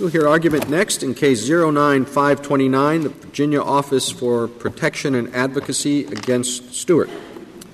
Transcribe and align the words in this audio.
We'll 0.00 0.08
hear 0.08 0.26
argument 0.26 0.68
next 0.68 1.04
in 1.04 1.14
Case 1.14 1.48
09529, 1.48 3.02
the 3.02 3.08
Virginia 3.10 3.62
Office 3.62 4.10
for 4.10 4.48
Protection 4.48 5.14
and 5.14 5.32
Advocacy 5.32 6.06
against 6.06 6.74
Stewart. 6.74 7.08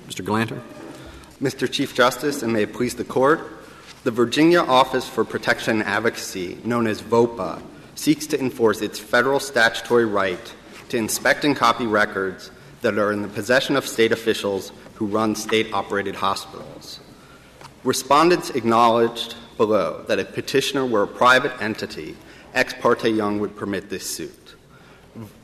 Mr. 0.07 0.23
Galanter. 0.23 0.61
Mr. 1.41 1.69
Chief 1.69 1.95
Justice, 1.95 2.43
and 2.43 2.53
may 2.53 2.61
it 2.61 2.73
please 2.73 2.93
the 2.93 3.03
Court, 3.03 3.39
the 4.03 4.11
Virginia 4.11 4.59
Office 4.59 5.09
for 5.09 5.25
Protection 5.25 5.79
and 5.79 5.83
Advocacy, 5.89 6.59
known 6.63 6.85
as 6.85 7.01
VOPA, 7.01 7.59
seeks 7.95 8.27
to 8.27 8.39
enforce 8.39 8.81
its 8.81 8.99
federal 8.99 9.39
statutory 9.39 10.05
right 10.05 10.53
to 10.89 10.97
inspect 10.97 11.43
and 11.43 11.55
copy 11.55 11.87
records 11.87 12.51
that 12.81 12.99
are 12.99 13.11
in 13.11 13.23
the 13.23 13.29
possession 13.29 13.75
of 13.75 13.87
state 13.87 14.11
officials 14.11 14.71
who 14.93 15.07
run 15.07 15.33
state 15.33 15.73
operated 15.73 16.13
hospitals. 16.13 16.99
Respondents 17.83 18.51
acknowledged 18.51 19.33
below 19.61 20.03
that 20.07 20.17
if 20.17 20.33
petitioner 20.33 20.83
were 20.87 21.03
a 21.03 21.07
private 21.07 21.53
entity, 21.61 22.17
Ex 22.55 22.73
parte 22.73 23.07
Young 23.07 23.39
would 23.39 23.55
permit 23.55 23.91
this 23.91 24.09
suit. 24.09 24.55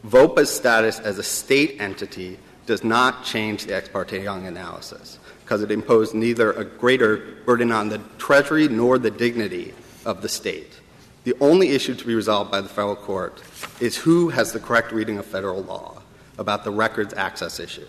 VOPA's 0.07 0.49
status 0.49 0.97
as 0.99 1.19
a 1.19 1.23
state 1.23 1.79
entity 1.79 2.39
does 2.65 2.83
not 2.83 3.23
change 3.23 3.65
the 3.67 3.75
Ex 3.75 3.87
parte 3.89 4.19
Young 4.19 4.47
analysis 4.47 5.19
because 5.43 5.61
it 5.61 5.69
imposed 5.69 6.15
neither 6.15 6.51
a 6.53 6.65
greater 6.65 7.17
burden 7.45 7.71
on 7.71 7.89
the 7.89 7.99
Treasury 8.17 8.67
nor 8.67 8.97
the 8.97 9.11
dignity 9.11 9.75
of 10.03 10.23
the 10.23 10.29
state. 10.29 10.79
The 11.23 11.35
only 11.39 11.69
issue 11.69 11.93
to 11.93 12.05
be 12.05 12.15
resolved 12.15 12.49
by 12.49 12.61
the 12.61 12.69
federal 12.69 12.95
court 12.95 13.43
is 13.79 13.95
who 13.97 14.29
has 14.29 14.51
the 14.51 14.59
correct 14.59 14.91
reading 14.91 15.19
of 15.19 15.27
federal 15.27 15.61
law 15.61 16.01
about 16.39 16.63
the 16.63 16.71
records 16.71 17.13
access 17.13 17.59
issue. 17.59 17.85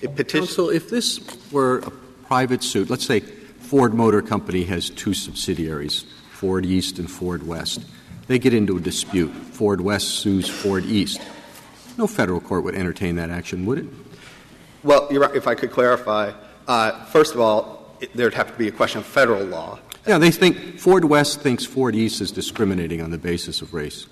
If 0.00 0.14
petition- 0.14 0.46
Counsel, 0.46 0.70
if 0.70 0.88
this 0.90 1.18
were 1.50 1.78
a 1.78 1.90
private 2.28 2.62
suit, 2.62 2.88
let's 2.88 3.04
say 3.04 3.24
Ford 3.72 3.94
Motor 3.94 4.20
Company 4.20 4.64
has 4.64 4.90
two 4.90 5.14
subsidiaries, 5.14 6.04
Ford 6.32 6.66
East 6.66 6.98
and 6.98 7.10
Ford 7.10 7.46
West. 7.46 7.82
They 8.26 8.38
get 8.38 8.52
into 8.52 8.76
a 8.76 8.80
dispute. 8.80 9.30
Ford 9.30 9.80
West 9.80 10.08
sues 10.08 10.46
Ford 10.46 10.84
East. 10.84 11.22
No 11.96 12.06
federal 12.06 12.38
court 12.38 12.64
would 12.64 12.74
entertain 12.74 13.16
that 13.16 13.30
action, 13.30 13.64
would 13.64 13.78
it? 13.78 13.86
Well, 14.82 15.08
if 15.10 15.46
I 15.46 15.54
could 15.54 15.70
clarify, 15.70 16.32
uh, 16.68 17.02
first 17.06 17.32
of 17.32 17.40
all, 17.40 17.96
it, 17.98 18.14
there'd 18.14 18.34
have 18.34 18.52
to 18.52 18.58
be 18.58 18.68
a 18.68 18.70
question 18.70 18.98
of 18.98 19.06
federal 19.06 19.42
law. 19.42 19.78
Yeah, 20.06 20.18
they 20.18 20.32
think 20.32 20.78
Ford 20.78 21.06
West 21.06 21.40
thinks 21.40 21.64
Ford 21.64 21.96
East 21.96 22.20
is 22.20 22.30
discriminating 22.30 23.00
on 23.00 23.10
the 23.10 23.16
basis 23.16 23.62
of 23.62 23.72
race. 23.72 24.06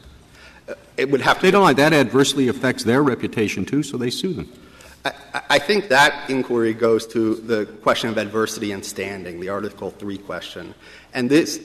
Uh, 0.70 0.72
it 0.96 1.10
would 1.10 1.20
have 1.20 1.36
to. 1.36 1.42
They 1.42 1.50
don't 1.50 1.64
like 1.64 1.76
that. 1.76 1.92
Adversely 1.92 2.48
affects 2.48 2.84
their 2.84 3.02
reputation 3.02 3.66
too, 3.66 3.82
so 3.82 3.98
they 3.98 4.08
sue 4.08 4.32
them. 4.32 4.50
I, 5.04 5.12
I, 5.50 5.58
think 5.58 5.88
that 5.88 6.28
inquiry 6.28 6.74
goes 6.74 7.06
to 7.08 7.34
the 7.36 7.66
question 7.66 8.10
of 8.10 8.18
adversity 8.18 8.72
and 8.72 8.84
standing, 8.84 9.40
the 9.40 9.48
Article 9.48 9.90
3 9.90 10.18
question. 10.18 10.74
And 11.14 11.30
this 11.30 11.60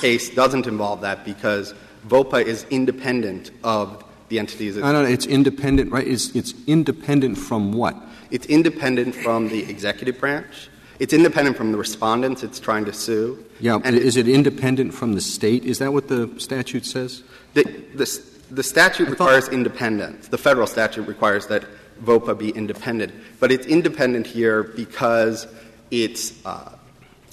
case 0.00 0.30
doesn't 0.30 0.66
involve 0.66 1.02
that 1.02 1.24
because 1.24 1.74
VOPA 2.06 2.44
is 2.44 2.64
independent 2.70 3.50
of 3.64 4.04
the 4.28 4.38
entities. 4.38 4.76
No, 4.76 4.92
no, 4.92 5.04
it's 5.04 5.26
independent, 5.26 5.92
right? 5.92 6.06
It's, 6.06 6.34
it's 6.34 6.54
independent 6.66 7.38
from 7.38 7.72
what? 7.72 7.96
It's 8.30 8.46
independent 8.46 9.14
from 9.14 9.48
the 9.48 9.68
executive 9.70 10.18
branch. 10.18 10.68
It's 10.98 11.12
independent 11.12 11.56
from 11.56 11.72
the 11.72 11.78
respondents 11.78 12.42
it's 12.42 12.58
trying 12.58 12.84
to 12.86 12.92
sue. 12.92 13.44
Yeah, 13.60 13.78
and 13.84 13.96
is 13.96 14.16
it 14.16 14.28
independent 14.28 14.92
from 14.92 15.14
the 15.14 15.20
state? 15.20 15.64
Is 15.64 15.78
that 15.78 15.92
what 15.92 16.08
the 16.08 16.28
statute 16.38 16.84
says? 16.84 17.22
The, 17.54 17.62
the, 17.94 18.22
the 18.50 18.62
statute 18.62 19.08
requires 19.08 19.48
independence. 19.48 20.28
The 20.28 20.38
federal 20.38 20.66
statute 20.66 21.06
requires 21.06 21.46
that 21.46 21.64
VOPA 22.04 22.38
be 22.38 22.50
independent. 22.50 23.12
But 23.40 23.52
it's 23.52 23.66
independent 23.66 24.26
here 24.26 24.62
because 24.62 25.46
its 25.90 26.44
uh, 26.44 26.72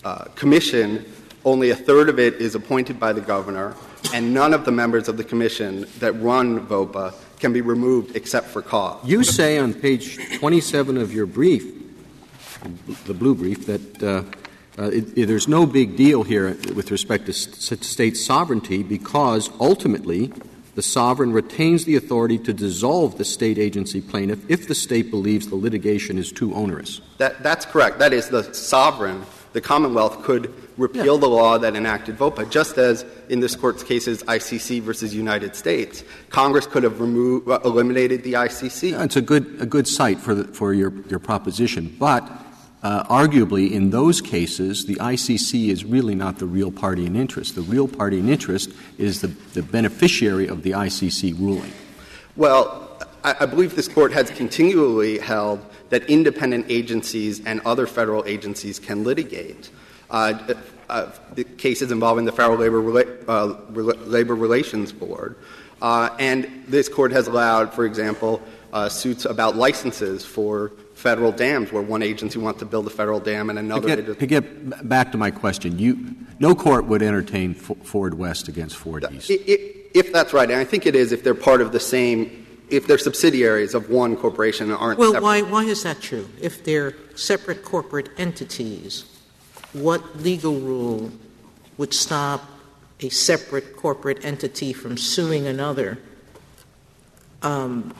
uh, 0.04 0.26
commission, 0.36 1.06
only 1.44 1.70
a 1.70 1.76
third 1.76 2.10
of 2.10 2.20
it 2.20 2.36
is 2.36 2.56
appointed 2.56 3.00
by 3.00 3.14
the 3.14 3.22
governor, 3.22 3.76
and 4.14 4.34
none 4.34 4.54
of 4.54 4.66
the 4.66 4.72
members 4.72 5.08
of 5.08 5.18
the 5.18 5.24
commission 5.24 5.86
that 6.00 6.14
run 6.14 6.66
VOPA 6.68 7.14
can 7.40 7.54
be 7.54 7.62
removed 7.62 8.16
except 8.16 8.48
for 8.48 8.62
cause. 8.62 9.04
You 9.06 9.24
say 9.24 9.58
on 9.58 9.74
page 9.74 10.18
27 10.38 10.98
of 10.98 11.14
your 11.14 11.26
brief, 11.26 11.74
the 13.06 13.14
blue 13.14 13.36
brief, 13.36 13.66
that 13.66 14.04
uh, 14.04 14.24
uh, 14.78 14.90
it, 14.90 15.18
it, 15.18 15.26
there's 15.28 15.48
no 15.48 15.66
big 15.66 15.96
deal 15.96 16.24
here 16.24 16.58
with 16.74 16.92
respect 16.92 17.26
to 17.28 17.34
state 17.34 18.18
sovereignty 18.18 18.84
because 18.84 19.50
ultimately 19.60 20.34
the 20.76 20.82
sovereign 20.82 21.32
retains 21.32 21.86
the 21.86 21.96
authority 21.96 22.38
to 22.40 22.54
dissolve 22.54 23.18
the 23.18 23.26
state 23.26 23.58
agency 23.58 24.02
plaintiff 24.02 24.40
if 24.50 24.68
the 24.68 24.76
state 24.76 25.10
believes 25.10 25.48
the 25.48 25.56
litigation 25.56 26.18
is 26.18 26.32
too 26.32 26.54
onerous. 26.54 27.02
That, 27.18 27.42
that's 27.42 27.66
correct. 27.66 28.00
That 28.00 28.14
is, 28.14 28.30
the 28.30 28.54
sovereign, 28.54 29.24
the 29.54 29.62
Commonwealth, 29.62 30.24
could 30.24 30.54
repeal 30.78 31.16
yeah. 31.16 31.22
the 31.22 31.30
law 31.30 31.58
that 31.58 31.76
enacted 31.76 32.18
VOPA, 32.18 32.50
just 32.52 32.78
as 32.78 33.06
in 33.30 33.40
this 33.40 33.56
court's 33.56 33.84
cases 33.84 34.22
ICC 34.24 34.82
versus 34.82 35.16
United 35.16 35.56
States. 35.56 36.04
Congress 36.30 36.68
could 36.68 36.84
have 36.84 37.00
removed, 37.00 37.50
uh, 37.50 37.60
eliminated 37.64 38.24
the 38.24 38.34
ICC. 38.34 38.92
Yeah, 38.92 39.04
it's 39.04 39.16
a 39.16 39.22
good, 39.22 39.56
a 39.62 39.66
good 39.66 39.88
cite 39.88 40.20
for, 40.20 40.36
the, 40.36 40.44
for 40.44 40.74
your, 40.74 40.94
your 41.08 41.20
proposition. 41.20 41.96
But 41.98 42.30
arguably, 42.86 43.72
in 43.72 43.90
those 43.90 44.22
cases, 44.22 44.86
the 44.86 44.96
ICC 44.96 45.70
is 45.70 45.84
really 45.84 46.16
not 46.16 46.40
the 46.40 46.46
real 46.46 46.72
party 46.72 47.06
in 47.06 47.16
interest. 47.16 47.56
The 47.56 47.62
real 47.62 47.88
party 47.88 48.20
in 48.20 48.30
interest 48.30 48.72
is 48.98 49.22
the, 49.22 49.28
the 49.28 49.64
beneficiary 49.64 50.48
of 50.48 50.64
the 50.64 50.72
ICC 50.72 51.38
ruling. 51.40 51.74
Well, 52.36 53.00
I, 53.24 53.36
I 53.42 53.46
believe 53.46 53.76
this 53.76 53.88
court 53.88 54.14
has 54.14 54.30
continually 54.30 55.18
held 55.18 55.66
that 55.90 56.04
independent 56.10 56.66
agencies 56.70 57.46
and 57.46 57.62
other 57.66 57.88
federal 57.88 58.24
agencies 58.26 58.80
can 58.80 59.04
litigate. 59.04 59.70
Uh, 60.10 60.54
uh, 60.90 61.12
the 61.34 61.44
cases 61.44 61.92
involving 61.92 62.26
the 62.26 62.32
Federal 62.32 62.60
Labor, 62.60 63.22
uh, 63.28 63.46
Labor 63.72 64.36
Relations 64.36 64.92
Board. 64.92 65.36
Uh, 65.82 66.10
and 66.20 66.64
this 66.68 66.88
court 66.88 67.12
has 67.12 67.28
allowed, 67.28 67.74
for 67.74 67.86
example, 67.86 68.42
uh, 68.72 68.88
suits 68.88 69.26
about 69.26 69.56
licenses 69.56 70.24
for 70.24 70.72
federal 70.96 71.32
dams 71.32 71.72
where 71.72 71.82
one 71.82 72.02
agency 72.02 72.40
wants 72.40 72.60
to 72.60 72.66
build 72.66 72.88
a 72.88 72.90
federal 72.90 73.20
dam 73.20 73.50
and 73.50 73.60
another. 73.60 73.96
To 73.96 74.02
get, 74.02 74.20
to 74.20 74.26
get 74.26 74.90
back 74.90 75.12
to 75.12 75.18
my 75.18 75.30
question, 75.30 75.78
you, 75.78 76.16
no 76.40 76.56
court 76.56 76.86
would 76.86 77.04
entertain 77.04 77.54
Ford 77.54 78.18
West 78.18 78.48
against 78.48 78.78
Ford 78.78 79.06
East. 79.12 79.30
It, 79.30 79.42
it, 79.42 79.92
if 79.94 80.12
that's 80.12 80.34
right, 80.34 80.50
and 80.50 80.60
I 80.60 80.64
think 80.64 80.86
it 80.86 80.96
is 80.96 81.12
if 81.12 81.24
they're 81.24 81.36
part 81.36 81.62
of 81.62 81.72
the 81.72 81.80
same, 81.80 82.46
if 82.70 82.88
they're 82.88 82.98
subsidiaries 82.98 83.76
of 83.76 83.90
one 83.90 84.16
corporation 84.16 84.72
and 84.72 84.80
aren't. 84.80 84.98
Well, 84.98 85.14
separate. 85.14 85.24
why, 85.24 85.42
why 85.42 85.64
is 85.66 85.84
that 85.84 86.02
true? 86.02 86.28
If 86.42 86.64
they're 86.64 86.96
separate 87.16 87.64
corporate 87.64 88.10
entities, 88.18 89.06
what 89.74 90.18
legal 90.18 90.60
rule 90.60 91.12
would 91.78 91.94
stop 91.94 92.50
a 93.02 93.10
separate 93.10 93.76
corporate 93.76 94.24
entity 94.24 94.74
from 94.74 94.98
suing 94.98 95.46
another? 95.46 96.00
Um, 97.42 97.94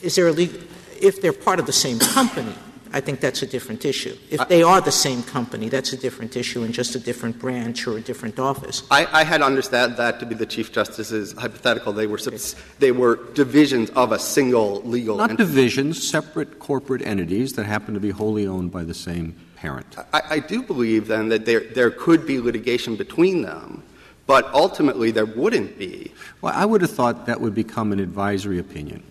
is 0.00 0.14
there 0.14 0.28
a 0.28 0.32
legal 0.32 0.60
if 1.04 1.20
they're 1.20 1.32
part 1.32 1.60
of 1.60 1.66
the 1.66 1.72
same 1.72 1.98
company, 1.98 2.54
I 2.92 3.00
think 3.00 3.20
that's 3.20 3.42
a 3.42 3.46
different 3.46 3.84
issue. 3.84 4.16
If 4.30 4.48
they 4.48 4.62
are 4.62 4.80
the 4.80 4.92
same 4.92 5.22
company, 5.24 5.68
that's 5.68 5.92
a 5.92 5.96
different 5.96 6.36
issue 6.36 6.62
and 6.62 6.72
just 6.72 6.94
a 6.94 7.00
different 7.00 7.40
branch 7.40 7.86
or 7.88 7.98
a 7.98 8.00
different 8.00 8.38
office. 8.38 8.84
I, 8.90 9.06
I 9.20 9.24
had 9.24 9.42
understood 9.42 9.96
that 9.96 10.20
to 10.20 10.26
be 10.26 10.36
the 10.36 10.46
Chief 10.46 10.72
Justice's 10.72 11.32
hypothetical. 11.32 11.92
They 11.92 12.06
were, 12.06 12.18
subs- 12.18 12.54
they 12.78 12.92
were 12.92 13.16
divisions 13.34 13.90
of 13.90 14.12
a 14.12 14.18
single 14.18 14.80
legal 14.82 15.16
Not 15.16 15.30
entity. 15.30 15.48
divisions, 15.48 16.08
separate 16.08 16.60
corporate 16.60 17.02
entities 17.02 17.54
that 17.54 17.64
happen 17.64 17.94
to 17.94 18.00
be 18.00 18.10
wholly 18.10 18.46
owned 18.46 18.70
by 18.70 18.84
the 18.84 18.94
same 18.94 19.34
parent. 19.56 19.96
I, 20.12 20.22
I 20.30 20.38
do 20.38 20.62
believe, 20.62 21.08
then, 21.08 21.30
that 21.30 21.46
there, 21.46 21.60
there 21.60 21.90
could 21.90 22.24
be 22.26 22.38
litigation 22.38 22.94
between 22.96 23.42
them. 23.42 23.82
But 24.26 24.46
ultimately, 24.54 25.10
there 25.10 25.26
wouldn't 25.26 25.78
be. 25.78 26.12
Well, 26.40 26.54
I 26.56 26.64
would 26.64 26.80
have 26.80 26.92
thought 26.92 27.26
that 27.26 27.40
would 27.42 27.54
become 27.54 27.92
an 27.92 28.00
advisory 28.00 28.58
opinion. 28.58 29.02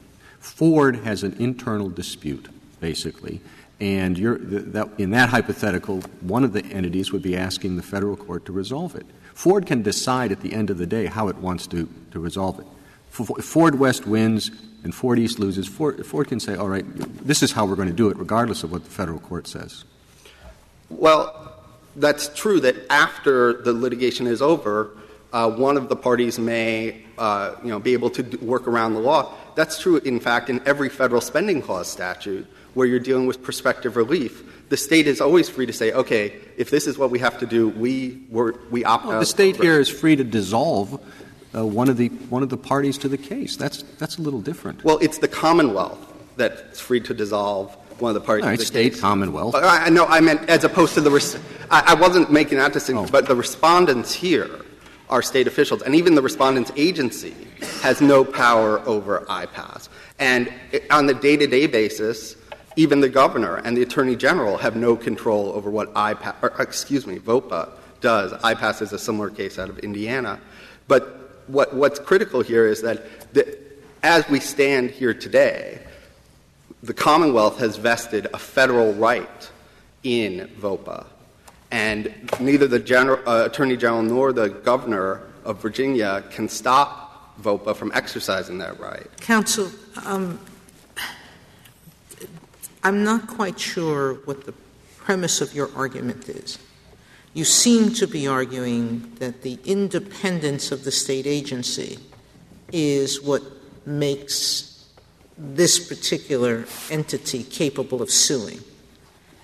Ford 0.44 0.98
has 0.98 1.24
an 1.24 1.38
internal 1.40 1.90
dispute, 1.90 2.50
basically, 2.82 3.40
and 3.80 4.18
that, 4.18 4.90
in 4.98 5.12
that 5.12 5.30
hypothetical, 5.30 6.02
one 6.20 6.44
of 6.44 6.52
the 6.52 6.64
entities 6.66 7.14
would 7.14 7.22
be 7.22 7.38
asking 7.38 7.78
the 7.78 7.82
federal 7.82 8.18
court 8.18 8.46
to 8.46 8.52
resolve 8.52 8.94
it. 8.96 9.06
Ford 9.34 9.66
can 9.66 9.82
decide 9.82 10.34
at 10.34 10.42
the 10.42 10.54
end 10.54 10.70
of 10.70 10.78
the 10.78 10.86
day 10.86 11.06
how 11.06 11.30
it 11.30 11.38
wants 11.38 11.66
to, 11.68 11.90
to 12.12 12.20
resolve 12.20 12.60
it. 12.60 12.66
If 13.18 13.46
Ford 13.46 13.80
West 13.80 14.06
wins 14.06 14.52
and 14.84 14.94
Ford 14.94 15.18
East 15.18 15.40
loses, 15.40 15.66
Ford, 15.66 16.06
Ford 16.06 16.28
can 16.28 16.42
say, 16.42 16.56
all 16.56 16.68
right, 16.68 16.86
this 17.26 17.42
is 17.42 17.54
how 17.54 17.66
we're 17.66 17.78
going 17.78 17.88
to 17.88 17.94
do 17.94 18.10
it, 18.10 18.18
regardless 18.18 18.64
of 18.64 18.72
what 18.72 18.84
the 18.84 18.92
federal 18.92 19.20
court 19.20 19.48
says. 19.48 19.86
Well, 20.90 21.64
that's 21.96 22.28
true 22.36 22.60
that 22.60 22.76
after 22.92 23.62
the 23.62 23.72
litigation 23.72 24.28
is 24.28 24.42
over, 24.42 24.98
uh, 25.32 25.50
one 25.50 25.78
of 25.78 25.88
the 25.88 25.96
parties 25.96 26.38
may 26.38 27.03
uh, 27.18 27.56
you 27.64 27.70
know, 27.70 27.80
be 27.80 27.94
able 27.94 28.10
to 28.12 28.38
work 28.38 28.68
around 28.68 28.94
the 28.94 29.00
law. 29.00 29.34
That's 29.56 29.80
true, 29.80 29.98
in 29.98 30.20
fact, 30.20 30.50
in 30.50 30.62
every 30.66 30.90
federal 30.90 31.22
spending 31.22 31.62
clause 31.62 31.92
statute 31.92 32.48
where 32.74 32.88
you're 32.88 33.00
dealing 33.00 33.28
with 33.28 33.44
prospective 33.44 33.96
relief. 33.96 34.70
The 34.70 34.78
state 34.78 35.06
is 35.06 35.22
always 35.22 35.50
free 35.50 35.66
to 35.68 35.74
say, 35.74 35.92
okay, 35.92 36.34
if 36.58 36.72
this 36.72 36.88
is 36.88 36.98
what 36.98 37.12
we 37.12 37.20
have 37.20 37.38
to 37.40 37.46
do, 37.46 37.70
we, 37.70 38.22
we 38.72 38.84
opt 38.84 39.06
well, 39.06 39.18
out. 39.18 39.20
The 39.20 39.26
state 39.26 39.58
here 39.58 39.80
is 39.80 39.90
free 39.90 40.16
to 40.16 40.24
dissolve 40.24 41.00
uh, 41.56 41.66
one, 41.66 41.90
of 41.90 41.98
the, 41.98 42.08
one 42.08 42.42
of 42.42 42.50
the 42.50 42.58
parties 42.58 42.98
to 43.00 43.08
the 43.08 43.18
case. 43.18 43.56
That's, 43.56 43.84
that's 44.00 44.18
a 44.18 44.22
little 44.22 44.42
different. 44.42 44.84
Well, 44.84 44.98
it's 45.00 45.20
the 45.20 45.28
Commonwealth 45.28 46.00
that's 46.36 46.80
free 46.80 47.02
to 47.02 47.14
dissolve 47.14 47.76
one 48.00 48.10
of 48.10 48.16
the 48.16 48.26
parties. 48.26 48.44
All 48.44 48.50
right, 48.50 48.60
state, 48.60 48.94
case. 48.94 49.02
Commonwealth. 49.02 49.54
I, 49.56 49.90
no, 49.90 50.06
I 50.06 50.20
meant 50.20 50.50
as 50.50 50.64
opposed 50.64 50.96
to 50.96 51.02
the. 51.02 51.12
Res- 51.12 51.38
I, 51.70 51.94
I, 51.94 51.94
wasn't 51.94 52.32
making 52.32 52.58
that 52.58 52.74
distinction, 52.74 53.06
oh. 53.08 53.12
but 53.12 53.28
the 53.28 53.36
respondents 53.36 54.14
here 54.14 54.50
are 55.14 55.22
state 55.22 55.46
officials. 55.46 55.84
And 55.84 55.94
even 55.94 56.16
the 56.16 56.24
respondent's 56.24 56.72
agency 56.76 57.36
has 57.84 58.02
no 58.02 58.26
power 58.26 58.80
over 58.80 59.20
IPAS. 59.30 59.88
And 60.18 60.52
on 60.90 61.06
the 61.06 61.14
day 61.14 61.38
to 61.38 61.46
day 61.46 61.68
basis, 61.68 62.36
even 62.78 63.00
the 63.00 63.10
governor 63.10 63.58
and 63.58 63.78
the 63.78 63.84
attorney 63.84 64.16
general 64.16 64.58
have 64.58 64.76
no 64.76 64.96
control 64.96 65.52
over 65.54 65.70
what 65.70 65.94
IPAS, 65.94 66.36
or, 66.42 66.60
uh, 66.60 66.64
excuse 66.64 67.06
me, 67.06 67.20
VOPA 67.20 67.70
does. 68.02 68.34
IPAS 68.34 68.82
is 68.82 68.92
a 68.92 68.98
similar 68.98 69.30
case 69.30 69.60
out 69.60 69.70
of 69.70 69.78
Indiana. 69.80 70.40
But 70.88 71.46
what, 71.46 71.76
what's 71.76 72.00
critical 72.00 72.42
here 72.42 72.66
is 72.66 72.82
that 72.82 73.34
the, 73.36 73.60
as 74.02 74.28
we 74.30 74.40
stand 74.40 74.90
here 74.90 75.14
today, 75.14 75.80
the 76.82 76.94
Commonwealth 76.96 77.60
has 77.60 77.78
vested 77.78 78.26
a 78.34 78.40
federal 78.40 78.94
right 78.94 79.52
in 80.02 80.50
VOPA. 80.60 81.06
And 81.74 82.14
neither 82.40 82.68
the 82.68 82.78
general, 82.78 83.28
uh, 83.28 83.46
Attorney 83.46 83.76
General 83.76 84.04
nor 84.04 84.32
the 84.32 84.48
governor 84.48 85.22
of 85.44 85.60
Virginia 85.60 86.24
can 86.30 86.48
stop 86.48 87.36
VOPA 87.42 87.76
from 87.76 87.92
exercising 87.96 88.60
that 88.60 88.80
right. 88.80 89.08
Counsel, 89.22 89.72
um, 90.06 90.40
I'm 92.84 93.04
not 93.04 93.26
quite 93.26 93.60
sure 93.60 94.14
what 94.26 94.46
the 94.46 94.54
premise 94.98 95.42
of 95.42 95.56
your 95.56 95.72
argument 95.76 96.30
is. 96.30 96.60
You 97.34 97.44
seem 97.44 97.92
to 97.96 98.06
be 98.06 98.28
arguing 98.28 99.12
that 99.16 99.42
the 99.42 99.58
independence 99.66 100.72
of 100.72 100.84
the 100.84 100.92
state 100.92 101.26
agency 101.26 101.98
is 102.72 103.20
what 103.20 103.42
makes 103.88 104.86
this 105.40 105.90
particular 105.90 106.66
entity 106.92 107.42
capable 107.42 108.04
of 108.04 108.12
suing. 108.12 108.60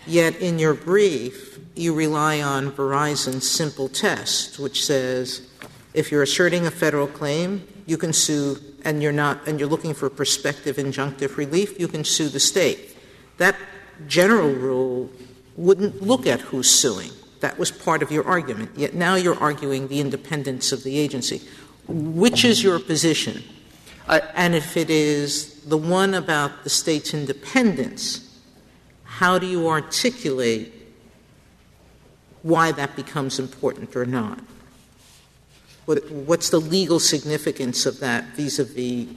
Yet 0.08 0.38
in 0.38 0.60
your 0.60 0.74
brief, 0.74 1.60
you 1.76 1.94
rely 1.94 2.42
on 2.42 2.72
Verizon's 2.72 3.50
simple 3.50 3.90
test, 3.90 4.60
which 4.60 4.84
says 4.84 5.48
if 5.94 6.12
you're 6.12 6.24
asserting 6.24 6.66
a 6.66 6.72
federal 6.72 7.08
claim, 7.08 7.68
you 7.86 7.98
can 7.98 8.14
sue, 8.14 8.58
and 8.86 9.02
you're 9.02 9.12
not, 9.12 9.48
and 9.48 9.60
you're 9.60 9.70
looking 9.70 9.94
for 9.94 10.10
prospective 10.10 10.78
injunctive 10.78 11.38
relief, 11.38 11.80
you 11.80 11.88
can 11.88 12.04
sue 12.04 12.30
the 12.30 12.40
state. 12.40 12.96
That 13.38 13.56
general 14.08 14.54
rule 14.54 15.10
wouldn't 15.56 16.02
look 16.02 16.28
at 16.28 16.40
who's 16.40 16.70
suing. 16.70 17.12
That 17.40 17.58
was 17.58 17.72
part 17.72 18.04
of 18.04 18.12
your 18.12 18.26
argument. 18.28 18.72
Yet 18.76 18.94
now 18.94 19.16
you're 19.16 19.40
arguing 19.40 19.88
the 19.88 20.00
independence 20.00 20.72
of 20.72 20.84
the 20.84 20.98
agency. 20.98 21.42
Which 21.88 22.46
is 22.46 22.62
your 22.62 22.80
position? 22.80 23.44
I, 24.08 24.20
and 24.36 24.56
if 24.56 24.78
it 24.78 24.90
is 24.90 25.62
the 25.62 25.78
one 25.78 26.14
about 26.14 26.64
the 26.64 26.70
state's 26.70 27.14
independence, 27.14 28.29
how 29.20 29.38
do 29.38 29.46
you 29.46 29.68
articulate 29.68 30.72
why 32.42 32.72
that 32.72 32.96
becomes 32.96 33.38
important 33.38 33.94
or 33.94 34.06
not? 34.06 34.40
What, 35.84 36.10
what's 36.10 36.52
the 36.52 36.62
legal 36.62 37.02
significance 37.02 37.86
of 37.86 38.00
that 38.00 38.24
vis 38.38 38.60
a 38.60 38.64
vis 38.64 39.08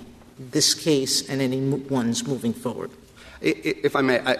this 0.40 0.74
case 0.74 1.28
and 1.28 1.40
any 1.40 1.60
ones 1.60 2.26
moving 2.26 2.52
forward? 2.52 2.90
If 3.40 3.94
I 3.94 4.00
may, 4.00 4.18
I, 4.18 4.38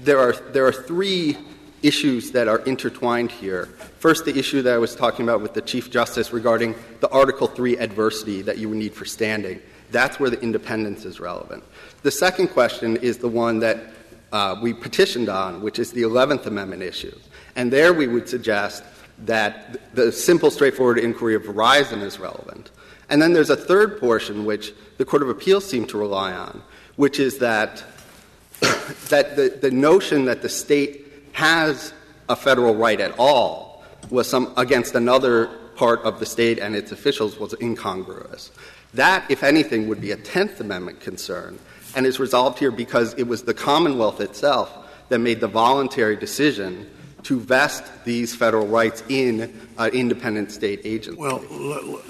there, 0.00 0.18
are, 0.18 0.32
there 0.32 0.66
are 0.66 0.72
three 0.72 1.38
issues 1.80 2.32
that 2.32 2.48
are 2.48 2.58
intertwined 2.64 3.30
here. 3.30 3.66
First, 4.00 4.24
the 4.24 4.36
issue 4.36 4.62
that 4.62 4.74
I 4.74 4.78
was 4.78 4.96
talking 4.96 5.24
about 5.24 5.42
with 5.42 5.54
the 5.54 5.62
Chief 5.62 5.92
Justice 5.92 6.32
regarding 6.32 6.74
the 6.98 7.08
Article 7.10 7.46
3 7.46 7.78
adversity 7.78 8.42
that 8.42 8.58
you 8.58 8.68
would 8.68 8.78
need 8.78 8.94
for 8.94 9.04
standing. 9.04 9.62
That's 9.92 10.18
where 10.18 10.30
the 10.30 10.40
independence 10.40 11.04
is 11.04 11.20
relevant. 11.20 11.62
The 12.02 12.10
second 12.10 12.48
question 12.48 12.96
is 12.96 13.18
the 13.18 13.28
one 13.28 13.60
that 13.60 13.93
Uh, 14.34 14.58
we 14.60 14.72
petitioned 14.72 15.28
on, 15.28 15.62
which 15.62 15.78
is 15.78 15.92
the 15.92 16.02
11th 16.02 16.44
Amendment 16.46 16.82
issue. 16.82 17.16
And 17.54 17.72
there 17.72 17.94
we 17.94 18.08
would 18.08 18.28
suggest 18.28 18.82
that 19.26 19.94
the 19.94 20.10
simple, 20.10 20.50
straightforward 20.50 20.98
inquiry 20.98 21.36
of 21.36 21.44
Verizon 21.44 22.02
is 22.02 22.18
relevant. 22.18 22.72
And 23.08 23.22
then 23.22 23.32
there's 23.32 23.50
a 23.50 23.56
third 23.56 24.00
portion 24.00 24.44
which 24.44 24.72
the 24.98 25.04
Court 25.04 25.22
of 25.22 25.28
Appeals 25.28 25.64
seemed 25.64 25.88
to 25.90 25.98
rely 25.98 26.32
on, 26.32 26.60
which 26.96 27.20
is 27.20 27.38
that, 27.38 27.84
that 29.08 29.36
the, 29.36 29.56
the 29.62 29.70
notion 29.70 30.24
that 30.24 30.42
the 30.42 30.48
state 30.48 31.06
has 31.30 31.92
a 32.28 32.34
federal 32.34 32.74
right 32.74 33.00
at 33.00 33.16
all 33.16 33.84
was 34.10 34.28
some 34.28 34.52
against 34.56 34.96
another 34.96 35.46
part 35.76 36.00
of 36.02 36.18
the 36.18 36.26
state 36.26 36.58
and 36.58 36.74
its 36.74 36.90
officials 36.90 37.38
was 37.38 37.54
incongruous. 37.60 38.50
That, 38.94 39.30
if 39.30 39.44
anything, 39.44 39.86
would 39.86 40.00
be 40.00 40.10
a 40.10 40.16
Tenth 40.16 40.58
Amendment 40.58 40.98
concern, 40.98 41.60
and 41.96 42.06
is 42.06 42.18
resolved 42.18 42.58
here 42.58 42.70
because 42.70 43.14
it 43.14 43.24
was 43.24 43.42
the 43.42 43.54
Commonwealth 43.54 44.20
itself 44.20 44.72
that 45.08 45.18
made 45.18 45.40
the 45.40 45.48
voluntary 45.48 46.16
decision 46.16 46.88
to 47.24 47.40
vest 47.40 47.84
these 48.04 48.34
federal 48.34 48.66
rights 48.66 49.02
in 49.08 49.60
an 49.78 49.90
independent 49.92 50.52
state 50.52 50.80
agency. 50.84 51.18
Well, 51.18 51.42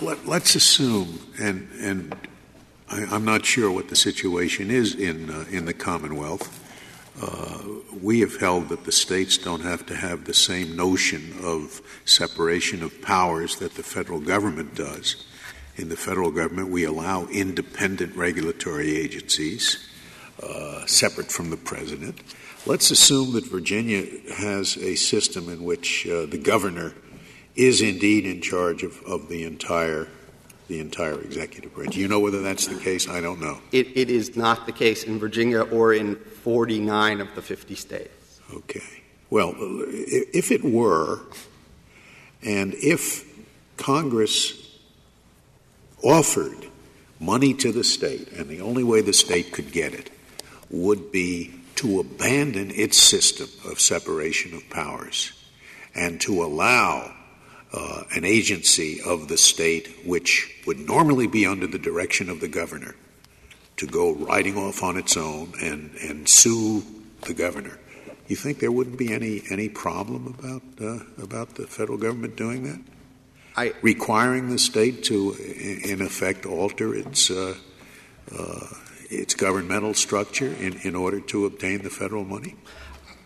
let, 0.00 0.42
us 0.42 0.54
assume, 0.54 1.20
and, 1.38 1.68
and 1.80 2.14
I, 2.90 3.14
am 3.14 3.24
not 3.24 3.44
sure 3.44 3.70
what 3.70 3.88
the 3.88 3.96
situation 3.96 4.70
is 4.70 4.94
in, 4.94 5.30
uh, 5.30 5.44
in 5.50 5.64
the 5.64 5.74
Commonwealth. 5.74 6.60
Uh, 7.20 7.62
we 8.02 8.20
have 8.20 8.36
held 8.40 8.68
that 8.70 8.84
the 8.84 8.92
states 8.92 9.38
don't 9.38 9.62
have 9.62 9.86
to 9.86 9.94
have 9.94 10.24
the 10.24 10.34
same 10.34 10.74
notion 10.74 11.32
of 11.44 11.80
separation 12.04 12.82
of 12.82 13.00
powers 13.02 13.56
that 13.56 13.74
the 13.74 13.84
federal 13.84 14.18
government 14.18 14.74
does. 14.74 15.24
In 15.76 15.88
the 15.88 15.96
federal 15.96 16.30
government, 16.30 16.68
we 16.68 16.84
allow 16.84 17.26
independent 17.26 18.14
regulatory 18.14 18.96
agencies 18.96 19.88
uh, 20.42 20.86
separate 20.86 21.32
from 21.32 21.50
the 21.50 21.56
president. 21.56 22.20
Let's 22.66 22.90
assume 22.90 23.32
that 23.32 23.46
Virginia 23.46 24.04
has 24.34 24.76
a 24.76 24.94
system 24.94 25.48
in 25.48 25.64
which 25.64 26.06
uh, 26.06 26.26
the 26.26 26.38
governor 26.38 26.94
is 27.56 27.80
indeed 27.80 28.24
in 28.24 28.40
charge 28.40 28.82
of, 28.82 29.00
of 29.02 29.28
the 29.28 29.44
entire 29.44 30.08
the 30.66 30.80
entire 30.80 31.20
executive 31.20 31.74
branch. 31.74 31.92
Do 31.92 32.00
you 32.00 32.08
know 32.08 32.20
whether 32.20 32.40
that's 32.40 32.66
the 32.68 32.80
case? 32.80 33.06
I 33.06 33.20
don't 33.20 33.38
know. 33.38 33.58
It, 33.70 33.88
it 33.94 34.10
is 34.10 34.34
not 34.34 34.64
the 34.64 34.72
case 34.72 35.04
in 35.04 35.18
Virginia 35.18 35.60
or 35.60 35.92
in 35.92 36.16
49 36.16 37.20
of 37.20 37.34
the 37.34 37.42
50 37.42 37.74
states. 37.74 38.40
Okay. 38.50 38.80
Well, 39.28 39.54
if 39.58 40.50
it 40.50 40.64
were, 40.64 41.20
and 42.42 42.72
if 42.78 43.26
Congress 43.76 44.63
offered 46.04 46.66
money 47.18 47.54
to 47.54 47.72
the 47.72 47.84
state, 47.84 48.30
and 48.32 48.48
the 48.48 48.60
only 48.60 48.84
way 48.84 49.00
the 49.00 49.12
state 49.12 49.52
could 49.52 49.72
get 49.72 49.94
it 49.94 50.10
would 50.70 51.10
be 51.10 51.54
to 51.76 52.00
abandon 52.00 52.70
its 52.70 52.98
system 52.98 53.48
of 53.70 53.80
separation 53.80 54.54
of 54.54 54.68
powers 54.70 55.32
and 55.94 56.20
to 56.20 56.42
allow 56.42 57.12
uh, 57.72 58.02
an 58.14 58.24
agency 58.24 59.00
of 59.04 59.28
the 59.28 59.36
state 59.36 59.88
which 60.04 60.62
would 60.66 60.78
normally 60.78 61.26
be 61.26 61.46
under 61.46 61.66
the 61.66 61.78
direction 61.78 62.28
of 62.28 62.40
the 62.40 62.48
governor 62.48 62.94
to 63.76 63.86
go 63.86 64.14
riding 64.14 64.56
off 64.56 64.82
on 64.82 64.96
its 64.96 65.16
own 65.16 65.52
and, 65.60 65.90
and 65.96 66.28
sue 66.28 66.84
the 67.22 67.34
governor. 67.34 67.78
You 68.28 68.36
think 68.36 68.60
there 68.60 68.72
wouldn't 68.72 68.98
be 68.98 69.12
any, 69.12 69.42
any 69.50 69.68
problem 69.68 70.34
about, 70.38 70.62
uh, 70.80 71.22
about 71.22 71.56
the 71.56 71.66
federal 71.66 71.98
government 71.98 72.36
doing 72.36 72.62
that? 72.64 72.80
I, 73.56 73.72
Requiring 73.82 74.50
the 74.50 74.58
state 74.58 75.04
to, 75.04 75.32
in 75.32 76.02
effect, 76.02 76.44
alter 76.44 76.94
its 76.94 77.30
uh, 77.30 77.54
uh, 78.36 78.66
its 79.10 79.34
governmental 79.34 79.94
structure 79.94 80.52
in, 80.60 80.78
in 80.82 80.94
order 80.96 81.20
to 81.20 81.46
obtain 81.46 81.82
the 81.82 81.90
federal 81.90 82.24
money? 82.24 82.56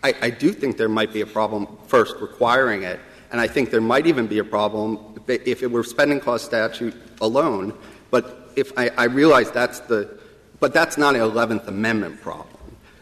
I, 0.03 0.13
I 0.21 0.29
do 0.29 0.51
think 0.51 0.77
there 0.77 0.89
might 0.89 1.11
be 1.13 1.21
a 1.21 1.25
problem, 1.25 1.67
first, 1.87 2.15
requiring 2.21 2.83
it. 2.83 2.99
And 3.31 3.39
I 3.39 3.47
think 3.47 3.69
there 3.69 3.81
might 3.81 4.07
even 4.07 4.27
be 4.27 4.39
a 4.39 4.43
problem 4.43 5.19
if 5.27 5.61
it 5.61 5.71
were 5.71 5.83
spending 5.83 6.19
clause 6.19 6.43
statute 6.43 6.95
alone. 7.21 7.77
But 8.09 8.51
if 8.55 8.71
I, 8.77 8.89
I 8.97 9.03
realize 9.05 9.51
that's 9.51 9.79
the, 9.81 10.19
but 10.59 10.73
that's 10.73 10.97
not 10.97 11.15
an 11.15 11.21
11th 11.21 11.67
Amendment 11.67 12.21
problem. 12.21 12.47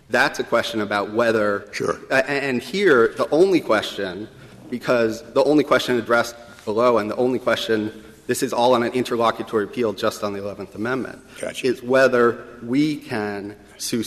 That's 0.10 0.40
a 0.40 0.44
question 0.44 0.82
about 0.82 1.14
whether. 1.14 1.68
Sure. 1.72 2.00
Uh, 2.10 2.24
and 2.28 2.62
here, 2.62 3.10
the 3.10 3.30
only 3.30 3.60
question, 3.60 4.28
because 4.70 5.24
the 5.34 5.44
only 5.44 5.64
question 5.64 5.98
addressed 5.98 6.36
below 6.68 6.98
and 6.98 7.10
the 7.10 7.16
only 7.16 7.40
question 7.40 8.04
this 8.28 8.44
is 8.44 8.52
all 8.52 8.74
on 8.74 8.84
an 8.84 8.92
interlocutory 8.92 9.64
appeal 9.64 9.94
just 9.94 10.22
on 10.22 10.34
the 10.34 10.40
11th 10.40 10.76
Amendment, 10.76 11.24
is 11.64 11.82
whether 11.82 12.46
we 12.62 12.98
can 12.98 13.56
sue 13.78 14.04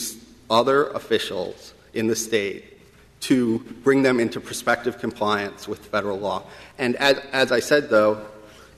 other 0.47 0.89
officials 0.89 1.73
in 1.95 2.05
the 2.05 2.15
state 2.15 2.79
to 3.21 3.59
bring 3.83 4.03
them 4.03 4.19
into 4.19 4.39
prospective 4.39 4.99
compliance 4.99 5.67
with 5.67 5.79
federal 5.79 6.19
law. 6.19 6.43
And 6.77 6.95
as, 6.97 7.17
as 7.31 7.51
I 7.51 7.61
said, 7.61 7.89
though, 7.89 8.23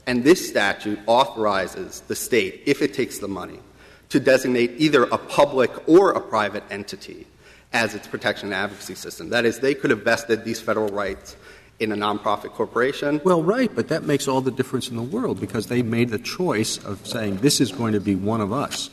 and 0.06 0.24
this 0.24 0.48
statute 0.48 0.98
authorizes 1.06 2.00
the 2.08 2.16
state, 2.16 2.62
if 2.64 2.80
it 2.80 2.94
takes 2.94 3.18
the 3.18 3.28
money, 3.28 3.60
to 4.08 4.20
designate 4.20 4.72
either 4.78 5.04
a 5.04 5.18
public 5.18 5.70
or 5.86 6.12
a 6.12 6.20
private 6.20 6.64
entity 6.70 7.26
as 7.74 7.94
its 7.94 8.06
protection 8.06 8.46
and 8.46 8.54
advocacy 8.54 8.94
system. 8.94 9.28
That 9.28 9.44
is, 9.44 9.58
they 9.58 9.74
could 9.74 9.90
have 9.90 10.04
vested 10.04 10.44
these 10.44 10.60
federal 10.60 10.88
rights 10.88 11.36
in 11.80 11.92
a 11.92 11.96
nonprofit 11.96 12.52
corporation. 12.52 13.20
Well, 13.24 13.42
right, 13.42 13.74
but 13.74 13.88
that 13.88 14.04
makes 14.04 14.28
all 14.28 14.40
the 14.40 14.50
difference 14.50 14.88
in 14.88 14.96
the 14.96 15.02
world 15.02 15.40
because 15.40 15.66
they 15.66 15.82
made 15.82 16.10
the 16.10 16.18
choice 16.18 16.78
of 16.84 17.06
saying 17.06 17.38
this 17.38 17.60
is 17.60 17.72
going 17.72 17.94
to 17.94 18.00
be 18.00 18.14
one 18.14 18.40
of 18.40 18.52
us, 18.52 18.90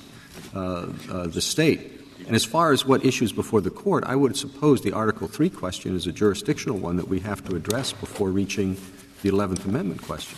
uh, 0.55 0.87
uh, 1.11 1.27
the 1.27 1.41
state. 1.41 1.99
And 2.25 2.35
as 2.35 2.45
far 2.45 2.71
as 2.71 2.85
what 2.85 3.05
issues 3.05 3.31
before 3.31 3.61
the 3.61 3.69
court, 3.69 4.03
I 4.05 4.15
would 4.15 4.37
suppose 4.37 4.81
the 4.81 4.93
Article 4.93 5.27
3 5.27 5.49
question 5.49 5.95
is 5.95 6.07
a 6.07 6.11
jurisdictional 6.11 6.77
one 6.77 6.97
that 6.97 7.07
we 7.07 7.19
have 7.19 7.43
to 7.45 7.55
address 7.55 7.91
before 7.93 8.29
reaching 8.29 8.77
the 9.21 9.29
11th 9.29 9.65
Amendment 9.65 10.01
question. 10.03 10.37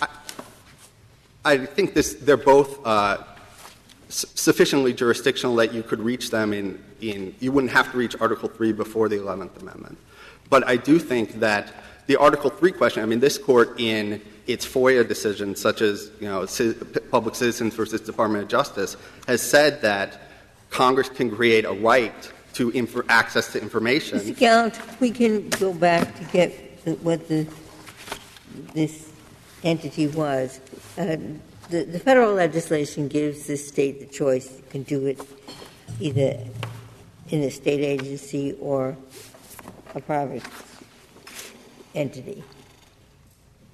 I, 0.00 0.08
I 1.44 1.66
think 1.66 1.94
this, 1.94 2.14
they're 2.14 2.36
both 2.36 2.86
uh, 2.86 3.18
sufficiently 4.08 4.92
jurisdictional 4.92 5.56
that 5.56 5.72
you 5.72 5.82
could 5.82 6.00
reach 6.00 6.30
them 6.30 6.52
in, 6.52 6.82
in, 7.00 7.34
you 7.40 7.52
wouldn't 7.52 7.72
have 7.72 7.90
to 7.92 7.98
reach 7.98 8.14
Article 8.20 8.48
3 8.48 8.72
before 8.72 9.08
the 9.08 9.16
11th 9.16 9.60
Amendment. 9.60 9.98
But 10.52 10.68
I 10.68 10.76
do 10.76 10.98
think 10.98 11.40
that 11.40 11.72
the 12.08 12.16
Article 12.16 12.50
3 12.50 12.72
question, 12.72 13.02
I 13.02 13.06
mean, 13.06 13.20
this 13.20 13.38
court 13.38 13.80
in 13.80 14.20
its 14.46 14.66
FOIA 14.66 15.08
decisions, 15.08 15.58
such 15.62 15.80
as, 15.80 16.10
you 16.20 16.28
know, 16.28 16.46
Public 17.10 17.34
Citizens 17.34 17.74
versus 17.74 18.02
Department 18.02 18.42
of 18.44 18.50
Justice, 18.50 18.98
has 19.26 19.40
said 19.40 19.80
that 19.80 20.20
Congress 20.68 21.08
can 21.08 21.34
create 21.34 21.64
a 21.64 21.72
right 21.72 22.30
to 22.52 22.70
access 23.08 23.50
to 23.54 23.62
information. 23.62 24.18
Mr. 24.18 24.36
Gallant, 24.36 24.78
we 25.00 25.10
can 25.10 25.48
go 25.48 25.72
back 25.72 26.14
to 26.16 26.24
get 26.24 26.52
what 27.00 27.26
this 28.74 29.10
entity 29.64 30.08
was. 30.08 30.60
Uh, 30.98 31.16
The, 31.70 31.84
the 31.84 31.98
federal 31.98 32.34
legislation 32.34 33.08
gives 33.08 33.46
the 33.46 33.56
state 33.56 34.00
the 34.00 34.10
choice, 34.22 34.46
you 34.58 34.64
can 34.68 34.82
do 34.82 35.06
it 35.06 35.18
either 36.00 36.36
in 37.30 37.40
a 37.40 37.50
state 37.50 37.80
agency 37.80 38.52
or 38.60 38.94
a 39.94 40.00
private 40.00 40.42
entity. 41.94 42.42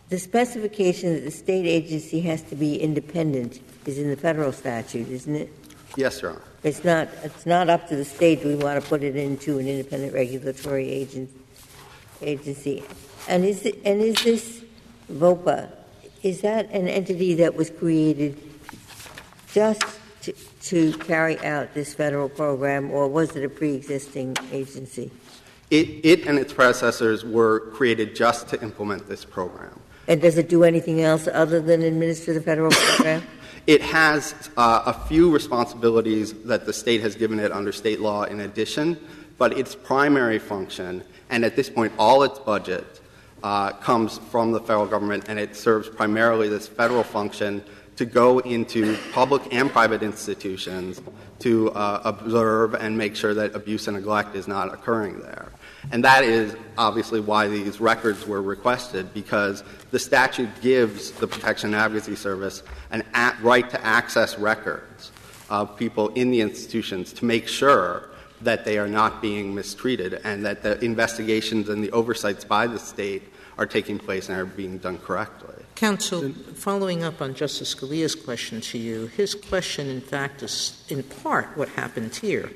The 0.08 0.18
specification 0.18 1.14
that 1.14 1.24
the 1.24 1.30
state 1.30 1.66
agency 1.66 2.20
has 2.22 2.42
to 2.44 2.56
be 2.56 2.80
independent 2.80 3.60
is 3.84 3.98
in 3.98 4.08
the 4.08 4.16
federal 4.16 4.52
statute, 4.52 5.08
isn't 5.08 5.34
it? 5.34 5.52
Yes, 5.96 6.22
Your 6.22 6.32
Honor. 6.32 6.42
It's 6.64 6.82
not, 6.82 7.08
it's 7.22 7.46
not 7.46 7.68
up 7.68 7.88
to 7.88 7.96
the 7.96 8.04
state, 8.04 8.44
we 8.44 8.56
want 8.56 8.82
to 8.82 8.88
put 8.88 9.02
it 9.02 9.16
into 9.16 9.58
an 9.58 9.68
independent 9.68 10.12
regulatory 10.12 10.88
agent, 10.88 11.30
agency? 12.20 12.82
And 13.28 13.44
is, 13.44 13.64
it, 13.64 13.78
and 13.84 14.00
is 14.00 14.22
this 14.24 14.64
VOPA, 15.12 15.70
is 16.22 16.40
that 16.40 16.70
an 16.70 16.88
entity 16.88 17.34
that 17.34 17.54
was 17.54 17.70
created 17.70 18.40
just 19.52 19.82
to, 20.22 20.32
to 20.62 20.92
carry 20.98 21.38
out 21.44 21.74
this 21.74 21.94
federal 21.94 22.28
program, 22.28 22.90
or 22.90 23.08
was 23.08 23.36
it 23.36 23.44
a 23.44 23.48
pre-existing 23.48 24.36
agency? 24.50 25.10
It, 25.70 26.04
it 26.04 26.26
and 26.26 26.38
its 26.38 26.52
predecessors 26.52 27.24
were 27.24 27.60
created 27.72 28.16
just 28.16 28.48
to 28.48 28.62
implement 28.62 29.06
this 29.06 29.24
program. 29.24 29.78
And 30.06 30.22
does 30.22 30.38
it 30.38 30.48
do 30.48 30.64
anything 30.64 31.02
else 31.02 31.28
other 31.28 31.60
than 31.60 31.82
administer 31.82 32.32
the 32.32 32.40
federal 32.40 32.70
program? 32.70 33.22
It 33.66 33.82
has 33.82 34.34
uh, 34.56 34.82
a 34.86 34.94
few 34.94 35.30
responsibilities 35.30 36.32
that 36.44 36.64
the 36.64 36.72
state 36.72 37.02
has 37.02 37.14
given 37.14 37.38
it 37.38 37.52
under 37.52 37.70
state 37.70 38.00
law 38.00 38.22
in 38.22 38.40
addition, 38.40 38.98
but 39.36 39.58
its 39.58 39.74
primary 39.74 40.38
function, 40.38 41.04
and 41.28 41.44
at 41.44 41.54
this 41.54 41.68
point 41.68 41.92
all 41.98 42.22
its 42.22 42.38
budget, 42.38 43.02
uh, 43.42 43.72
comes 43.72 44.16
from 44.30 44.52
the 44.52 44.60
federal 44.60 44.86
government, 44.86 45.24
and 45.28 45.38
it 45.38 45.54
serves 45.54 45.86
primarily 45.86 46.48
this 46.48 46.66
federal 46.66 47.02
function 47.02 47.62
to 47.96 48.06
go 48.06 48.38
into 48.38 48.96
public 49.12 49.42
and 49.52 49.70
private 49.70 50.02
institutions 50.02 51.02
to 51.40 51.70
uh, 51.72 52.00
observe 52.04 52.74
and 52.74 52.96
make 52.96 53.14
sure 53.14 53.34
that 53.34 53.54
abuse 53.54 53.86
and 53.86 53.96
neglect 53.96 54.34
is 54.34 54.48
not 54.48 54.72
occurring 54.72 55.20
there. 55.20 55.48
And 55.92 56.04
that 56.04 56.24
is 56.24 56.56
obviously 56.76 57.20
why 57.20 57.48
these 57.48 57.80
records 57.80 58.26
were 58.26 58.42
requested, 58.42 59.14
because 59.14 59.62
the 59.90 59.98
statute 59.98 60.50
gives 60.60 61.12
the 61.12 61.26
Protection 61.26 61.74
and 61.74 61.76
Advocacy 61.76 62.16
Service 62.16 62.62
an 62.90 63.02
a- 63.14 63.34
right 63.42 63.68
to 63.70 63.84
access 63.84 64.38
records 64.38 65.12
of 65.50 65.76
people 65.76 66.08
in 66.10 66.30
the 66.30 66.40
institutions 66.40 67.12
to 67.14 67.24
make 67.24 67.48
sure 67.48 68.10
that 68.42 68.64
they 68.64 68.78
are 68.78 68.88
not 68.88 69.20
being 69.20 69.54
mistreated 69.54 70.20
and 70.24 70.44
that 70.44 70.62
the 70.62 70.82
investigations 70.84 71.68
and 71.68 71.82
the 71.82 71.90
oversights 71.92 72.44
by 72.44 72.66
the 72.66 72.78
state 72.78 73.22
are 73.56 73.66
taking 73.66 73.98
place 73.98 74.28
and 74.28 74.38
are 74.38 74.46
being 74.46 74.78
done 74.78 74.98
correctly. 74.98 75.54
Counsel, 75.74 76.30
following 76.54 77.02
up 77.02 77.20
on 77.20 77.34
Justice 77.34 77.74
Scalia's 77.74 78.14
question 78.14 78.60
to 78.60 78.78
you, 78.78 79.06
his 79.06 79.34
question, 79.34 79.88
in 79.88 80.00
fact, 80.00 80.42
is 80.42 80.84
in 80.88 81.02
part 81.02 81.56
what 81.56 81.68
happened 81.70 82.14
here. 82.14 82.50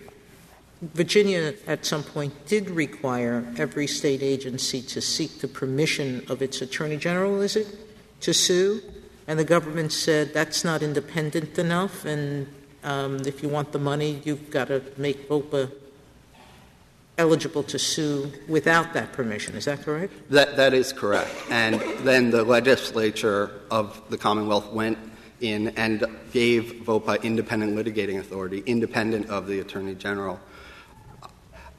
Virginia, 0.82 1.54
at 1.68 1.86
some 1.86 2.02
point, 2.02 2.46
did 2.46 2.68
require 2.68 3.46
every 3.56 3.86
state 3.86 4.20
agency 4.20 4.82
to 4.82 5.00
seek 5.00 5.38
the 5.38 5.46
permission 5.46 6.24
of 6.28 6.42
its 6.42 6.60
attorney 6.60 6.96
general, 6.96 7.40
is 7.40 7.54
it, 7.54 7.68
to 8.20 8.34
sue? 8.34 8.82
And 9.28 9.38
the 9.38 9.44
government 9.44 9.92
said 9.92 10.34
that's 10.34 10.64
not 10.64 10.82
independent 10.82 11.56
enough, 11.56 12.04
and 12.04 12.52
um, 12.82 13.20
if 13.24 13.44
you 13.44 13.48
want 13.48 13.70
the 13.70 13.78
money, 13.78 14.20
you've 14.24 14.50
got 14.50 14.68
to 14.68 14.82
make 14.96 15.28
VOPA 15.28 15.70
eligible 17.16 17.62
to 17.62 17.78
sue 17.78 18.32
without 18.48 18.92
that 18.94 19.12
permission. 19.12 19.54
Is 19.54 19.66
that 19.66 19.82
correct? 19.82 20.12
That, 20.30 20.56
that 20.56 20.74
is 20.74 20.92
correct. 20.92 21.30
And 21.50 21.80
then 22.04 22.30
the 22.30 22.42
legislature 22.42 23.60
of 23.70 24.02
the 24.08 24.18
Commonwealth 24.18 24.72
went 24.72 24.98
in 25.40 25.68
and 25.70 26.04
gave 26.32 26.82
VOPA 26.84 27.22
independent 27.22 27.76
litigating 27.76 28.18
authority, 28.18 28.64
independent 28.66 29.28
of 29.28 29.46
the 29.46 29.60
Attorney 29.60 29.94
General. 29.94 30.40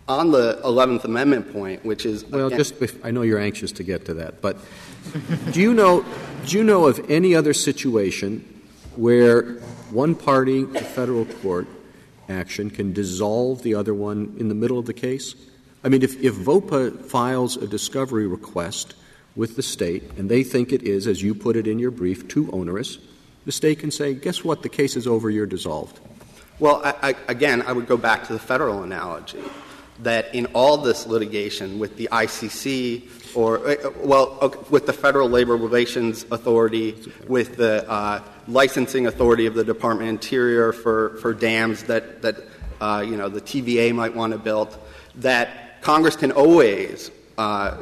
On 0.07 0.31
the 0.31 0.59
11th 0.65 1.05
Amendment 1.05 1.53
point, 1.53 1.85
which 1.85 2.05
is. 2.05 2.25
Well, 2.25 2.47
again- 2.47 2.57
just, 2.57 2.75
I 3.03 3.11
know 3.11 3.21
you're 3.21 3.39
anxious 3.39 3.71
to 3.73 3.83
get 3.83 4.05
to 4.05 4.13
that, 4.15 4.41
but 4.41 4.57
do 5.51 5.61
you 5.61 5.73
know, 5.73 6.05
do 6.45 6.57
you 6.57 6.63
know 6.63 6.87
of 6.87 7.09
any 7.09 7.35
other 7.35 7.53
situation 7.53 8.43
where 8.95 9.43
one 9.91 10.15
party 10.15 10.65
to 10.65 10.81
federal 10.81 11.25
court 11.25 11.67
action 12.27 12.69
can 12.69 12.91
dissolve 12.93 13.63
the 13.63 13.75
other 13.75 13.93
one 13.93 14.35
in 14.39 14.49
the 14.49 14.55
middle 14.55 14.77
of 14.77 14.85
the 14.85 14.93
case? 14.93 15.35
I 15.83 15.89
mean, 15.89 16.01
if, 16.01 16.21
if 16.21 16.35
VOPA 16.35 17.05
files 17.05 17.57
a 17.57 17.67
discovery 17.67 18.27
request 18.27 18.95
with 19.35 19.55
the 19.55 19.63
state 19.63 20.03
and 20.17 20.29
they 20.29 20.43
think 20.43 20.71
it 20.71 20.83
is, 20.83 21.07
as 21.07 21.21
you 21.21 21.35
put 21.35 21.55
it 21.55 21.67
in 21.67 21.79
your 21.79 21.91
brief, 21.91 22.27
too 22.27 22.49
onerous, 22.51 22.97
the 23.45 23.51
state 23.51 23.79
can 23.79 23.91
say, 23.91 24.13
guess 24.13 24.43
what, 24.43 24.63
the 24.63 24.69
case 24.69 24.95
is 24.95 25.07
over, 25.07 25.29
you're 25.29 25.45
dissolved. 25.45 25.99
Well, 26.59 26.81
I, 26.83 27.09
I, 27.09 27.15
again, 27.27 27.61
I 27.63 27.73
would 27.73 27.87
go 27.87 27.97
back 27.97 28.25
to 28.27 28.33
the 28.33 28.39
federal 28.39 28.83
analogy 28.83 29.43
that 30.03 30.33
in 30.33 30.45
all 30.47 30.77
this 30.77 31.07
litigation 31.07 31.79
with 31.79 31.97
the 31.97 32.09
ICC 32.11 33.35
or, 33.35 33.67
uh, 33.67 33.75
well, 33.97 34.37
uh, 34.41 34.49
with 34.69 34.85
the 34.85 34.93
Federal 34.93 35.29
Labor 35.29 35.57
Relations 35.57 36.25
Authority, 36.31 36.95
with 37.27 37.57
the 37.57 37.89
uh, 37.89 38.21
licensing 38.47 39.07
authority 39.07 39.45
of 39.45 39.55
the 39.55 39.63
Department 39.63 40.09
of 40.09 40.13
Interior 40.13 40.71
for, 40.71 41.17
for 41.17 41.33
dams 41.33 41.83
that, 41.83 42.21
that 42.21 42.35
uh, 42.79 43.03
you 43.05 43.17
know, 43.17 43.29
the 43.29 43.41
TVA 43.41 43.93
might 43.93 44.15
want 44.15 44.33
to 44.33 44.39
build, 44.39 44.77
that 45.15 45.81
Congress 45.81 46.15
can 46.15 46.31
always 46.31 47.11
uh, 47.37 47.77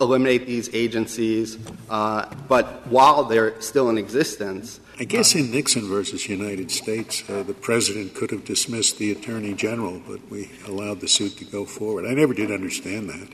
eliminate 0.00 0.46
these 0.46 0.72
agencies, 0.74 1.58
uh, 1.90 2.32
but 2.48 2.86
while 2.86 3.24
they're 3.24 3.60
still 3.60 3.90
in 3.90 3.98
existence, 3.98 4.80
I 4.98 5.04
guess 5.04 5.34
in 5.34 5.50
Nixon 5.50 5.88
versus 5.88 6.28
United 6.28 6.70
States, 6.70 7.28
uh, 7.28 7.42
the 7.42 7.54
president 7.54 8.14
could 8.14 8.30
have 8.30 8.44
dismissed 8.44 8.98
the 8.98 9.10
attorney 9.10 9.54
general, 9.54 10.00
but 10.06 10.20
we 10.30 10.50
allowed 10.66 11.00
the 11.00 11.08
suit 11.08 11.38
to 11.38 11.44
go 11.44 11.64
forward. 11.64 12.06
I 12.06 12.12
never 12.12 12.34
did 12.34 12.50
understand 12.50 13.08
that. 13.08 13.28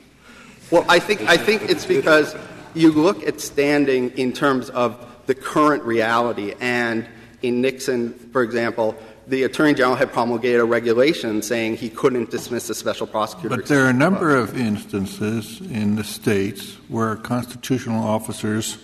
Well, 0.70 0.84
I 0.88 0.98
think 0.98 1.22
I 1.22 1.36
think 1.36 1.62
it's 1.62 1.86
because 1.86 2.36
you 2.74 2.92
look 2.92 3.26
at 3.26 3.40
standing 3.40 4.10
in 4.10 4.32
terms 4.32 4.70
of 4.70 5.04
the 5.26 5.34
current 5.34 5.82
reality, 5.82 6.54
and 6.60 7.06
in 7.42 7.60
Nixon, 7.60 8.12
for 8.32 8.42
example, 8.42 8.96
the 9.26 9.42
attorney 9.42 9.74
general 9.74 9.96
had 9.96 10.12
promulgated 10.12 10.60
a 10.60 10.64
regulation 10.64 11.42
saying 11.42 11.76
he 11.76 11.90
couldn't 11.90 12.30
dismiss 12.30 12.70
a 12.70 12.74
special 12.74 13.06
prosecutor. 13.06 13.56
But 13.56 13.66
there 13.66 13.84
are 13.84 13.90
a 13.90 13.94
number 13.94 14.34
of 14.34 14.56
instances 14.56 15.60
in 15.60 15.96
the 15.96 16.04
states 16.04 16.76
where 16.88 17.16
constitutional 17.16 18.02
officers 18.02 18.78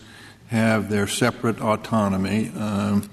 have 0.54 0.88
their 0.88 1.08
separate 1.08 1.60
autonomy, 1.60 2.50
um, 2.56 3.10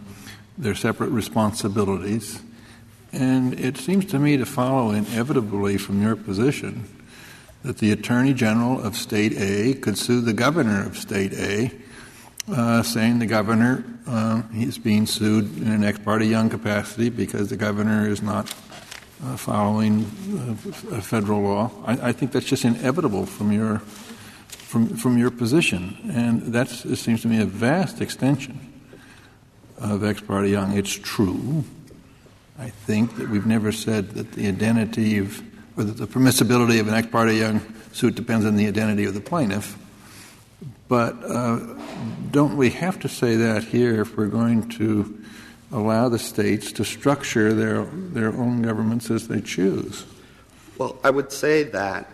their 0.58 0.76
separate 0.76 1.10
responsibilities, 1.10 2.40
and 3.12 3.60
it 3.60 3.78
seems 3.78 4.06
to 4.06 4.20
me 4.20 4.38
to 4.38 4.46
follow 4.46 4.92
inevitably 4.92 5.78
from 5.78 6.02
your 6.02 6.16
position 6.16 6.88
that 7.64 7.80
the 7.80 7.92
Attorney 7.92 8.34
General 8.34 8.80
of 8.82 8.96
State 8.96 9.34
A 9.38 9.74
could 9.74 9.98
sue 9.98 10.22
the 10.22 10.34
Governor 10.34 10.86
of 10.86 10.98
State 10.98 11.34
A, 11.34 11.72
uh, 12.52 12.84
saying 12.84 13.20
the 13.20 13.26
Governor 13.26 13.84
uh, 14.08 14.44
is 14.54 14.78
being 14.78 15.08
sued 15.08 15.58
in 15.58 15.68
an 15.68 15.84
ex 15.84 15.98
parte 16.00 16.26
young 16.26 16.50
capacity 16.50 17.10
because 17.10 17.50
the 17.50 17.58
Governor 17.58 18.08
is 18.08 18.22
not 18.22 18.50
uh, 19.24 19.36
following 19.36 20.06
uh, 20.06 21.02
federal 21.02 21.42
law. 21.42 21.72
I, 21.86 22.10
I 22.10 22.12
think 22.12 22.32
that's 22.32 22.46
just 22.46 22.66
inevitable 22.66 23.26
from 23.26 23.52
your 23.52 23.82
from 24.72 24.96
from 24.96 25.18
your 25.18 25.32
position, 25.32 25.98
and 26.14 26.54
that 26.54 26.70
seems 26.70 27.22
to 27.24 27.28
me 27.28 27.42
a 27.42 27.46
vast 27.46 28.00
extension 28.00 28.58
of 29.78 30.02
ex 30.02 30.22
parte 30.22 30.50
young. 30.50 30.78
It's 30.78 30.94
true. 30.94 31.66
I 32.58 32.70
think 32.70 33.18
that 33.18 33.28
we've 33.28 33.46
never 33.46 33.74
said 33.74 34.12
that 34.12 34.32
the 34.32 34.48
identity 34.48 35.18
of 35.18 35.44
or 35.76 35.84
that 35.84 35.98
the 35.98 36.08
permissibility 36.08 36.80
of 36.80 36.88
an 36.88 36.94
ex 36.94 37.08
parte 37.08 37.34
young 37.34 37.60
suit 37.92 38.16
depends 38.16 38.46
on 38.46 38.56
the 38.56 38.66
identity 38.66 39.04
of 39.04 39.14
the 39.14 39.20
plaintiff. 39.20 39.78
But 40.88 41.22
uh, 41.22 41.60
don't 42.32 42.56
we 42.56 42.70
have 42.70 42.98
to 43.02 43.10
say 43.10 43.36
that 43.36 43.66
here 43.66 44.00
if 44.00 44.16
we're 44.16 44.28
going 44.28 44.70
to 44.70 45.22
allow 45.74 46.08
the 46.08 46.20
states 46.20 46.72
to 46.74 46.86
structure 46.86 47.54
their 47.54 47.84
their 48.14 48.30
own 48.30 48.62
governments 48.62 49.12
as 49.12 49.28
they 49.28 49.42
choose? 49.42 50.06
Well, 50.78 50.98
I 51.04 51.10
would 51.10 51.34
say 51.34 51.64
that. 51.64 52.08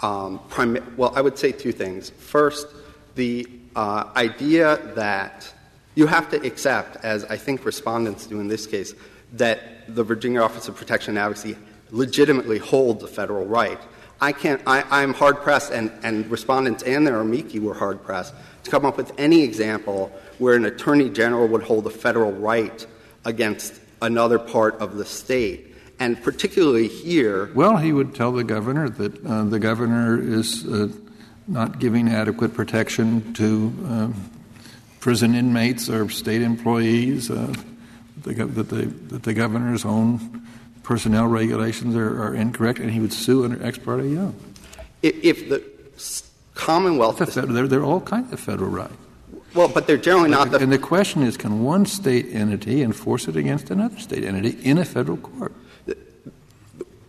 Um, 0.00 0.40
prim- 0.48 0.94
well, 0.96 1.12
I 1.16 1.20
would 1.20 1.38
say 1.38 1.52
two 1.52 1.72
things. 1.72 2.10
First, 2.10 2.68
the 3.14 3.48
uh, 3.74 4.04
idea 4.16 4.76
that 4.94 5.52
You 5.98 6.06
have 6.06 6.30
to 6.30 6.36
accept, 6.46 7.04
as 7.04 7.24
I 7.24 7.36
think 7.36 7.64
respondents 7.64 8.26
do 8.26 8.38
in 8.38 8.46
this 8.46 8.68
case, 8.68 8.94
that 9.32 9.58
the 9.88 10.04
Virginia 10.04 10.40
Office 10.40 10.68
of 10.68 10.76
Protection 10.76 11.10
and 11.10 11.18
Advocacy 11.18 11.56
legitimately 11.90 12.58
holds 12.58 13.02
a 13.02 13.08
federal 13.08 13.46
right. 13.46 13.80
I 14.20 14.30
can't, 14.30 14.62
I, 14.64 14.84
I'm 14.90 15.12
hard 15.12 15.38
pressed, 15.38 15.72
and, 15.72 15.90
and 16.04 16.30
respondents 16.30 16.84
and 16.84 17.04
their 17.04 17.18
amici 17.18 17.58
were 17.58 17.74
hard 17.74 18.04
pressed 18.04 18.32
to 18.62 18.70
come 18.70 18.86
up 18.86 18.96
with 18.96 19.10
any 19.18 19.42
example 19.42 20.12
where 20.38 20.54
an 20.54 20.66
attorney 20.66 21.10
general 21.10 21.48
would 21.48 21.64
hold 21.64 21.84
a 21.88 21.90
federal 21.90 22.30
right 22.30 22.86
against 23.24 23.74
another 24.00 24.38
part 24.38 24.76
of 24.76 24.98
the 24.98 25.04
state. 25.04 25.67
And 26.00 26.22
particularly 26.22 26.88
here. 26.88 27.50
Well, 27.54 27.76
he 27.76 27.92
would 27.92 28.14
tell 28.14 28.32
the 28.32 28.44
governor 28.44 28.88
that 28.88 29.26
uh, 29.26 29.44
the 29.44 29.58
governor 29.58 30.20
is 30.20 30.66
uh, 30.66 30.88
not 31.46 31.78
giving 31.78 32.08
adequate 32.08 32.54
protection 32.54 33.32
to 33.34 33.46
um, 33.84 34.30
prison 35.00 35.34
inmates 35.34 35.88
or 35.88 36.08
state 36.08 36.42
employees, 36.42 37.30
uh, 37.30 37.52
the, 38.22 38.34
that, 38.34 38.68
the, 38.68 38.86
that 38.86 39.22
the 39.24 39.34
governor's 39.34 39.84
own 39.84 40.46
personnel 40.82 41.26
regulations 41.26 41.96
are, 41.96 42.22
are, 42.22 42.34
incorrect, 42.34 42.78
and 42.78 42.90
he 42.90 43.00
would 43.00 43.12
sue 43.12 43.44
under 43.44 43.62
Ex 43.64 43.78
parte 43.78 44.08
Young. 44.08 44.34
If, 45.02 45.24
if 45.24 45.48
the 45.48 45.64
Commonwealth. 46.58 47.18
The 47.18 47.42
they're, 47.42 47.68
they're 47.68 47.84
all 47.84 48.00
kinds 48.00 48.32
of 48.32 48.40
federal 48.40 48.68
rights. 48.68 48.92
Well, 49.54 49.68
but 49.68 49.86
they're 49.86 49.96
generally 49.96 50.28
not 50.28 50.50
the. 50.50 50.58
And 50.58 50.72
the 50.72 50.78
question 50.78 51.22
is 51.22 51.36
can 51.36 51.62
one 51.62 51.86
state 51.86 52.26
entity 52.32 52.82
enforce 52.82 53.28
it 53.28 53.36
against 53.36 53.70
another 53.70 53.98
state 53.98 54.24
entity 54.24 54.58
in 54.68 54.76
a 54.76 54.84
federal 54.84 55.16
court? 55.18 55.54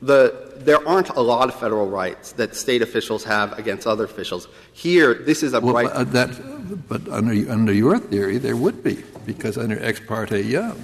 The, 0.02 0.50
the, 0.60 0.60
there 0.60 0.88
aren't 0.88 1.10
a 1.10 1.22
lot 1.22 1.50
of 1.50 1.60
federal 1.60 1.90
rights 1.90 2.34
that 2.34 2.56
state 2.56 2.82
officials 2.82 3.24
have 3.24 3.58
against 3.58 3.88
other 3.88 4.04
officials. 4.06 4.48
Here, 4.74 5.14
this 5.14 5.44
is 5.44 5.54
a 5.54 5.60
well, 5.60 5.74
right. 5.74 5.88
Uh, 5.88 6.04
that, 6.06 6.88
but 6.88 7.08
under, 7.10 7.52
under 7.52 7.74
your 7.74 8.00
theory, 8.00 8.38
there 8.38 8.56
would 8.56 8.84
be, 8.84 9.04
because 9.26 9.58
under 9.58 9.82
Ex 9.84 10.00
parte 10.00 10.42
Young, 10.42 10.78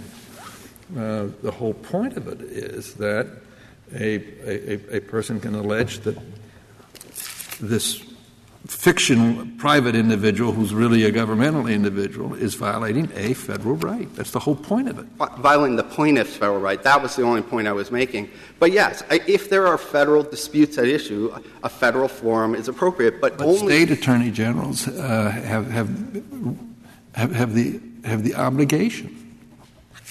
uh, 0.97 1.27
the 1.41 1.51
whole 1.51 1.73
point 1.73 2.17
of 2.17 2.27
it 2.27 2.41
is 2.41 2.95
that 2.95 3.27
a, 3.93 4.15
a, 4.45 4.97
a 4.97 4.99
person 5.01 5.39
can 5.39 5.55
allege 5.55 5.99
that 5.99 6.17
this 7.59 8.03
fiction 8.67 9.55
private 9.57 9.95
individual 9.95 10.51
who's 10.51 10.73
really 10.73 11.05
a 11.05 11.11
governmental 11.11 11.67
individual 11.67 12.33
is 12.33 12.55
violating 12.55 13.11
a 13.15 13.33
federal 13.33 13.75
right. 13.75 14.13
That's 14.15 14.31
the 14.31 14.39
whole 14.39 14.55
point 14.55 14.89
of 14.89 14.99
it. 14.99 15.05
Violating 15.39 15.75
the 15.75 15.83
plaintiff's 15.83 16.35
federal 16.35 16.59
right. 16.59 16.81
That 16.81 17.01
was 17.01 17.15
the 17.15 17.23
only 17.23 17.41
point 17.41 17.67
I 17.67 17.73
was 17.73 17.91
making. 17.91 18.29
But 18.59 18.71
yes, 18.71 19.03
if 19.09 19.49
there 19.49 19.67
are 19.67 19.77
federal 19.77 20.23
disputes 20.23 20.77
at 20.77 20.85
issue, 20.85 21.33
a 21.63 21.69
federal 21.69 22.07
forum 22.07 22.55
is 22.55 22.67
appropriate. 22.67 23.21
But, 23.21 23.37
but 23.37 23.47
only 23.47 23.85
state 23.85 23.91
attorney 23.91 24.31
generals 24.31 24.87
uh, 24.87 25.29
have, 25.29 25.69
have, 25.69 25.89
have, 27.13 27.31
have, 27.33 27.53
the, 27.53 27.79
have 28.03 28.23
the 28.23 28.35
obligation 28.35 29.21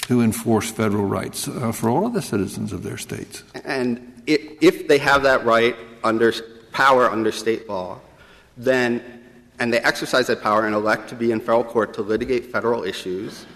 to 0.02 0.20
enforce 0.20 0.70
federal 0.70 1.06
rights 1.06 1.48
uh, 1.48 1.72
for 1.72 1.88
all 1.88 2.06
of 2.06 2.12
the 2.12 2.22
citizens 2.22 2.72
of 2.72 2.82
their 2.82 2.98
states. 2.98 3.42
And 3.64 4.22
if 4.26 4.86
they 4.86 4.98
have 4.98 5.22
that 5.22 5.44
right 5.44 5.76
under 6.02 6.32
power 6.72 7.10
under 7.10 7.32
state 7.32 7.68
law, 7.68 8.00
then 8.56 9.02
and 9.58 9.72
they 9.72 9.80
exercise 9.80 10.26
that 10.26 10.42
power 10.42 10.66
and 10.66 10.74
elect 10.74 11.08
to 11.08 11.14
be 11.14 11.30
in 11.30 11.40
federal 11.40 11.64
court 11.64 11.94
to 11.94 12.02
litigate 12.02 12.50
federal 12.50 12.84
issues, 12.84 13.46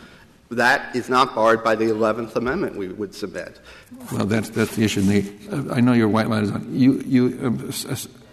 that 0.51 0.95
is 0.95 1.09
not 1.09 1.35
barred 1.35 1.63
by 1.63 1.75
the 1.75 1.87
11th 1.87 2.37
Amendment, 2.37 2.77
we 2.77 2.89
would 2.89 3.15
submit. 3.15 3.61
Well, 4.13 4.25
that's, 4.25 4.49
that's 4.51 4.77
the 4.77 4.85
issue. 4.85 5.03
The, 5.03 5.33
uh, 5.53 5.75
I 5.75 5.81
know 5.81 5.93
your 5.93 6.09
white 6.09 6.29
line 6.29 6.45
is 6.45 6.51
on. 6.51 6.75
You, 6.75 7.03
you 7.05 7.39
um, 7.43 7.73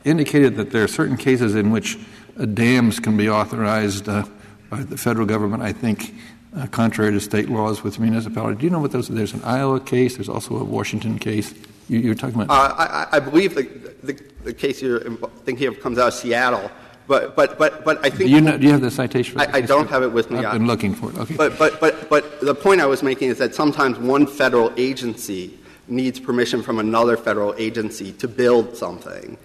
indicated 0.05 0.55
that 0.55 0.71
there 0.71 0.83
are 0.83 0.87
certain 0.87 1.17
cases 1.17 1.55
in 1.55 1.71
which 1.71 1.97
uh, 2.39 2.45
dams 2.45 2.99
can 2.99 3.17
be 3.17 3.29
authorized 3.29 4.07
uh, 4.07 4.25
by 4.69 4.83
the 4.83 4.97
federal 4.97 5.25
government, 5.25 5.63
I 5.63 5.73
think, 5.73 6.13
uh, 6.55 6.67
contrary 6.67 7.11
to 7.11 7.19
state 7.19 7.49
laws 7.49 7.83
with 7.83 7.99
municipalities. 7.99 8.59
Do 8.59 8.65
you 8.65 8.69
know 8.69 8.79
what 8.79 8.91
those 8.91 9.09
are? 9.09 9.13
There's 9.13 9.33
an 9.33 9.43
Iowa 9.43 9.79
case, 9.79 10.15
there's 10.15 10.29
also 10.29 10.55
a 10.55 10.63
Washington 10.63 11.19
case. 11.19 11.53
You, 11.87 12.11
are 12.11 12.15
talking 12.15 12.41
about? 12.41 12.49
Uh, 12.49 13.07
I, 13.11 13.17
I, 13.17 13.19
believe 13.19 13.55
the, 13.55 13.63
the, 14.03 14.19
the, 14.43 14.53
case 14.53 14.81
you're 14.81 15.01
thinking 15.43 15.67
of 15.67 15.79
comes 15.79 15.97
out 15.97 16.07
of 16.09 16.13
Seattle. 16.13 16.71
But, 17.07 17.35
but, 17.35 17.59
but, 17.59 17.85
but 17.85 17.99
I 17.99 18.09
think. 18.09 18.17
Do 18.17 18.29
you, 18.29 18.41
know, 18.41 18.57
do 18.57 18.65
you 18.65 18.71
have 18.71 18.81
the 18.81 18.89
citation? 18.89 19.39
I, 19.39 19.57
I 19.57 19.61
don't 19.61 19.87
have 19.89 20.01
it 20.01 20.11
with 20.11 20.31
me. 20.31 20.39
I've 20.39 20.53
been 20.53 20.65
looking 20.65 20.95
for 20.95 21.11
it. 21.11 21.17
Okay. 21.17 21.35
But, 21.35 21.59
but, 21.59 21.79
but, 21.79 22.09
but 22.09 22.41
the 22.41 22.55
point 22.55 22.81
I 22.81 22.87
was 22.87 23.03
making 23.03 23.29
is 23.29 23.37
that 23.37 23.53
sometimes 23.53 23.99
one 23.99 24.25
federal 24.25 24.73
agency 24.77 25.59
needs 25.87 26.19
permission 26.19 26.63
from 26.63 26.79
another 26.79 27.15
federal 27.15 27.53
agency 27.57 28.11
to 28.13 28.27
build 28.27 28.75
something. 28.75 29.37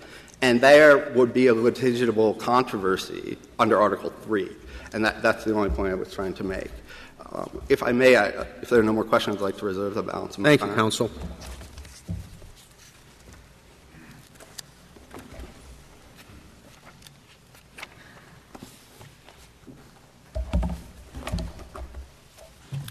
And 0.42 0.60
there 0.62 1.10
would 1.10 1.34
be 1.34 1.48
a 1.48 1.54
litigible 1.54 2.38
controversy 2.38 3.36
under 3.58 3.78
Article 3.78 4.10
3. 4.22 4.48
And 4.94 5.04
that, 5.04 5.22
that's 5.22 5.44
the 5.44 5.54
only 5.54 5.68
point 5.68 5.92
I 5.92 5.96
was 5.96 6.12
trying 6.12 6.32
to 6.34 6.44
make. 6.44 6.70
Um, 7.32 7.60
if 7.68 7.82
I 7.82 7.92
may, 7.92 8.16
I, 8.16 8.28
if 8.62 8.70
there 8.70 8.80
are 8.80 8.82
no 8.82 8.92
more 8.92 9.04
questions, 9.04 9.36
I'd 9.36 9.42
like 9.42 9.58
to 9.58 9.66
reserve 9.66 9.94
the 9.94 10.02
balance 10.02 10.34
of 10.36 10.40
my 10.40 10.48
Thank 10.48 10.62
time. 10.62 10.70
you, 10.70 10.76
counsel. 10.76 11.10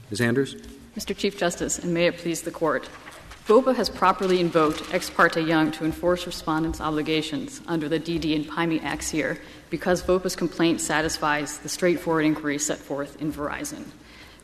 Ms. 0.10 0.22
Anders? 0.22 0.56
Mr. 0.98 1.16
Chief 1.16 1.38
Justice, 1.38 1.80
and 1.80 1.94
may 1.94 2.08
it 2.08 2.18
please 2.18 2.42
the 2.42 2.52
Court. 2.52 2.90
VOPA 3.46 3.76
has 3.76 3.90
properly 3.90 4.40
invoked 4.40 4.94
Ex 4.94 5.10
parte 5.10 5.42
Young 5.42 5.72
to 5.72 5.86
enforce 5.86 6.26
respondents' 6.26 6.82
obligations 6.82 7.62
under 7.68 7.90
the 7.90 8.00
DD 8.00 8.36
and 8.36 8.48
PAIMI 8.48 8.82
Acts 8.84 9.10
here 9.10 9.40
because 9.70 10.04
VOPA's 10.04 10.36
complaint 10.36 10.82
satisfies 10.82 11.58
the 11.60 11.70
straightforward 11.70 12.26
inquiry 12.26 12.60
set 12.60 12.78
forth 12.78 13.20
in 13.22 13.34
Verizon. 13.34 13.86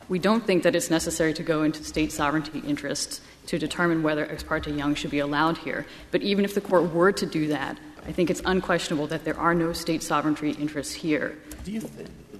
We 0.08 0.18
don't 0.18 0.44
think 0.44 0.62
that 0.62 0.74
it's 0.76 0.90
necessary 0.90 1.34
to 1.34 1.42
go 1.42 1.62
into 1.62 1.82
state 1.84 2.12
sovereignty 2.12 2.60
interests 2.60 3.20
to 3.46 3.58
determine 3.58 4.02
whether 4.02 4.30
Ex 4.30 4.42
parte 4.42 4.72
Young 4.72 4.94
should 4.94 5.10
be 5.10 5.20
allowed 5.20 5.58
here. 5.58 5.86
But 6.10 6.22
even 6.22 6.44
if 6.44 6.54
the 6.54 6.60
Court 6.60 6.92
were 6.92 7.12
to 7.12 7.26
do 7.26 7.48
that, 7.48 7.78
I 8.06 8.12
think 8.12 8.30
it's 8.30 8.42
unquestionable 8.44 9.08
that 9.08 9.24
there 9.24 9.38
are 9.38 9.54
no 9.54 9.72
state 9.72 10.02
sovereignty 10.02 10.50
interests 10.52 10.94
here. 10.94 11.38
Do 11.64 11.72
you, 11.72 11.90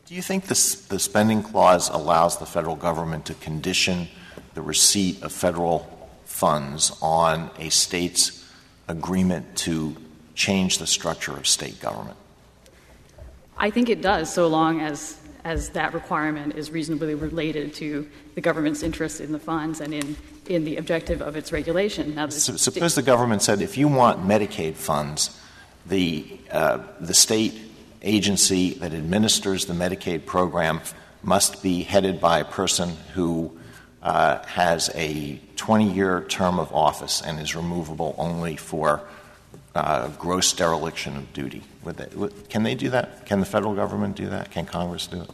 do 0.07 0.15
you 0.15 0.23
think 0.23 0.47
this, 0.47 0.87
the 0.87 0.99
spending 0.99 1.43
clause 1.43 1.89
allows 1.89 2.39
the 2.39 2.47
federal 2.47 2.77
government 2.77 3.27
to 3.27 3.35
condition 3.35 4.09
the 4.55 4.63
receipt 4.63 5.23
of 5.23 5.33
federal 5.33 6.09
funds 6.25 6.97
on 7.03 7.51
a 7.59 7.69
state's 7.71 8.45
agreement 8.89 9.57
to 9.57 9.97
change 10.35 10.79
the 10.79 10.87
structure 10.87 11.33
of 11.33 11.47
state 11.47 11.81
government? 11.81 12.17
I 13.59 13.71
think 13.71 13.89
it 13.89 14.01
does, 14.01 14.33
so 14.33 14.47
long 14.47 14.81
as 14.81 15.19
as 15.45 15.71
that 15.71 15.95
requirement 15.95 16.57
is 16.57 16.73
reasonably 16.73 17.15
related 17.15 17.73
to 17.73 18.05
the 18.35 18.41
government's 18.41 18.83
interest 18.83 19.21
in 19.21 19.31
the 19.31 19.39
funds 19.39 19.81
and 19.81 19.95
in, 19.95 20.17
in 20.49 20.65
the 20.65 20.77
objective 20.77 21.23
of 21.23 21.37
its 21.37 21.53
regulation. 21.53 22.17
Now, 22.17 22.29
suppose 22.31 22.97
the 22.97 23.03
government 23.03 23.43
said 23.43 23.63
if 23.63 23.79
you 23.79 23.87
want 23.87 24.27
Medicaid 24.27 24.75
funds, 24.75 25.41
the, 25.87 26.27
uh, 26.51 26.81
the 26.99 27.15
state 27.15 27.55
agency 28.03 28.75
that 28.75 28.93
administers 28.93 29.67
the 29.67 29.75
Medicaid 29.75 30.27
program 30.27 30.81
must 31.23 31.63
be 31.63 31.83
headed 31.83 32.21
by 32.21 32.39
a 32.39 32.45
person 32.45 32.91
who 33.15 33.57
uh, 34.03 34.45
has 34.45 34.91
a 34.95 35.41
20 35.57 35.93
year 35.93 36.21
term 36.29 36.59
of 36.59 36.73
office 36.73 37.21
and 37.23 37.41
is 37.41 37.57
removable 37.57 38.15
only 38.19 38.57
for 38.57 39.03
uh, 39.75 40.09
gross 40.19 40.53
dereliction 40.53 41.17
of 41.17 41.33
duty. 41.33 41.63
They, 41.85 42.29
can 42.49 42.63
they 42.63 42.75
do 42.75 42.91
that? 42.91 43.27
Can 43.27 43.41
the 43.41 43.47
federal 43.47 43.75
government 43.75 44.17
do 44.17 44.29
that? 44.31 44.51
Can 44.51 44.65
Congress 44.65 45.07
do 45.07 45.23
it? 45.23 45.31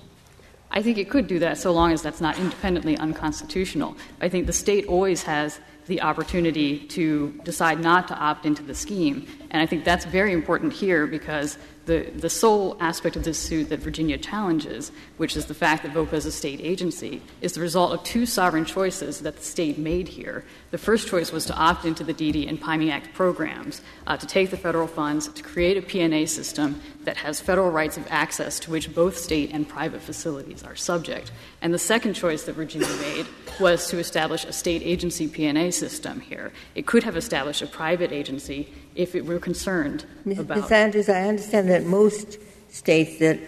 I 0.70 0.83
think 0.83 0.96
it 0.96 1.11
could 1.11 1.27
do 1.27 1.38
that 1.40 1.59
so 1.59 1.70
long 1.70 1.92
as 1.92 2.01
that's 2.01 2.20
not 2.20 2.38
independently 2.38 2.96
unconstitutional. 2.96 3.94
I 4.22 4.31
think 4.31 4.46
the 4.46 4.55
state 4.55 4.87
always 4.87 5.22
has 5.25 5.61
the 5.87 6.01
opportunity 6.01 6.79
to 6.79 7.38
decide 7.44 7.81
not 7.81 8.09
to 8.09 8.14
opt 8.14 8.46
into 8.46 8.62
the 8.62 8.75
scheme. 8.75 9.27
And 9.53 9.61
I 9.61 9.67
think 9.67 9.85
that's 9.85 10.07
very 10.07 10.33
important 10.33 10.73
here 10.73 11.07
because 11.07 11.59
the, 11.85 12.11
the 12.15 12.31
sole 12.31 12.77
aspect 12.81 13.17
of 13.17 13.25
this 13.25 13.38
suit 13.38 13.69
that 13.69 13.81
Virginia 13.81 14.17
challenges, 14.17 14.93
which 15.17 15.37
is 15.37 15.47
the 15.47 15.55
fact 15.55 15.83
that 15.83 15.93
VOPA 15.93 16.15
is 16.15 16.27
a 16.27 16.33
state 16.33 16.61
agency, 16.62 17.21
is 17.41 17.53
the 17.53 17.61
result 17.61 17.93
of 17.93 18.05
two 18.05 18.25
sovereign 18.25 18.65
choices 18.65 19.21
that 19.21 19.37
the 19.37 19.43
state 19.43 19.79
made 19.79 20.09
here. 20.09 20.45
The 20.71 20.79
first 20.79 21.09
choice 21.09 21.33
was 21.33 21.45
to 21.47 21.55
opt 21.55 21.85
into 21.85 22.05
the 22.05 22.15
DD 22.15 22.49
and 22.49 22.61
PAIMI 22.61 22.91
Act 22.91 23.12
programs, 23.15 23.83
uh, 24.07 24.17
to 24.17 24.27
take 24.27 24.51
the 24.51 24.57
federal 24.57 24.87
funds, 24.87 25.29
to 25.29 25.43
create 25.43 25.77
a 25.77 25.83
P&A 25.83 26.25
system 26.27 26.81
that 27.03 27.17
has 27.17 27.41
federal 27.41 27.71
rights 27.71 27.97
of 27.97 28.07
access 28.11 28.61
to 28.61 28.71
which 28.71 28.95
both 28.95 29.19
state 29.19 29.51
and 29.53 29.69
private 29.69 30.01
facilities 30.01 30.62
are 30.62 30.77
subject. 30.77 31.33
And 31.61 31.75
the 31.75 31.79
second 31.79 32.15
choice 32.15 32.45
that 32.45 32.55
Virginia 32.55 32.88
made 33.01 33.27
was 33.59 33.88
to 33.88 33.99
establish 33.99 34.45
a 34.45 34.53
state 34.53 34.83
agency 34.83 35.27
P&A 35.27 35.71
system 35.73 36.21
here. 36.21 36.53
It 36.77 36.87
could 36.87 37.03
have 37.03 37.17
established 37.17 37.61
a 37.61 37.67
private 37.67 38.12
agency 38.12 38.73
if 38.94 39.14
it 39.14 39.24
were 39.24 39.38
concerned 39.38 40.05
Ms. 40.24 40.40
about. 40.40 40.57
Ms. 40.59 40.70
Andrews, 40.72 41.09
I 41.09 41.22
understand 41.22 41.68
that 41.70 41.85
most 41.85 42.38
states 42.70 43.18
that 43.18 43.38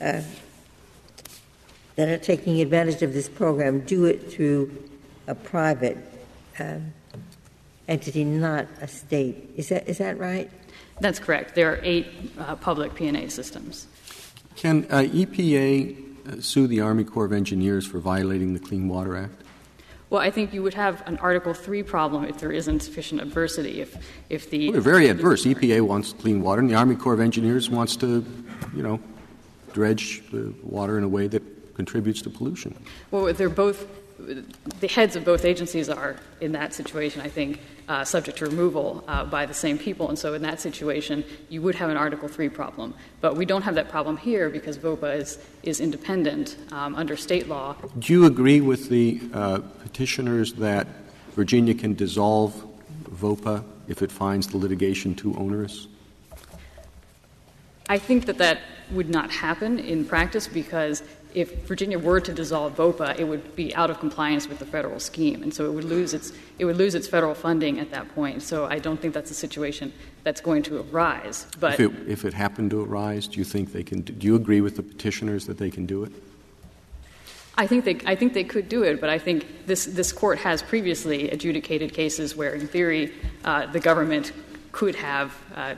uh, 0.00 0.22
that 1.96 2.08
are 2.08 2.18
taking 2.18 2.60
advantage 2.60 3.02
of 3.02 3.12
this 3.12 3.28
program 3.28 3.80
do 3.80 4.04
it 4.04 4.30
through 4.30 4.70
a 5.26 5.34
private 5.34 5.98
um, 6.58 6.92
entity, 7.88 8.24
not 8.24 8.66
a 8.80 8.88
state. 8.88 9.50
Is 9.56 9.70
that 9.70 9.88
is 9.88 9.98
that 9.98 10.18
right? 10.18 10.50
That's 11.00 11.18
correct. 11.18 11.54
There 11.54 11.72
are 11.72 11.80
eight 11.82 12.06
uh, 12.38 12.56
public 12.56 12.94
P&A 12.94 13.28
systems. 13.28 13.86
Can 14.56 14.84
uh, 14.90 15.02
EPA 15.02 15.96
uh, 16.38 16.40
sue 16.40 16.66
the 16.66 16.80
Army 16.80 17.04
Corps 17.04 17.24
of 17.24 17.32
Engineers 17.32 17.86
for 17.86 17.98
violating 17.98 18.54
the 18.54 18.58
Clean 18.58 18.88
Water 18.88 19.16
Act? 19.16 19.42
Well, 20.10 20.22
I 20.22 20.30
think 20.30 20.54
you 20.54 20.62
would 20.62 20.74
have 20.74 21.02
an 21.06 21.18
Article 21.18 21.52
3 21.52 21.82
problem 21.82 22.24
if 22.24 22.38
there 22.38 22.50
isn't 22.50 22.80
sufficient 22.80 23.20
adversity. 23.20 23.80
If, 23.80 23.96
if 24.30 24.48
the. 24.48 24.68
Well, 24.68 24.72
they're 24.72 24.80
very 24.80 25.08
adverse. 25.08 25.44
EPA 25.44 25.82
wants 25.82 26.14
clean 26.14 26.40
water, 26.40 26.60
and 26.60 26.70
the 26.70 26.74
Army 26.74 26.96
Corps 26.96 27.12
of 27.12 27.20
Engineers 27.20 27.68
wants 27.68 27.94
to, 27.96 28.24
you 28.74 28.82
know, 28.82 29.00
dredge 29.74 30.22
the 30.30 30.54
water 30.62 30.96
in 30.96 31.04
a 31.04 31.08
way 31.08 31.26
that 31.26 31.42
contributes 31.74 32.22
to 32.22 32.30
pollution. 32.30 32.74
Well, 33.10 33.32
they're 33.34 33.50
both 33.50 33.86
the 34.18 34.88
heads 34.88 35.16
of 35.16 35.24
both 35.24 35.44
agencies 35.44 35.88
are 35.88 36.16
in 36.40 36.52
that 36.52 36.74
situation, 36.74 37.20
I 37.22 37.28
think, 37.28 37.60
uh, 37.88 38.04
subject 38.04 38.38
to 38.38 38.46
removal 38.46 39.04
uh, 39.06 39.24
by 39.24 39.46
the 39.46 39.54
same 39.54 39.78
people. 39.78 40.08
And 40.08 40.18
so, 40.18 40.34
in 40.34 40.42
that 40.42 40.60
situation, 40.60 41.24
you 41.48 41.62
would 41.62 41.74
have 41.76 41.88
an 41.88 41.96
Article 41.96 42.28
3 42.28 42.48
problem. 42.48 42.94
But 43.20 43.36
we 43.36 43.46
don't 43.46 43.62
have 43.62 43.76
that 43.76 43.88
problem 43.88 44.16
here 44.16 44.50
because 44.50 44.76
VOPA 44.76 45.16
is, 45.16 45.38
is 45.62 45.80
independent 45.80 46.56
um, 46.72 46.94
under 46.96 47.16
state 47.16 47.48
law. 47.48 47.76
Do 47.98 48.12
you 48.12 48.26
agree 48.26 48.60
with 48.60 48.88
the 48.88 49.20
uh, 49.32 49.58
petitioners 49.82 50.52
that 50.54 50.86
Virginia 51.34 51.74
can 51.74 51.94
dissolve 51.94 52.64
VOPA 53.10 53.64
if 53.86 54.02
it 54.02 54.10
finds 54.10 54.48
the 54.48 54.58
litigation 54.58 55.14
too 55.14 55.34
onerous? 55.36 55.86
I 57.88 57.98
think 57.98 58.26
that 58.26 58.38
that 58.38 58.60
would 58.90 59.08
not 59.08 59.30
happen 59.30 59.78
in 59.78 60.04
practice 60.04 60.46
because 60.46 61.02
if 61.34 61.66
Virginia 61.66 61.98
were 61.98 62.20
to 62.20 62.32
dissolve 62.32 62.76
VOPA, 62.76 63.18
it 63.18 63.24
would 63.24 63.54
be 63.54 63.74
out 63.74 63.90
of 63.90 64.00
compliance 64.00 64.48
with 64.48 64.58
the 64.58 64.66
federal 64.66 64.98
scheme, 65.00 65.42
and 65.42 65.52
so 65.52 65.66
it 65.66 65.72
would 65.72 65.84
lose 65.84 66.14
its 66.14 66.32
it 66.58 66.64
would 66.64 66.76
lose 66.76 66.94
its 66.94 67.06
federal 67.06 67.34
funding 67.34 67.78
at 67.78 67.90
that 67.90 68.12
point. 68.14 68.42
So 68.42 68.66
I 68.66 68.78
don't 68.78 69.00
think 69.00 69.14
that's 69.14 69.30
a 69.30 69.34
situation 69.34 69.92
that's 70.24 70.40
going 70.40 70.62
to 70.64 70.80
arise. 70.80 71.46
But 71.60 71.74
if 71.74 71.80
it, 71.80 72.08
if 72.08 72.24
it 72.24 72.34
happened 72.34 72.70
to 72.70 72.82
arise, 72.82 73.28
do 73.28 73.38
you 73.38 73.44
think 73.44 73.72
they 73.72 73.82
can? 73.82 74.02
Do 74.02 74.26
you 74.26 74.36
agree 74.36 74.60
with 74.60 74.76
the 74.76 74.82
petitioners 74.82 75.46
that 75.46 75.58
they 75.58 75.70
can 75.70 75.86
do 75.86 76.04
it? 76.04 76.12
I 77.56 77.66
think 77.66 77.84
they 77.84 77.98
I 78.06 78.14
think 78.14 78.34
they 78.34 78.44
could 78.44 78.68
do 78.68 78.84
it, 78.84 79.00
but 79.00 79.10
I 79.10 79.18
think 79.18 79.66
this 79.66 79.84
this 79.84 80.12
court 80.12 80.38
has 80.38 80.62
previously 80.62 81.30
adjudicated 81.30 81.92
cases 81.92 82.36
where, 82.36 82.54
in 82.54 82.68
theory, 82.68 83.12
uh, 83.44 83.66
the 83.66 83.80
government 83.80 84.32
could 84.72 84.94
have. 84.94 85.36
Uh, 85.54 85.74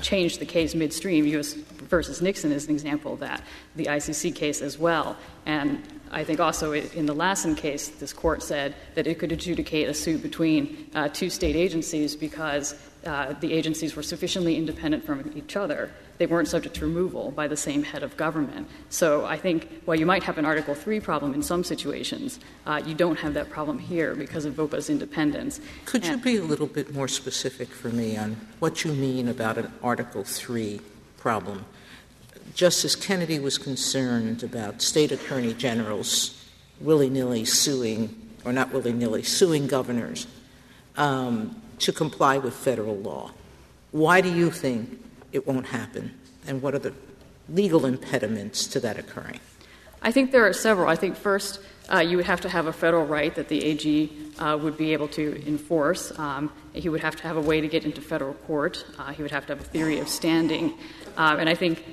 changed 0.00 0.40
the 0.40 0.46
case 0.46 0.74
midstream. 0.74 1.26
U.S. 1.26 1.54
versus 1.54 2.22
Nixon 2.22 2.52
is 2.52 2.66
an 2.66 2.72
example 2.72 3.14
of 3.14 3.20
that, 3.20 3.42
the 3.74 3.86
ICC 3.86 4.34
case 4.34 4.62
as 4.62 4.78
well. 4.78 5.16
And 5.44 5.82
I 6.10 6.24
think 6.24 6.40
also 6.40 6.72
in 6.72 7.06
the 7.06 7.14
Lassen 7.14 7.54
case, 7.54 7.88
this 7.88 8.12
court 8.12 8.42
said 8.42 8.74
that 8.94 9.06
it 9.06 9.18
could 9.18 9.32
adjudicate 9.32 9.88
a 9.88 9.94
suit 9.94 10.22
between 10.22 10.90
uh, 10.94 11.08
two 11.08 11.30
state 11.30 11.56
agencies 11.56 12.14
because 12.16 12.74
uh, 13.04 13.34
the 13.40 13.52
agencies 13.52 13.96
were 13.96 14.02
sufficiently 14.02 14.56
independent 14.56 15.04
from 15.04 15.32
each 15.36 15.56
other 15.56 15.90
they 16.18 16.26
weren't 16.26 16.48
subject 16.48 16.76
to 16.76 16.86
removal 16.86 17.30
by 17.30 17.48
the 17.48 17.56
same 17.56 17.82
head 17.82 18.02
of 18.02 18.16
government. 18.16 18.68
So 18.88 19.24
I 19.24 19.36
think 19.36 19.82
while 19.84 19.98
you 19.98 20.06
might 20.06 20.22
have 20.22 20.38
an 20.38 20.44
Article 20.44 20.74
3 20.74 21.00
problem 21.00 21.34
in 21.34 21.42
some 21.42 21.64
situations, 21.64 22.40
uh, 22.66 22.82
you 22.84 22.94
don't 22.94 23.18
have 23.18 23.34
that 23.34 23.50
problem 23.50 23.78
here 23.78 24.14
because 24.14 24.44
of 24.44 24.54
VOPA's 24.54 24.88
independence. 24.90 25.60
Could 25.84 26.04
and 26.04 26.18
you 26.18 26.24
be 26.24 26.36
a 26.36 26.44
little 26.44 26.66
bit 26.66 26.94
more 26.94 27.08
specific 27.08 27.68
for 27.68 27.88
me 27.88 28.16
on 28.16 28.36
what 28.58 28.84
you 28.84 28.92
mean 28.92 29.28
about 29.28 29.58
an 29.58 29.72
Article 29.82 30.24
3 30.24 30.80
problem? 31.18 31.64
Justice 32.54 32.96
Kennedy 32.96 33.38
was 33.38 33.58
concerned 33.58 34.42
about 34.42 34.80
state 34.80 35.12
attorney 35.12 35.52
generals 35.52 36.42
willy 36.80 37.10
nilly 37.10 37.44
suing, 37.44 38.14
or 38.44 38.52
not 38.52 38.72
willy 38.72 38.92
nilly, 38.92 39.22
suing 39.22 39.66
governors 39.66 40.26
um, 40.96 41.60
to 41.78 41.92
comply 41.92 42.38
with 42.38 42.54
federal 42.54 42.96
law. 42.96 43.32
Why 43.92 44.20
do 44.20 44.32
you 44.32 44.50
think 44.50 45.02
it 45.36 45.46
won't 45.46 45.66
happen? 45.66 46.14
And 46.46 46.62
what 46.62 46.74
are 46.74 46.78
the 46.78 46.94
legal 47.48 47.86
impediments 47.86 48.66
to 48.68 48.80
that 48.80 48.98
occurring? 48.98 49.38
I 50.02 50.10
think 50.10 50.32
there 50.32 50.46
are 50.46 50.52
several. 50.52 50.88
I 50.88 50.96
think 50.96 51.16
first, 51.16 51.60
uh, 51.92 51.98
you 51.98 52.16
would 52.16 52.26
have 52.26 52.40
to 52.40 52.48
have 52.48 52.66
a 52.66 52.72
federal 52.72 53.06
right 53.06 53.34
that 53.34 53.48
the 53.48 53.62
AG 53.64 54.12
uh, 54.38 54.58
would 54.60 54.76
be 54.76 54.92
able 54.92 55.08
to 55.08 55.42
enforce. 55.46 56.16
Um, 56.18 56.52
he 56.72 56.88
would 56.88 57.00
have 57.00 57.16
to 57.16 57.22
have 57.22 57.36
a 57.36 57.40
way 57.40 57.60
to 57.60 57.68
get 57.68 57.84
into 57.84 58.00
federal 58.00 58.34
court. 58.34 58.84
Uh, 58.98 59.12
he 59.12 59.22
would 59.22 59.30
have 59.30 59.46
to 59.46 59.54
have 59.54 59.60
a 59.60 59.68
theory 59.68 59.98
of 59.98 60.08
standing. 60.08 60.74
Um, 61.16 61.38
and 61.38 61.48
I 61.48 61.54
think 61.54 61.84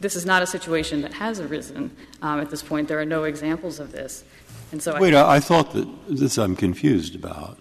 this 0.00 0.14
is 0.16 0.26
not 0.26 0.42
a 0.42 0.46
situation 0.46 1.02
that 1.02 1.14
has 1.14 1.40
arisen 1.40 1.90
um, 2.22 2.40
at 2.40 2.50
this 2.50 2.62
point. 2.62 2.88
There 2.88 3.00
are 3.00 3.06
no 3.06 3.24
examples 3.24 3.80
of 3.80 3.92
this. 3.92 4.24
And 4.72 4.82
so 4.82 4.98
Wait, 5.00 5.14
I, 5.14 5.36
I 5.36 5.40
thought 5.40 5.72
that 5.72 5.88
this 6.08 6.38
I'm 6.38 6.54
confused 6.54 7.14
about. 7.14 7.58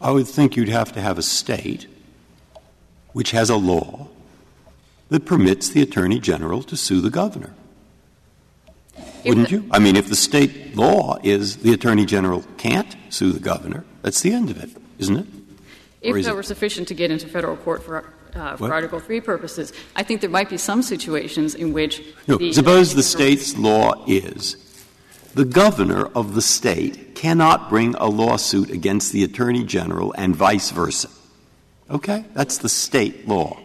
I 0.00 0.10
would 0.10 0.28
think 0.28 0.56
you'd 0.56 0.68
have 0.68 0.92
to 0.92 1.00
have 1.00 1.18
a 1.18 1.22
state 1.22 1.88
which 3.18 3.32
has 3.32 3.50
a 3.50 3.56
law 3.56 4.06
that 5.08 5.26
permits 5.26 5.70
the 5.70 5.82
Attorney 5.82 6.20
General 6.20 6.62
to 6.62 6.76
sue 6.76 7.00
the 7.00 7.10
governor. 7.10 7.52
Wouldn't 9.24 9.50
you? 9.50 9.68
I 9.72 9.80
mean, 9.80 9.96
if 9.96 10.08
the 10.08 10.14
state 10.14 10.76
law 10.76 11.18
is 11.24 11.56
the 11.56 11.72
Attorney 11.72 12.06
General 12.06 12.44
can't 12.58 12.94
sue 13.08 13.32
the 13.32 13.40
governor, 13.40 13.84
that's 14.02 14.20
the 14.20 14.32
end 14.32 14.50
of 14.50 14.62
it, 14.62 14.70
isn't 15.00 15.16
it? 15.16 15.26
If 16.00 16.24
that 16.26 16.36
were 16.36 16.44
sufficient 16.44 16.86
to 16.88 16.94
get 16.94 17.10
into 17.10 17.26
federal 17.26 17.56
court 17.56 17.82
for, 17.82 18.04
uh, 18.36 18.56
for 18.56 18.72
Article 18.72 19.00
3 19.00 19.20
purposes, 19.20 19.72
I 19.96 20.04
think 20.04 20.20
there 20.20 20.30
might 20.30 20.48
be 20.48 20.56
some 20.56 20.80
situations 20.80 21.56
in 21.56 21.72
which. 21.72 22.00
No, 22.28 22.36
the 22.36 22.52
suppose 22.52 22.94
the 22.94 23.02
state's 23.02 23.58
law 23.58 24.04
is 24.06 24.56
the 25.34 25.44
governor 25.44 26.06
of 26.14 26.36
the 26.36 26.42
state 26.42 27.16
cannot 27.16 27.68
bring 27.68 27.96
a 27.96 28.06
lawsuit 28.06 28.70
against 28.70 29.10
the 29.10 29.24
Attorney 29.24 29.64
General 29.64 30.14
and 30.16 30.36
vice 30.36 30.70
versa. 30.70 31.08
Okay? 31.90 32.24
That's 32.34 32.58
the 32.58 32.68
state 32.68 33.26
law. 33.26 33.58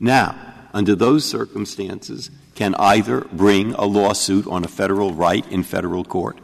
Now, 0.00 0.36
under 0.72 0.94
those 0.94 1.24
circumstances, 1.24 2.30
can 2.54 2.74
either 2.76 3.22
bring 3.32 3.72
a 3.74 3.84
lawsuit 3.84 4.46
on 4.46 4.64
a 4.64 4.68
federal 4.68 5.12
right 5.12 5.46
in 5.50 5.62
federal 5.62 6.04
court? 6.04 6.38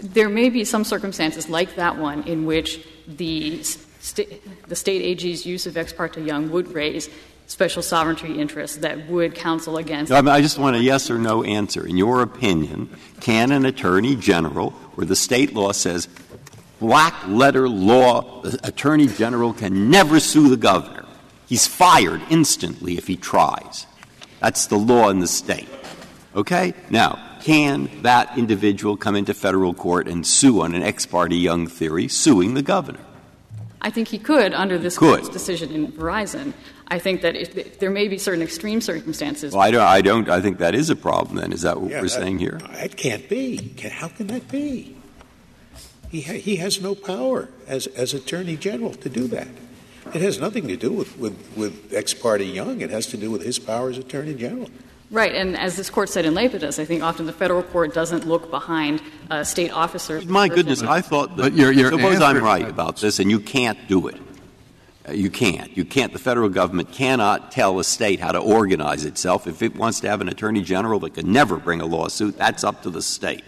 There 0.00 0.28
may 0.28 0.50
be 0.50 0.64
some 0.64 0.84
circumstances 0.84 1.48
like 1.48 1.76
that 1.76 1.96
one 1.98 2.24
in 2.24 2.46
which 2.46 2.86
the, 3.06 3.62
st- 3.62 4.68
the 4.68 4.76
state 4.76 5.02
AG's 5.02 5.46
use 5.46 5.66
of 5.66 5.76
ex 5.76 5.92
parte 5.92 6.20
young 6.20 6.50
would 6.50 6.68
raise 6.74 7.08
special 7.46 7.82
sovereignty 7.82 8.38
interests 8.40 8.78
that 8.78 9.06
would 9.08 9.34
counsel 9.34 9.76
against. 9.76 10.10
I 10.10 10.40
just 10.40 10.58
want 10.58 10.76
a 10.76 10.80
yes 10.80 11.10
or 11.10 11.18
no 11.18 11.42
answer. 11.42 11.86
In 11.86 11.96
your 11.96 12.22
opinion, 12.22 12.90
can 13.20 13.52
an 13.52 13.64
attorney 13.66 14.16
general, 14.16 14.70
where 14.94 15.06
the 15.06 15.16
state 15.16 15.54
law 15.54 15.72
says 15.72 16.08
black 16.78 17.14
letter 17.26 17.68
law, 17.68 18.42
the 18.42 18.58
attorney 18.66 19.06
general 19.06 19.52
can 19.52 19.90
never 19.90 20.20
sue 20.20 20.48
the 20.48 20.56
governor. 20.56 21.04
He's 21.46 21.66
fired 21.66 22.22
instantly 22.30 22.96
if 22.96 23.06
he 23.06 23.16
tries. 23.16 23.86
That's 24.40 24.66
the 24.66 24.76
law 24.76 25.08
in 25.10 25.20
the 25.20 25.26
state. 25.26 25.68
Okay? 26.34 26.74
Now, 26.90 27.18
can 27.42 27.90
that 28.02 28.36
individual 28.38 28.96
come 28.96 29.16
into 29.16 29.34
federal 29.34 29.74
court 29.74 30.08
and 30.08 30.26
sue 30.26 30.62
on 30.62 30.74
an 30.74 30.82
ex 30.82 31.06
parte 31.06 31.36
young 31.36 31.66
theory, 31.66 32.08
suing 32.08 32.54
the 32.54 32.62
governor? 32.62 33.00
I 33.80 33.90
think 33.90 34.08
he 34.08 34.18
could 34.18 34.54
under 34.54 34.78
this 34.78 34.96
could. 34.96 35.20
court's 35.20 35.28
decision 35.28 35.70
in 35.70 35.92
Verizon. 35.92 36.54
I 36.88 36.98
think 36.98 37.20
that 37.20 37.36
if, 37.36 37.78
there 37.78 37.90
may 37.90 38.08
be 38.08 38.16
certain 38.16 38.42
extreme 38.42 38.80
circumstances. 38.80 39.52
Well, 39.52 39.62
I 39.62 39.70
don't, 39.70 39.82
I 39.82 40.00
don't. 40.00 40.28
I 40.30 40.40
think 40.40 40.58
that 40.58 40.74
is 40.74 40.88
a 40.88 40.96
problem. 40.96 41.36
Then 41.36 41.52
is 41.52 41.62
that 41.62 41.80
what 41.80 41.90
yeah, 41.90 41.98
we're 41.98 42.08
that, 42.08 42.10
saying 42.10 42.38
here? 42.38 42.58
It 42.72 42.96
can't 42.96 43.28
be. 43.28 43.74
How 43.90 44.08
can 44.08 44.28
that 44.28 44.50
be? 44.50 44.96
He, 46.14 46.20
ha- 46.20 46.38
he 46.38 46.56
has 46.56 46.80
no 46.80 46.94
power 46.94 47.48
as, 47.66 47.88
as 47.88 48.14
Attorney 48.14 48.56
General 48.56 48.94
to 48.94 49.08
do 49.08 49.26
that. 49.26 49.48
It 50.14 50.22
has 50.22 50.38
nothing 50.38 50.68
to 50.68 50.76
do 50.76 50.92
with, 50.92 51.18
with, 51.18 51.36
with 51.56 51.92
ex 51.92 52.14
parte 52.14 52.44
Young. 52.44 52.82
It 52.82 52.90
has 52.90 53.08
to 53.08 53.16
do 53.16 53.32
with 53.32 53.42
his 53.42 53.58
power 53.58 53.90
as 53.90 53.98
Attorney 53.98 54.34
General. 54.34 54.70
Right, 55.10 55.34
and 55.34 55.56
as 55.56 55.76
this 55.76 55.90
court 55.90 56.08
said 56.08 56.24
in 56.24 56.34
Lapides, 56.34 56.78
I 56.78 56.84
think 56.84 57.02
often 57.02 57.26
the 57.26 57.32
federal 57.32 57.64
court 57.64 57.94
doesn't 57.94 58.28
look 58.28 58.48
behind 58.48 59.02
uh, 59.28 59.42
state 59.42 59.72
officers. 59.72 60.24
My 60.26 60.46
goodness, 60.46 60.84
I 60.84 61.00
thought 61.00 61.36
that. 61.36 61.52
Your, 61.52 61.72
your 61.72 61.90
suppose 61.90 62.20
I'm 62.20 62.44
right 62.44 62.68
about 62.68 62.98
this, 62.98 63.18
and 63.18 63.28
you 63.28 63.40
can't 63.40 63.88
do 63.88 64.06
it. 64.06 64.14
Uh, 65.08 65.14
you 65.14 65.30
can't. 65.30 65.76
You 65.76 65.84
can't. 65.84 66.12
The 66.12 66.20
federal 66.20 66.48
government 66.48 66.92
cannot 66.92 67.50
tell 67.50 67.80
a 67.80 67.84
state 67.84 68.20
how 68.20 68.30
to 68.30 68.38
organize 68.38 69.04
itself. 69.04 69.48
If 69.48 69.62
it 69.62 69.74
wants 69.74 69.98
to 70.02 70.08
have 70.08 70.20
an 70.20 70.28
attorney 70.28 70.62
general 70.62 71.00
that 71.00 71.14
can 71.14 71.32
never 71.32 71.56
bring 71.56 71.80
a 71.80 71.86
lawsuit, 71.86 72.38
that's 72.38 72.62
up 72.62 72.84
to 72.84 72.90
the 72.90 73.02
state 73.02 73.42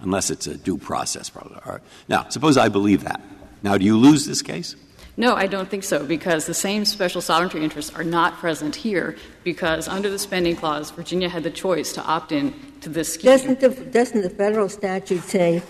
unless 0.00 0.30
it's 0.30 0.46
a 0.46 0.56
due 0.56 0.78
process 0.78 1.30
problem. 1.30 1.60
Right. 1.66 1.80
Now, 2.08 2.28
suppose 2.28 2.56
I 2.56 2.68
believe 2.68 3.04
that. 3.04 3.20
Now, 3.62 3.76
do 3.76 3.84
you 3.84 3.96
lose 3.96 4.26
this 4.26 4.42
case? 4.42 4.76
No, 5.16 5.34
I 5.34 5.46
don't 5.46 5.68
think 5.68 5.84
so, 5.84 6.06
because 6.06 6.46
the 6.46 6.54
same 6.54 6.84
special 6.86 7.20
sovereignty 7.20 7.62
interests 7.62 7.94
are 7.94 8.04
not 8.04 8.34
present 8.38 8.74
here, 8.74 9.16
because 9.44 9.86
under 9.86 10.08
the 10.08 10.18
spending 10.18 10.56
clause, 10.56 10.90
Virginia 10.90 11.28
had 11.28 11.42
the 11.42 11.50
choice 11.50 11.92
to 11.94 12.02
opt 12.02 12.32
in 12.32 12.54
to 12.80 12.88
this 12.88 13.14
scheme. 13.14 13.30
Doesn't 13.30 13.60
the, 13.60 13.68
doesn't 13.68 14.22
the 14.22 14.30
federal 14.30 14.70
statute 14.70 15.22
say, 15.24 15.62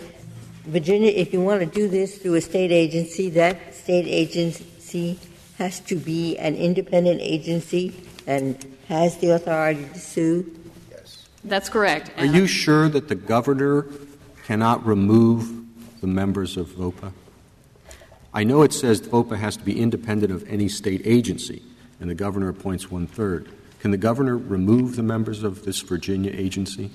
Virginia, 0.66 1.10
if 1.10 1.32
you 1.32 1.40
want 1.40 1.60
to 1.60 1.66
do 1.66 1.88
this 1.88 2.18
through 2.18 2.34
a 2.34 2.40
state 2.40 2.70
agency, 2.70 3.30
that 3.30 3.74
state 3.74 4.06
agency 4.06 5.18
has 5.58 5.80
to 5.80 5.96
be 5.96 6.38
an 6.38 6.54
independent 6.54 7.20
agency 7.20 7.92
and 8.26 8.64
has 8.86 9.16
the 9.18 9.30
authority 9.30 9.84
to 9.92 9.98
sue? 9.98 10.60
Yes. 10.90 11.26
That's 11.42 11.68
correct. 11.68 12.12
Are 12.18 12.26
you 12.26 12.46
sure 12.46 12.88
that 12.88 13.08
the 13.08 13.16
governor 13.16 13.86
cannot 14.50 14.84
remove 14.84 16.00
the 16.00 16.08
members 16.08 16.56
of 16.56 16.66
VOPA? 16.70 17.12
I 18.34 18.42
know 18.42 18.62
it 18.62 18.72
says 18.72 19.00
VOPA 19.00 19.36
has 19.36 19.56
to 19.56 19.64
be 19.64 19.80
independent 19.80 20.32
of 20.32 20.44
any 20.48 20.68
state 20.68 21.02
agency, 21.04 21.62
and 22.00 22.10
the 22.10 22.16
governor 22.16 22.48
appoints 22.48 22.90
one 22.90 23.06
third. 23.06 23.48
Can 23.78 23.92
the 23.92 23.96
governor 23.96 24.36
remove 24.36 24.96
the 24.96 25.04
members 25.04 25.44
of 25.44 25.64
this 25.64 25.80
Virginia 25.82 26.32
agency? 26.34 26.90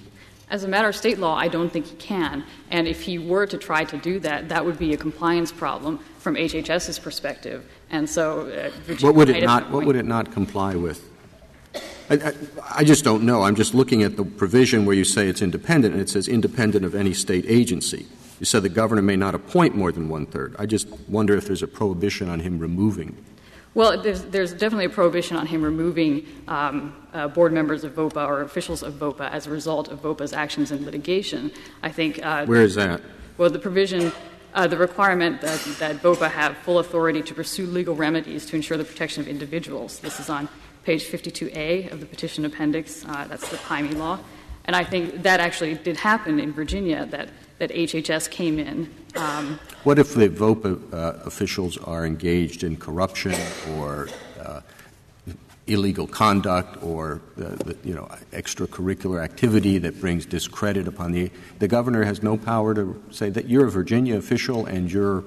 As 0.50 0.66
a 0.66 0.68
matter 0.68 0.90
of 0.90 0.98
state 0.98 1.18
law, 1.18 1.38
I 1.38 1.48
don't 1.48 1.70
think 1.70 1.86
he 1.86 1.96
can. 1.96 2.44
And 2.72 2.90
if 2.90 3.04
he 3.04 3.20
were 3.20 3.48
to 3.48 3.58
try 3.58 3.86
to 3.86 3.98
do 4.00 4.20
that, 4.20 4.50
that 4.50 4.66
would 4.66 4.78
be 4.78 4.94
a 4.94 4.98
compliance 4.98 5.54
problem 5.54 6.00
from 6.20 6.36
HHS's 6.36 7.00
perspective. 7.00 7.66
And 7.90 8.10
so, 8.10 8.42
uh, 8.42 8.70
Virginia 8.84 9.06
what 9.06 9.16
would 9.16 9.30
it 9.30 9.46
not? 9.46 9.72
What 9.72 9.86
would 9.86 9.96
it 9.96 10.06
not 10.06 10.34
comply 10.34 10.76
with? 10.76 11.10
I, 12.10 12.16
I, 12.16 12.34
I 12.78 12.84
just 12.84 13.04
don't 13.04 13.24
know. 13.24 13.44
I'm 13.44 13.56
just 13.56 13.74
looking 13.74 14.04
at 14.04 14.16
the 14.18 14.24
provision 14.24 14.86
where 14.86 14.96
you 14.96 15.04
say 15.04 15.28
it's 15.28 15.42
independent, 15.42 15.94
and 15.94 16.02
it 16.02 16.10
says 16.10 16.28
independent 16.28 16.86
of 16.86 16.96
any 16.96 17.14
state 17.14 17.46
agency. 17.48 18.06
You 18.40 18.46
said 18.46 18.64
the 18.64 18.70
governor 18.70 19.02
may 19.02 19.16
not 19.16 19.34
appoint 19.34 19.76
more 19.76 19.92
than 19.92 20.10
one 20.10 20.26
third. 20.26 20.56
I 20.60 20.66
just 20.66 20.88
wonder 21.08 21.36
if 21.36 21.46
there's 21.46 21.64
a 21.64 21.68
prohibition 21.68 22.30
on 22.30 22.42
him 22.42 22.60
removing. 22.60 23.16
Well, 23.74 24.02
there's, 24.02 24.24
there's 24.26 24.54
definitely 24.54 24.86
a 24.86 24.90
prohibition 24.90 25.36
on 25.36 25.48
him 25.48 25.62
removing 25.62 26.26
um, 26.48 26.96
uh, 27.14 27.28
board 27.28 27.52
members 27.52 27.84
of 27.84 27.94
VOPA 27.94 28.26
or 28.26 28.42
officials 28.42 28.84
of 28.84 28.94
VOPA 28.94 29.30
as 29.32 29.48
a 29.48 29.50
result 29.50 29.90
of 29.90 30.02
VOPA's 30.02 30.32
actions 30.32 30.72
in 30.72 30.86
litigation. 30.86 31.52
I 31.84 31.92
think. 31.92 32.26
Uh, 32.26 32.46
Where 32.46 32.62
is 32.62 32.76
that? 32.76 33.02
Well, 33.38 33.50
the 33.50 33.60
provision, 33.60 34.14
uh, 34.54 34.68
the 34.68 34.78
requirement 34.78 35.42
that, 35.42 35.60
that 35.80 35.98
VOPA 35.98 36.32
have 36.32 36.58
full 36.60 36.80
authority 36.80 37.22
to 37.24 37.34
pursue 37.34 37.66
legal 37.66 37.96
remedies 37.96 38.46
to 38.46 38.56
ensure 38.56 38.78
the 38.78 38.86
protection 38.86 39.22
of 39.22 39.28
individuals. 39.28 40.00
This 40.00 40.22
is 40.22 40.30
on 40.30 40.48
page 40.86 41.06
52A 41.06 41.92
of 41.92 42.00
the 42.00 42.06
petition 42.06 42.46
appendix. 42.46 43.04
Uh, 43.06 43.26
that's 43.28 43.50
the 43.50 43.58
PAIMI 43.58 43.96
law. 43.96 44.20
And 44.66 44.76
I 44.76 44.84
think 44.84 45.24
that 45.24 45.40
actually 45.40 45.76
did 45.76 45.98
happen 45.98 46.40
in 46.40 46.54
Virginia, 46.54 47.06
that, 47.08 47.30
that 47.60 47.72
HHS 47.72 48.30
came 48.30 48.60
in. 48.60 48.94
Um, 49.16 49.60
What 49.84 50.00
if 50.00 50.14
the 50.14 50.30
VOPA 50.30 50.94
uh, 50.94 51.20
officials 51.26 51.78
are 51.78 52.06
engaged 52.06 52.64
in 52.64 52.78
corruption 52.78 53.34
or 53.78 54.10
uh, 54.40 54.62
illegal 55.68 56.06
conduct 56.08 56.84
or 56.84 57.22
the, 57.36 57.48
the, 57.64 57.78
you 57.84 57.96
know 57.96 58.08
extracurricular 58.34 59.24
activity 59.24 59.80
that 59.80 60.00
brings 60.00 60.24
discredit 60.24 60.88
upon 60.88 61.12
the 61.12 61.32
the 61.58 61.68
governor 61.68 62.04
has 62.04 62.22
no 62.22 62.38
power 62.38 62.76
to 62.76 63.02
say 63.10 63.32
that 63.32 63.50
you're 63.50 63.66
a 63.66 63.72
Virginia 63.72 64.16
official 64.16 64.68
and 64.68 64.92
you're 64.92 65.24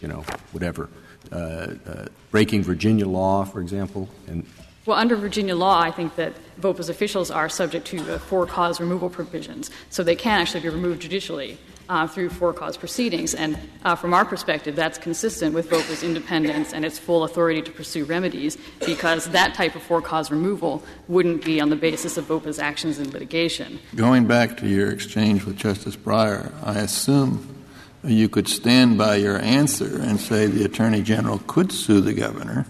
you 0.00 0.08
know 0.08 0.24
whatever 0.52 0.88
uh, 1.30 1.34
uh, 1.34 2.06
breaking 2.30 2.62
Virginia 2.62 3.06
law, 3.06 3.44
for 3.44 3.60
example, 3.60 4.08
and 4.26 4.46
Well, 4.84 4.98
under 4.98 5.14
Virginia 5.14 5.54
law, 5.54 5.80
I 5.80 5.92
think 5.92 6.16
that 6.16 6.32
VOPA's 6.60 6.88
officials 6.88 7.30
are 7.30 7.48
subject 7.48 7.86
to 7.88 8.02
the 8.02 8.18
for 8.18 8.46
cause 8.46 8.80
removal 8.80 9.08
provisions, 9.08 9.70
so 9.90 10.02
they 10.02 10.16
can 10.16 10.40
actually 10.40 10.60
be 10.60 10.70
removed 10.70 11.02
judicially 11.02 11.56
uh, 11.88 12.08
through 12.08 12.30
for 12.30 12.52
cause 12.52 12.76
proceedings. 12.76 13.32
And 13.32 13.56
uh, 13.84 13.94
from 13.94 14.12
our 14.12 14.24
perspective, 14.24 14.74
that's 14.74 14.98
consistent 14.98 15.54
with 15.54 15.70
VOPA's 15.70 16.02
independence 16.02 16.72
and 16.72 16.84
its 16.84 16.98
full 16.98 17.22
authority 17.22 17.62
to 17.62 17.70
pursue 17.70 18.04
remedies, 18.04 18.58
because 18.84 19.26
that 19.26 19.54
type 19.54 19.76
of 19.76 19.82
for 19.82 20.02
cause 20.02 20.32
removal 20.32 20.82
wouldn't 21.06 21.44
be 21.44 21.60
on 21.60 21.70
the 21.70 21.76
basis 21.76 22.16
of 22.16 22.24
VOPA's 22.24 22.58
actions 22.58 22.98
in 22.98 23.08
litigation. 23.12 23.78
Going 23.94 24.26
back 24.26 24.56
to 24.58 24.68
your 24.68 24.90
exchange 24.90 25.44
with 25.44 25.56
Justice 25.56 25.94
Breyer, 25.94 26.52
I 26.64 26.80
assume 26.80 27.64
you 28.02 28.28
could 28.28 28.48
stand 28.48 28.98
by 28.98 29.14
your 29.14 29.38
answer 29.38 30.00
and 30.00 30.18
say 30.18 30.46
the 30.46 30.64
Attorney 30.64 31.02
General 31.02 31.38
could 31.46 31.70
sue 31.70 32.00
the 32.00 32.14
governor 32.14 32.66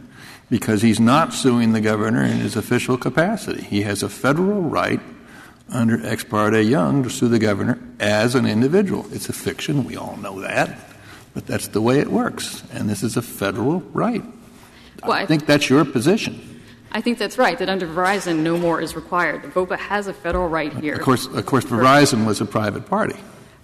because 0.53 0.83
he's 0.83 1.01
not 1.01 1.33
suing 1.33 1.73
the 1.73 1.81
governor 1.81 2.23
in 2.23 2.37
his 2.37 2.57
official 2.57 2.99
capacity. 2.99 3.63
He 3.63 3.81
has 3.85 4.03
a 4.03 4.09
federal 4.11 4.61
right 4.61 5.01
under 5.71 6.07
Ex 6.07 6.25
parte 6.25 6.61
Young 6.61 7.03
to 7.05 7.09
sue 7.09 7.29
the 7.29 7.39
governor 7.39 7.79
as 7.99 8.35
an 8.35 8.45
individual. 8.45 9.07
It's 9.13 9.31
a 9.31 9.33
fiction, 9.33 9.85
we 9.85 9.97
all 9.97 10.19
know 10.19 10.43
that, 10.43 10.79
but 11.33 11.47
that's 11.47 11.69
the 11.69 11.81
way 11.81 12.01
it 12.01 12.09
works, 12.09 12.63
and 12.71 12.87
this 12.87 13.03
is 13.03 13.17
a 13.17 13.23
federal 13.23 13.81
right. 13.95 14.23
Well, 15.03 15.13
I 15.13 15.25
think 15.25 15.47
that's 15.47 15.71
your 15.71 15.87
position. 15.87 16.61
I 16.93 17.01
think 17.01 17.17
that's 17.17 17.39
right, 17.39 17.59
that 17.59 17.71
under 17.71 17.87
Verizon, 17.87 18.41
no 18.41 18.59
more 18.59 18.79
is 18.79 18.95
required. 18.95 19.45
VOPA 19.55 19.79
has 19.79 20.07
a 20.07 20.13
federal 20.13 20.49
right 20.49 20.71
here. 20.71 20.97
Of 20.97 21.01
course, 21.01 21.25
of 21.29 21.47
course 21.47 21.65
Verizon 21.65 22.27
was 22.27 22.43
a 22.43 22.45
private 22.45 22.85
party. 22.85 23.17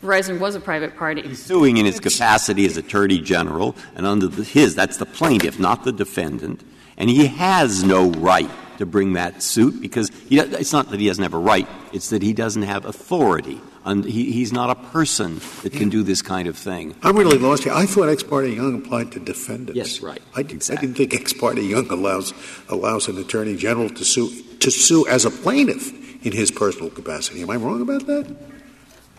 Verizon 0.03 0.39
was 0.39 0.55
a 0.55 0.61
private 0.61 0.97
party. 0.97 1.21
He's 1.21 1.45
suing 1.45 1.77
in 1.77 1.85
his 1.85 2.01
capacity 2.01 2.65
as 2.65 2.79
Attorney 2.79 3.21
General, 3.21 3.77
and 3.95 4.07
under 4.07 4.29
the, 4.29 4.43
his, 4.43 4.75
that's 4.75 4.97
the 4.97 5.05
plaintiff, 5.05 5.61
not 5.61 5.85
the 5.85 5.93
defendant. 5.93 6.65
And 6.99 7.09
he 7.09 7.27
has 7.27 7.83
no 7.83 8.11
right 8.11 8.51
to 8.79 8.87
bring 8.87 9.15
that 9.15 9.43
suit 9.43 9.81
because 9.81 10.11
he, 10.29 10.39
it's 10.39 10.73
not 10.73 10.91
that 10.91 11.01
he 11.01 11.07
doesn't 11.07 11.23
have 11.23 11.35
a 11.35 11.39
right, 11.39 11.67
it's 11.93 12.11
that 12.11 12.23
he 12.23 12.33
doesn't 12.33 12.63
have 12.63 12.85
authority. 12.85 13.61
And 13.85 14.05
he, 14.05 14.33
he's 14.33 14.53
not 14.53 14.69
a 14.69 14.75
person 14.91 15.41
that 15.63 15.73
can 15.73 15.89
do 15.89 16.03
this 16.03 16.21
kind 16.21 16.47
of 16.47 16.59
thing. 16.59 16.95
I'm 17.03 17.17
really 17.17 17.39
lost 17.39 17.65
here. 17.65 17.73
I 17.73 17.87
thought 17.87 18.11
Ex 18.11 18.23
parte 18.23 18.55
Young 18.55 18.85
applied 18.85 19.13
to 19.13 19.21
defendants. 19.21 19.77
Yes, 19.77 20.01
right. 20.01 20.21
I, 20.35 20.43
did, 20.43 20.57
Exactly. 20.57 20.77
I 20.77 20.81
didn't 20.93 20.97
think 20.99 21.15
Ex 21.15 21.33
parte 21.33 21.63
Young 21.63 21.91
allows 21.91 22.35
allows 22.69 23.09
an 23.09 23.17
attorney 23.17 23.57
general 23.57 23.89
to 23.89 24.05
sue 24.05 24.29
to 24.59 24.71
sue 24.71 25.07
as 25.09 25.25
a 25.25 25.31
plaintiff 25.31 26.27
in 26.27 26.33
his 26.33 26.51
personal 26.51 26.91
capacity. 26.91 27.41
Am 27.41 27.49
I 27.49 27.57
wrong 27.57 27.81
about 27.81 28.07
that? 28.07 28.37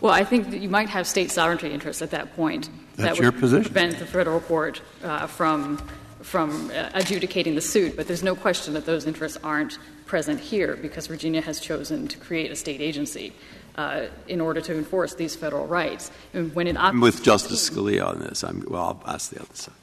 Well, 0.00 0.12
I 0.12 0.24
think 0.24 0.50
that 0.50 0.60
you 0.60 0.68
might 0.68 0.88
have 0.88 1.06
state 1.06 1.30
sovereignty 1.30 1.70
interests 1.72 2.00
at 2.00 2.12
that 2.12 2.36
point. 2.36 2.70
That's 2.96 3.16
that 3.18 3.22
your 3.22 3.32
would 3.32 3.40
position. 3.40 3.64
prevent 3.64 3.98
the 3.98 4.06
federal 4.06 4.40
court 4.40 4.82
uh, 5.02 5.26
from 5.26 5.82
from 6.22 6.70
uh, 6.70 6.90
adjudicating 6.94 7.54
the 7.54 7.60
suit. 7.60 7.96
But 7.96 8.06
there's 8.06 8.22
no 8.22 8.34
question 8.34 8.74
that 8.74 8.86
those 8.86 9.06
interests 9.06 9.38
aren't 9.42 9.78
present 10.06 10.40
here 10.40 10.76
because 10.76 11.06
Virginia 11.06 11.40
has 11.40 11.60
chosen 11.60 12.08
to 12.08 12.18
create 12.18 12.50
a 12.50 12.56
state 12.56 12.80
agency 12.80 13.32
uh, 13.76 14.06
in 14.28 14.40
order 14.40 14.60
to 14.60 14.76
enforce 14.76 15.14
these 15.14 15.36
federal 15.36 15.66
rights. 15.66 16.10
And 16.34 16.54
when 16.54 16.66
it 16.66 16.76
op- 16.76 16.92
I'm 16.92 17.00
with 17.00 17.22
Justice 17.22 17.70
Scalia 17.70 18.06
on 18.06 18.18
this. 18.20 18.42
I'm, 18.42 18.64
well, 18.68 19.00
I'll 19.04 19.14
ask 19.14 19.30
the 19.30 19.40
other 19.40 19.54
side. 19.54 19.74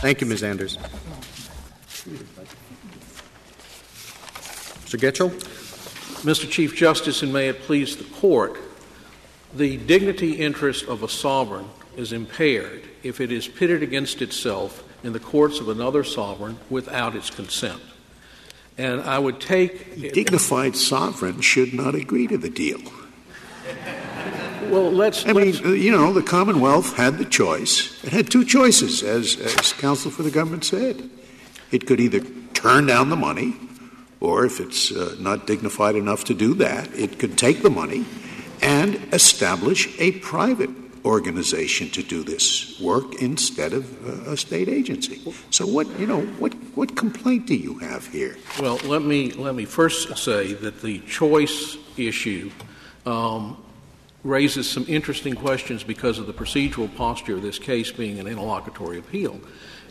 Thank 0.00 0.20
you, 0.20 0.26
Ms. 0.26 0.42
Anders. 0.42 0.78
Mr. 4.84 4.98
Getchell? 4.98 5.30
Mr. 6.22 6.50
Chief 6.50 6.74
Justice, 6.74 7.22
and 7.22 7.32
may 7.32 7.48
it 7.48 7.60
please 7.62 7.96
the 7.96 8.04
Court, 8.04 8.58
the 9.54 9.76
dignity 9.76 10.32
interest 10.32 10.86
of 10.86 11.02
a 11.02 11.08
sovereign 11.08 11.68
is 11.96 12.12
impaired 12.12 12.88
if 13.02 13.20
it 13.20 13.30
is 13.32 13.48
pitted 13.48 13.82
against 13.82 14.22
itself 14.22 14.84
in 15.02 15.12
the 15.12 15.20
courts 15.20 15.60
of 15.60 15.68
another 15.68 16.04
sovereign 16.04 16.58
without 16.70 17.14
its 17.14 17.30
consent. 17.30 17.80
And 18.76 19.00
I 19.00 19.18
would 19.18 19.40
take. 19.40 20.12
Dignified 20.12 20.76
sovereign 20.76 21.40
should 21.40 21.74
not 21.74 21.94
agree 21.94 22.26
to 22.28 22.38
the 22.38 22.50
deal. 22.50 22.80
Well, 24.70 24.90
let's. 24.90 25.24
I 25.26 25.32
mean, 25.32 25.52
let's- 25.52 25.64
uh, 25.64 25.68
you 25.70 25.90
know, 25.90 26.12
the 26.12 26.22
Commonwealth 26.22 26.94
had 26.96 27.18
the 27.18 27.24
choice. 27.24 28.02
It 28.04 28.12
had 28.12 28.30
two 28.30 28.44
choices, 28.44 29.02
as, 29.02 29.36
as 29.36 29.72
counsel 29.72 30.10
for 30.10 30.22
the 30.22 30.30
government 30.30 30.64
said. 30.64 31.08
It 31.70 31.86
could 31.86 32.00
either 32.00 32.20
turn 32.54 32.86
down 32.86 33.08
the 33.08 33.16
money, 33.16 33.56
or 34.20 34.44
if 34.44 34.60
it's 34.60 34.92
uh, 34.92 35.16
not 35.18 35.46
dignified 35.46 35.96
enough 35.96 36.24
to 36.24 36.34
do 36.34 36.54
that, 36.54 36.92
it 36.94 37.18
could 37.18 37.38
take 37.38 37.62
the 37.62 37.70
money 37.70 38.04
and 38.60 38.96
establish 39.12 39.88
a 39.98 40.12
private 40.12 40.70
organization 41.04 41.90
to 41.90 42.02
do 42.02 42.22
this 42.22 42.78
work 42.80 43.22
instead 43.22 43.72
of 43.72 44.06
a 44.26 44.36
state 44.36 44.68
agency. 44.68 45.20
So, 45.50 45.66
what 45.66 45.86
you 45.98 46.06
know, 46.06 46.22
what 46.38 46.54
what 46.74 46.96
complaint 46.96 47.46
do 47.46 47.54
you 47.54 47.78
have 47.78 48.06
here? 48.06 48.36
Well, 48.60 48.78
let 48.84 49.02
me 49.02 49.32
let 49.32 49.54
me 49.54 49.64
first 49.64 50.16
say 50.18 50.52
that 50.54 50.82
the 50.82 51.00
choice 51.00 51.76
issue 51.96 52.50
um, 53.06 53.56
raises 54.24 54.68
some 54.68 54.84
interesting 54.88 55.34
questions 55.34 55.84
because 55.84 56.18
of 56.18 56.26
the 56.26 56.32
procedural 56.32 56.94
posture 56.96 57.36
of 57.36 57.42
this 57.42 57.58
case 57.58 57.90
being 57.90 58.18
an 58.18 58.26
interlocutory 58.26 58.98
appeal. 58.98 59.40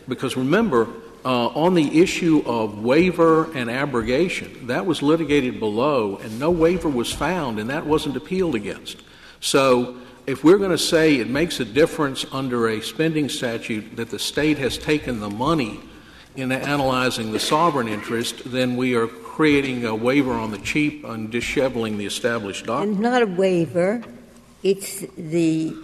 Because 0.06 0.36
remember, 0.36 0.88
uh, 1.24 1.48
on 1.48 1.74
the 1.74 2.00
issue 2.00 2.42
of 2.46 2.82
waiver 2.82 3.52
and 3.52 3.70
abrogation, 3.70 4.68
that 4.68 4.86
was 4.86 5.02
litigated 5.02 5.58
below, 5.58 6.16
and 6.16 6.38
no 6.38 6.50
waiver 6.50 6.88
was 6.88 7.12
found, 7.12 7.58
and 7.58 7.70
that 7.70 7.84
wasn't 7.84 8.16
appealed 8.16 8.54
against. 8.54 9.02
So, 9.40 9.96
if 10.28 10.44
we're 10.44 10.58
going 10.58 10.70
to 10.70 10.76
say 10.76 11.16
it 11.16 11.28
makes 11.28 11.58
a 11.58 11.64
difference 11.64 12.26
under 12.32 12.68
a 12.68 12.82
spending 12.82 13.30
statute 13.30 13.96
that 13.96 14.10
the 14.10 14.18
state 14.18 14.58
has 14.58 14.76
taken 14.76 15.20
the 15.20 15.30
money 15.30 15.80
in 16.36 16.52
analyzing 16.52 17.32
the 17.32 17.40
sovereign 17.40 17.88
interest, 17.88 18.42
then 18.44 18.76
we 18.76 18.94
are 18.94 19.06
creating 19.06 19.86
a 19.86 19.94
waiver 19.94 20.34
on 20.34 20.50
the 20.50 20.58
cheap 20.58 21.02
and 21.02 21.32
disheveling 21.32 21.96
the 21.96 22.04
established 22.04 22.66
doctrine. 22.66 22.90
And 22.90 23.00
not 23.00 23.22
a 23.22 23.26
waiver. 23.26 24.04
It's 24.62 25.00
the 25.16 25.74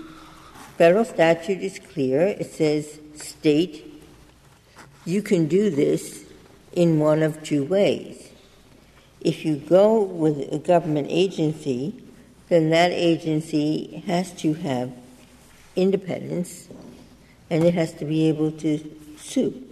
federal 0.77 1.07
statute 1.07 1.63
is 1.63 1.79
clear. 1.79 2.21
It 2.21 2.53
says, 2.53 3.01
state, 3.15 4.05
you 5.07 5.23
can 5.23 5.47
do 5.47 5.71
this 5.71 6.27
in 6.73 6.99
one 6.99 7.23
of 7.23 7.43
two 7.43 7.65
ways. 7.65 8.29
If 9.23 9.47
you 9.47 9.57
go 9.57 10.03
with 10.03 10.53
a 10.53 10.59
government 10.59 11.07
agency, 11.09 12.04
then 12.49 12.71
that 12.71 12.93
agency 12.93 14.03
has 14.07 14.33
to 14.33 14.55
have 14.55 14.93
independence 15.77 16.69
and 17.51 17.65
it 17.65 17.75
has 17.75 17.93
to 17.95 18.05
be 18.05 18.29
able 18.29 18.53
to 18.53 18.79
sue. 19.17 19.63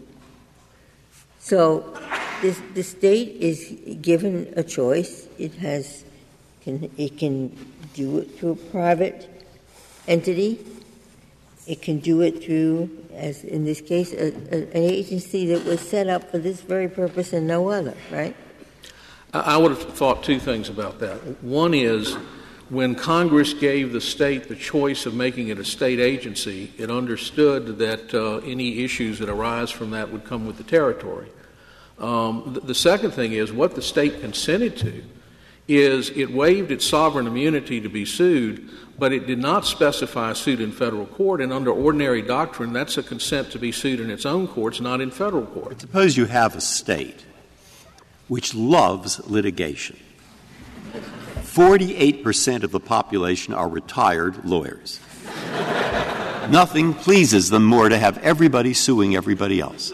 So 1.38 1.98
this, 2.40 2.60
the 2.74 2.82
state 2.82 3.36
is 3.40 3.76
given 4.00 4.52
a 4.56 4.62
choice. 4.62 5.28
It 5.38 5.54
has 5.56 6.04
can, 6.62 6.90
it 6.96 7.18
can 7.18 7.48
do 7.94 8.18
it 8.18 8.38
through 8.38 8.52
a 8.52 8.56
private 8.56 9.28
entity 10.06 10.64
it 11.66 11.80
can 11.80 12.00
do 12.00 12.22
it 12.22 12.42
through, 12.42 12.90
as 13.14 13.44
in 13.44 13.64
this 13.64 13.80
case, 13.80 14.12
a, 14.12 14.32
a, 14.52 14.62
an 14.76 14.82
agency 14.82 15.46
that 15.46 15.64
was 15.64 15.80
set 15.80 16.08
up 16.08 16.30
for 16.30 16.38
this 16.38 16.60
very 16.60 16.88
purpose 16.88 17.32
and 17.32 17.46
no 17.46 17.68
other, 17.68 17.94
right? 18.10 18.34
I, 19.32 19.40
I 19.40 19.56
would 19.56 19.70
have 19.70 19.82
thought 19.94 20.24
two 20.24 20.40
things 20.40 20.68
about 20.68 20.98
that. 21.00 21.18
One 21.42 21.72
is 21.72 22.16
when 22.72 22.94
Congress 22.94 23.52
gave 23.52 23.92
the 23.92 24.00
state 24.00 24.48
the 24.48 24.56
choice 24.56 25.04
of 25.04 25.12
making 25.12 25.48
it 25.48 25.58
a 25.58 25.64
state 25.64 26.00
agency, 26.00 26.72
it 26.78 26.90
understood 26.90 27.76
that 27.76 28.14
uh, 28.14 28.38
any 28.38 28.82
issues 28.82 29.18
that 29.18 29.28
arise 29.28 29.70
from 29.70 29.90
that 29.90 30.10
would 30.10 30.24
come 30.24 30.46
with 30.46 30.56
the 30.56 30.64
territory. 30.64 31.28
Um, 31.98 32.54
the, 32.54 32.60
the 32.60 32.74
second 32.74 33.10
thing 33.10 33.34
is 33.34 33.52
what 33.52 33.74
the 33.74 33.82
state 33.82 34.22
consented 34.22 34.78
to 34.78 35.04
is 35.68 36.08
it 36.16 36.32
waived 36.32 36.70
its 36.70 36.86
sovereign 36.86 37.26
immunity 37.26 37.78
to 37.78 37.90
be 37.90 38.06
sued, 38.06 38.70
but 38.98 39.12
it 39.12 39.26
did 39.26 39.38
not 39.38 39.66
specify 39.66 40.30
a 40.30 40.34
suit 40.34 40.58
in 40.58 40.72
federal 40.72 41.04
court. 41.04 41.42
And 41.42 41.52
under 41.52 41.70
ordinary 41.70 42.22
doctrine, 42.22 42.72
that's 42.72 42.96
a 42.96 43.02
consent 43.02 43.50
to 43.52 43.58
be 43.58 43.70
sued 43.70 44.00
in 44.00 44.10
its 44.10 44.24
own 44.24 44.48
courts, 44.48 44.80
not 44.80 45.02
in 45.02 45.10
federal 45.10 45.44
court. 45.44 45.78
Suppose 45.78 46.16
you 46.16 46.24
have 46.24 46.56
a 46.56 46.60
state 46.62 47.22
which 48.28 48.54
loves 48.54 49.20
litigation. 49.28 49.98
48% 51.52 52.62
of 52.62 52.70
the 52.70 52.80
population 52.80 53.52
are 53.52 53.68
retired 53.68 54.42
lawyers. 54.44 55.00
Nothing 56.48 56.94
pleases 56.94 57.50
them 57.50 57.64
more 57.64 57.90
to 57.90 57.98
have 57.98 58.16
everybody 58.18 58.72
suing 58.72 59.14
everybody 59.14 59.60
else. 59.60 59.92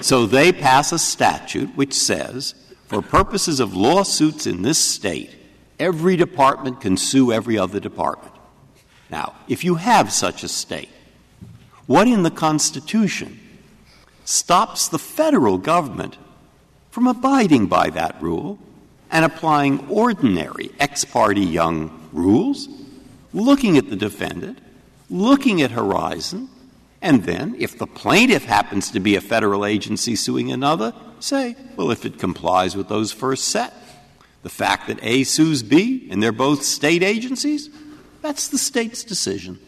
So 0.00 0.24
they 0.24 0.52
pass 0.52 0.92
a 0.92 0.98
statute 0.98 1.76
which 1.76 1.92
says, 1.92 2.54
for 2.86 3.02
purposes 3.02 3.60
of 3.60 3.74
lawsuits 3.74 4.46
in 4.46 4.62
this 4.62 4.78
state, 4.78 5.30
every 5.78 6.16
department 6.16 6.80
can 6.80 6.96
sue 6.96 7.30
every 7.30 7.58
other 7.58 7.78
department. 7.78 8.34
Now, 9.10 9.34
if 9.48 9.64
you 9.64 9.74
have 9.74 10.10
such 10.12 10.42
a 10.42 10.48
state, 10.48 10.88
what 11.86 12.08
in 12.08 12.22
the 12.22 12.30
Constitution 12.30 13.38
stops 14.24 14.88
the 14.88 14.98
federal 14.98 15.58
government 15.58 16.16
from 16.90 17.06
abiding 17.06 17.66
by 17.66 17.90
that 17.90 18.20
rule 18.22 18.58
and 19.10 19.24
applying 19.24 19.88
ordinary 19.88 20.70
ex 20.80 21.04
parte 21.04 21.40
young 21.40 22.08
rules, 22.12 22.68
looking 23.32 23.76
at 23.76 23.90
the 23.90 23.96
defendant, 23.96 24.58
looking 25.10 25.62
at 25.62 25.70
Verizon, 25.70 26.48
and 27.02 27.24
then, 27.24 27.54
if 27.58 27.78
the 27.78 27.86
plaintiff 27.86 28.44
happens 28.44 28.90
to 28.90 29.00
be 29.00 29.16
a 29.16 29.20
federal 29.20 29.64
agency 29.64 30.16
suing 30.16 30.50
another, 30.50 30.92
say, 31.20 31.54
well, 31.76 31.90
if 31.90 32.04
it 32.04 32.18
complies 32.18 32.74
with 32.74 32.88
those 32.88 33.12
first 33.12 33.48
set, 33.48 33.72
the 34.42 34.48
fact 34.48 34.86
that 34.86 34.98
A 35.02 35.24
sues 35.24 35.62
B 35.62 36.08
and 36.10 36.22
they're 36.22 36.32
both 36.32 36.62
state 36.64 37.02
agencies, 37.02 37.68
that's 38.22 38.48
the 38.48 38.58
state's 38.58 39.04
decision. 39.04 39.58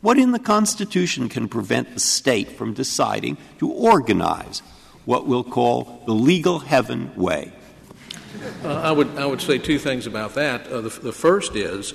What 0.00 0.18
in 0.18 0.32
the 0.32 0.38
Constitution 0.38 1.28
can 1.28 1.48
prevent 1.48 1.94
the 1.94 2.00
state 2.00 2.52
from 2.52 2.72
deciding 2.72 3.36
to 3.58 3.70
organize 3.70 4.62
what 5.04 5.26
we'll 5.26 5.44
call 5.44 6.02
the 6.06 6.12
legal 6.12 6.60
heaven 6.60 7.12
way? 7.16 7.52
Uh, 8.64 8.74
I, 8.74 8.92
would, 8.92 9.18
I 9.18 9.26
would 9.26 9.40
say 9.40 9.58
two 9.58 9.78
things 9.78 10.06
about 10.06 10.34
that. 10.34 10.66
Uh, 10.66 10.80
the, 10.80 10.88
the 10.88 11.12
first 11.12 11.56
is 11.56 11.94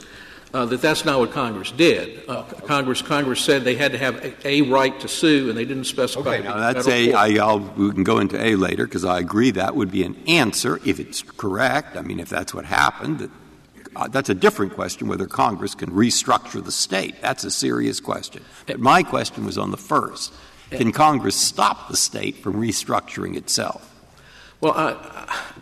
uh, 0.54 0.66
that 0.66 0.82
that's 0.82 1.04
not 1.04 1.20
what 1.20 1.32
Congress 1.32 1.72
did. 1.72 2.24
Uh, 2.28 2.44
Congress 2.44 3.02
Congress 3.02 3.42
said 3.42 3.64
they 3.64 3.76
had 3.76 3.92
to 3.94 3.98
have 3.98 4.24
a, 4.24 4.48
a, 4.48 4.62
right 4.62 4.98
to 5.00 5.08
sue, 5.08 5.50
and 5.50 5.58
they 5.58 5.66
didn't 5.66 5.86
specify. 5.86 6.38
Okay, 6.38 6.44
now 6.44 6.58
that's 6.58 6.88
a. 6.88 7.14
I, 7.14 7.44
I'll, 7.44 7.60
we 7.60 7.92
can 7.92 8.04
go 8.04 8.20
into 8.20 8.42
A 8.42 8.56
later 8.56 8.86
because 8.86 9.04
I 9.04 9.20
agree 9.20 9.52
that 9.52 9.76
would 9.76 9.92
be 9.92 10.04
an 10.04 10.16
answer 10.28 10.80
if 10.86 11.00
it's 11.00 11.24
correct. 11.24 11.98
I 11.98 12.02
mean, 12.02 12.20
if 12.20 12.30
that's 12.30 12.54
what 12.54 12.66
happened, 12.66 13.20
that, 13.20 13.32
uh, 13.96 14.08
that's 14.08 14.30
a 14.30 14.36
different 14.36 14.74
question 14.74 15.08
whether 15.08 15.26
Congress 15.26 15.74
can 15.74 15.90
restructure 15.90 16.64
the 16.64 16.72
state. 16.72 17.22
That's 17.22 17.44
a 17.44 17.52
serious 17.52 18.00
question. 18.00 18.44
But 18.68 18.80
my 18.80 19.02
question 19.04 19.46
was 19.46 19.58
on 19.58 19.72
the 19.72 19.78
first. 19.78 20.34
Can 20.70 20.92
Congress 20.92 21.36
stop 21.36 21.90
the 21.90 21.98
state 21.98 22.38
from 22.38 22.56
restructuring 22.56 23.38
itself? 23.38 23.93
Well, 24.64 24.74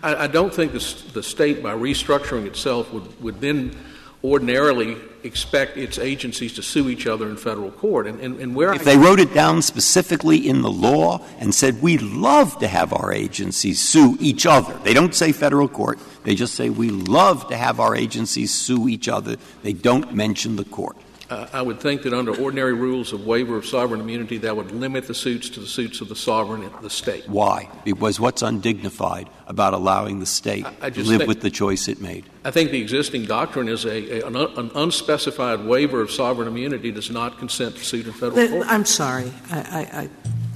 I, 0.04 0.26
I, 0.26 0.28
don't 0.28 0.54
think 0.54 0.74
the, 0.74 1.12
the 1.14 1.24
state, 1.24 1.64
by 1.64 1.74
restructuring 1.74 2.46
itself, 2.46 2.94
would, 2.94 3.20
would 3.20 3.42
then 3.42 3.76
ordinarily 4.24 4.96
expect 5.24 5.76
its 5.76 5.98
agencies 5.98 6.54
to 6.54 6.62
sue 6.62 6.88
each 6.88 7.08
other 7.08 7.28
in 7.28 7.36
federal 7.36 7.72
court. 7.72 8.06
And, 8.06 8.20
and, 8.20 8.40
and 8.40 8.54
where 8.54 8.72
if 8.74 8.82
I 8.82 8.84
they 8.84 8.98
wrote 8.98 9.20
it 9.20 9.34
down 9.34 9.64
specifically 9.64 10.48
in 10.48 10.62
the 10.62 10.70
law 10.70 11.26
and 11.40 11.56
said 11.56 11.82
we 11.82 11.98
love 11.98 12.60
to 12.60 12.68
have 12.68 12.94
our 12.94 13.12
agencies 13.12 13.82
sue 13.82 14.18
each 14.20 14.46
other, 14.46 14.78
they 14.84 14.94
don't 14.94 15.16
say 15.16 15.32
federal 15.32 15.68
court. 15.68 15.98
They 16.24 16.36
just 16.36 16.54
say 16.54 16.70
we 16.70 16.92
love 16.92 17.48
to 17.48 17.58
have 17.58 17.80
our 17.80 17.96
agencies 17.96 18.54
sue 18.54 18.88
each 18.88 19.10
other. 19.10 19.38
They 19.64 19.74
don't 19.74 20.14
mention 20.14 20.58
the 20.58 20.66
court. 20.66 20.96
Uh, 21.32 21.48
I 21.54 21.62
would 21.62 21.80
think 21.80 22.02
that 22.02 22.14
under 22.14 22.36
ordinary 22.36 22.74
rules 22.74 23.14
of 23.14 23.26
waiver 23.26 23.56
of 23.56 23.66
sovereign 23.66 24.02
immunity, 24.02 24.38
that 24.40 24.58
would 24.58 24.70
limit 24.72 25.08
the 25.08 25.14
suits 25.14 25.50
to 25.52 25.62
the 25.62 25.66
suits 25.66 26.02
of 26.02 26.10
the 26.10 26.16
sovereign 26.16 26.70
the 26.82 26.90
state. 26.90 27.26
Why? 27.30 27.70
Because 27.86 28.20
what's 28.20 28.42
undignified 28.42 29.30
about 29.48 29.74
allowing 29.74 30.20
the 30.20 30.26
state 30.26 30.66
I, 30.66 30.88
I 30.88 30.90
to 30.90 31.02
live 31.04 31.20
think, 31.20 31.30
with 31.30 31.40
the 31.40 31.50
choice 31.50 31.88
it 31.88 32.02
made? 32.02 32.26
I 32.44 32.52
think 32.52 32.72
the 32.72 32.82
existing 32.82 33.28
doctrine 33.28 33.70
is 33.70 33.86
a, 33.86 34.20
a 34.20 34.28
an, 34.28 34.36
an, 34.36 34.72
unspecified 34.76 35.64
waiver 35.64 36.02
of 36.02 36.12
sovereign 36.12 36.50
immunity 36.50 36.92
does 36.92 37.10
not 37.10 37.40
consent 37.40 37.78
to 37.78 37.86
suit 37.86 38.08
in 38.08 38.12
federal 38.12 38.50
court. 38.50 38.68
I'm 38.68 38.84
sorry. 38.84 39.32
I, 39.50 39.58
I, 39.58 40.10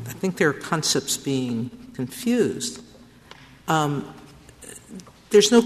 I 0.07 0.11
think 0.11 0.35
there 0.35 0.49
are 0.49 0.53
concepts 0.53 1.15
being 1.15 1.69
confused. 1.93 2.83
Um, 3.69 4.13
there's 5.29 5.53
no 5.53 5.63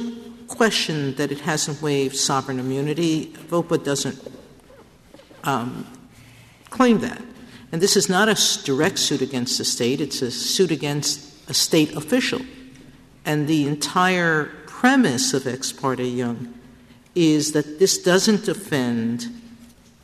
question 0.48 1.16
that 1.16 1.32
it 1.32 1.40
hasn't 1.40 1.82
waived 1.82 2.16
sovereign 2.16 2.60
immunity. 2.60 3.34
VOPA 3.50 3.84
doesn't 3.84 4.39
claim 6.70 7.00
that. 7.00 7.22
And 7.72 7.82
this 7.82 7.96
is 7.96 8.10
not 8.10 8.30
a 8.30 8.64
direct 8.64 9.00
suit 9.00 9.22
against 9.22 9.58
the 9.58 9.66
state, 9.66 10.02
it's 10.02 10.22
a 10.22 10.32
suit 10.32 10.72
against 10.72 11.50
a 11.50 11.54
state 11.54 11.96
official. 11.96 12.42
And 13.26 13.48
the 13.48 13.68
entire 13.68 14.46
premise 14.66 15.34
of 15.34 15.46
Ex 15.46 15.72
parte 15.72 16.04
Young 16.04 16.54
is 17.14 17.52
that 17.52 17.80
this 17.80 18.02
doesn't 18.02 18.48
offend 18.48 19.28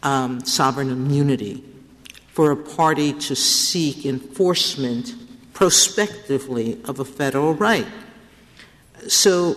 um, 0.04 0.44
sovereign 0.46 0.92
immunity 0.92 1.64
for 2.28 2.52
a 2.52 2.58
party 2.58 3.14
to 3.14 3.36
seek 3.36 4.06
enforcement 4.06 5.16
prospectively 5.54 6.80
of 6.84 7.00
a 7.00 7.06
federal 7.06 7.54
right. 7.54 7.88
So 9.08 9.56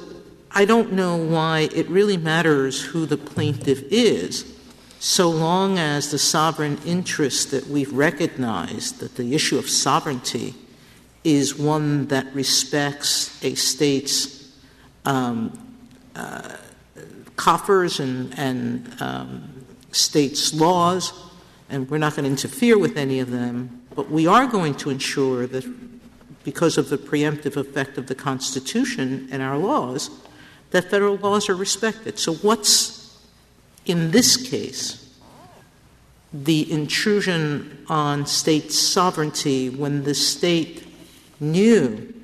I 0.50 0.64
don't 0.64 0.92
know 0.92 1.16
why 1.16 1.68
it 1.74 1.88
really 1.88 2.16
matters 2.16 2.80
who 2.80 3.04
the 3.04 3.16
plaintiff 3.16 3.82
is 3.90 4.57
so 5.00 5.30
long 5.30 5.78
as 5.78 6.10
the 6.10 6.18
sovereign 6.18 6.78
interest 6.84 7.50
that 7.52 7.66
we've 7.68 7.92
recognized, 7.92 8.98
that 9.00 9.16
the 9.16 9.34
issue 9.34 9.58
of 9.58 9.68
sovereignty 9.68 10.54
is 11.22 11.56
one 11.56 12.06
that 12.08 12.26
respects 12.34 13.42
a 13.44 13.54
state's 13.54 14.52
um, 15.04 15.76
uh, 16.16 16.56
coffers 17.36 18.00
and, 18.00 18.36
and 18.38 19.00
um, 19.00 19.64
state's 19.92 20.52
laws, 20.52 21.12
and 21.70 21.88
we're 21.90 21.98
not 21.98 22.16
going 22.16 22.24
to 22.24 22.30
interfere 22.30 22.76
with 22.78 22.96
any 22.96 23.20
of 23.20 23.30
them, 23.30 23.82
but 23.94 24.10
we 24.10 24.26
are 24.26 24.46
going 24.46 24.74
to 24.74 24.90
ensure 24.90 25.46
that 25.46 25.64
because 26.44 26.78
of 26.78 26.88
the 26.88 26.98
preemptive 26.98 27.56
effect 27.56 27.98
of 27.98 28.06
the 28.06 28.14
Constitution 28.14 29.28
and 29.30 29.42
our 29.42 29.58
laws, 29.58 30.10
that 30.70 30.90
federal 30.90 31.16
laws 31.16 31.48
are 31.48 31.54
respected. 31.54 32.18
So 32.18 32.34
what's 32.34 32.97
in 33.88 34.10
this 34.10 34.36
case, 34.36 35.04
the 36.32 36.70
intrusion 36.70 37.84
on 37.88 38.26
state 38.26 38.70
sovereignty 38.70 39.70
when 39.70 40.04
the 40.04 40.14
state 40.14 40.86
knew 41.40 42.14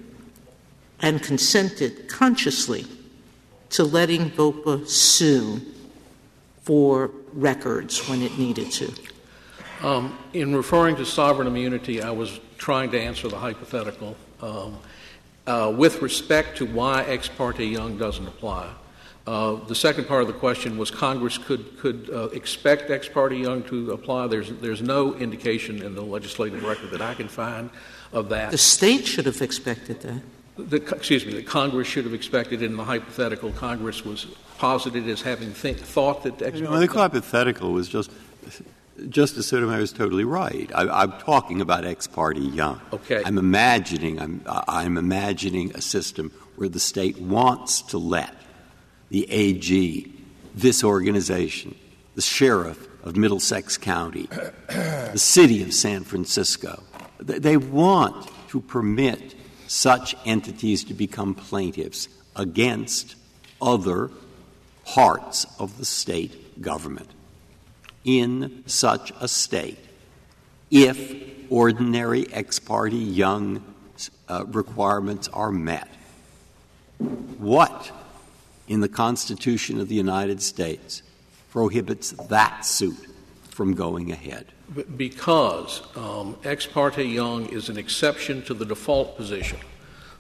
and 1.01 1.23
consented 1.23 2.09
consciously 2.09 2.85
to 3.71 3.85
letting 3.85 4.31
VOPA 4.31 4.87
sue 4.89 5.61
for 6.63 7.11
records 7.33 8.09
when 8.09 8.23
it 8.23 8.39
needed 8.39 8.71
to? 8.73 8.93
Um, 9.83 10.19
in 10.33 10.55
referring 10.55 10.97
to 10.97 11.05
sovereign 11.05 11.47
immunity, 11.47 12.03
I 12.03 12.11
was 12.11 12.41
trying 12.57 12.91
to 12.93 13.01
answer 13.01 13.29
the 13.29 13.37
hypothetical. 13.37 14.17
Um, 14.41 14.79
uh, 15.47 15.75
with 15.77 16.01
respect 16.01 16.57
to 16.59 16.67
why 16.67 17.03
ex 17.05 17.29
parte 17.29 17.65
Young 17.65 17.99
doesn't 17.99 18.27
apply, 18.27 18.71
uh, 19.27 19.55
the 19.67 19.75
second 19.75 20.07
part 20.07 20.21
of 20.21 20.27
the 20.27 20.35
question 20.35 20.77
was 20.77 20.91
Congress 20.91 21.39
could, 21.39 21.79
could 21.79 22.11
uh, 22.13 22.29
expect 22.29 22.91
ex 22.91 23.09
parte 23.09 23.37
Young 23.37 23.63
to 23.65 23.93
apply. 23.93 24.27
There's, 24.27 24.51
there's 24.61 24.83
no 24.83 25.15
indication 25.15 25.83
in 25.83 25.95
the 25.95 26.03
legislative 26.03 26.63
record 26.63 26.91
that 26.91 27.01
I 27.01 27.15
can 27.15 27.29
find 27.29 27.71
of 28.13 28.29
that. 28.29 28.51
The 28.51 28.59
state 28.59 29.07
should 29.07 29.25
have 29.25 29.41
expected 29.41 30.03
that. 30.03 30.23
The, 30.57 30.77
excuse 30.95 31.25
me, 31.25 31.33
the 31.33 31.43
Congress 31.43 31.89
should 31.89 32.05
have 32.05 32.13
expected 32.13 32.63
in 32.63 32.77
the 32.77 32.85
hypothetical. 32.85 33.51
Congress 33.53 34.05
was 34.05 34.27
posited 34.59 35.09
as 35.09 35.23
having 35.23 35.53
think, 35.53 35.79
thought 35.79 36.23
that 36.25 36.41
ex 36.43 36.61
parte. 36.61 36.87
the 36.87 36.93
hypothetical 36.93 37.73
was 37.73 37.89
just. 37.89 38.11
Justice 39.09 39.49
Sotomayor 39.49 39.81
is 39.81 39.93
totally 39.93 40.23
right. 40.23 40.71
I, 40.73 41.03
am 41.03 41.13
talking 41.19 41.61
about 41.61 41.85
ex 41.85 42.07
parte 42.07 42.39
Young. 42.39 42.81
Okay. 42.93 43.23
I'm 43.25 43.39
imagining. 43.39 44.21
I'm, 44.21 44.43
I'm 44.47 44.97
imagining 44.97 45.75
a 45.75 45.81
system 45.81 46.31
where 46.57 46.69
the 46.69 46.79
state 46.79 47.19
wants 47.19 47.83
to 47.83 47.99
let 47.99 48.33
the 49.15 49.31
AG, 49.31 50.13
this 50.57 50.83
organization, 50.83 51.77
the 52.17 52.21
sheriff, 52.21 52.89
of 53.05 53.17
Middlesex 53.17 53.79
County, 53.79 54.29
the 54.67 55.13
city 55.15 55.63
of 55.63 55.73
San 55.73 56.03
Francisco. 56.03 56.83
They 57.21 57.57
want 57.57 58.29
to 58.49 58.61
permit 58.61 59.37
such 59.69 60.17
entities 60.25 60.83
to 60.85 60.95
become 60.95 61.33
plaintiffs 61.37 62.09
against 62.35 63.15
other 63.63 64.11
parts 64.85 65.47
of 65.61 65.79
the 65.79 65.85
state 65.85 66.61
government 66.61 67.11
in 68.03 68.65
such 68.67 69.13
a 69.21 69.29
state 69.29 69.79
if 70.73 71.15
ordinary 71.51 72.27
ex 72.33 72.59
parte 72.59 72.97
young 72.97 73.63
uh, 74.29 74.45
requirements 74.49 75.29
are 75.29 75.53
met. 75.53 75.87
What 77.39 77.93
in 78.69 78.81
the 78.81 78.89
Constitution 78.89 79.81
of 79.81 79.89
the 79.89 79.95
United 79.95 80.43
States 80.43 81.03
prohibits 81.51 82.13
that 82.29 82.65
suit 82.65 83.07
from 83.51 83.75
going 83.75 84.11
ahead? 84.11 84.47
Because 84.97 85.83
um, 85.97 86.37
ex 86.45 86.67
parte 86.67 87.05
young 87.05 87.47
is 87.47 87.69
an 87.69 87.77
exception 87.77 88.43
to 88.43 88.55
the 88.55 88.65
default 88.65 89.17
position. 89.17 89.59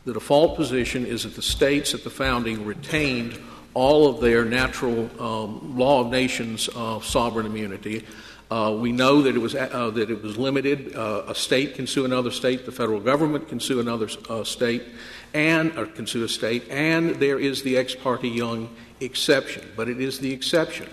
The 0.04 0.12
default 0.12 0.56
position 0.56 1.06
is 1.06 1.22
that 1.22 1.34
the 1.34 1.42
states 1.42 1.94
at 1.94 2.04
the 2.04 2.10
founding 2.10 2.64
retained 2.64 3.38
all 3.72 4.06
of 4.06 4.20
their 4.20 4.44
natural 4.44 5.10
um, 5.20 5.76
law 5.76 6.02
of 6.02 6.10
nations 6.10 6.68
uh, 6.76 7.00
sovereign 7.00 7.46
immunity. 7.46 8.04
Uh, 8.50 8.76
we 8.78 8.92
know 8.92 9.22
that 9.22 9.34
it 9.34 9.38
was 9.38 9.54
uh, 9.54 9.90
that 9.90 10.10
it 10.10 10.22
was 10.22 10.36
limited. 10.36 10.94
Uh, 10.94 11.24
a 11.26 11.34
state 11.34 11.74
can 11.74 11.86
sue 11.86 12.04
another 12.04 12.30
state. 12.30 12.66
The 12.66 12.72
federal 12.72 13.00
government 13.00 13.48
can 13.48 13.58
sue 13.58 13.80
another 13.80 14.08
uh, 14.28 14.44
state, 14.44 14.82
and 15.34 15.76
or 15.76 15.84
a 15.84 16.28
state. 16.28 16.64
And 16.70 17.16
there 17.16 17.38
is 17.38 17.62
the 17.62 17.76
ex 17.76 17.94
parte 17.94 18.28
young 18.28 18.74
exception, 19.00 19.68
but 19.76 19.88
it 19.88 20.00
is 20.00 20.20
the 20.20 20.32
exception. 20.32 20.88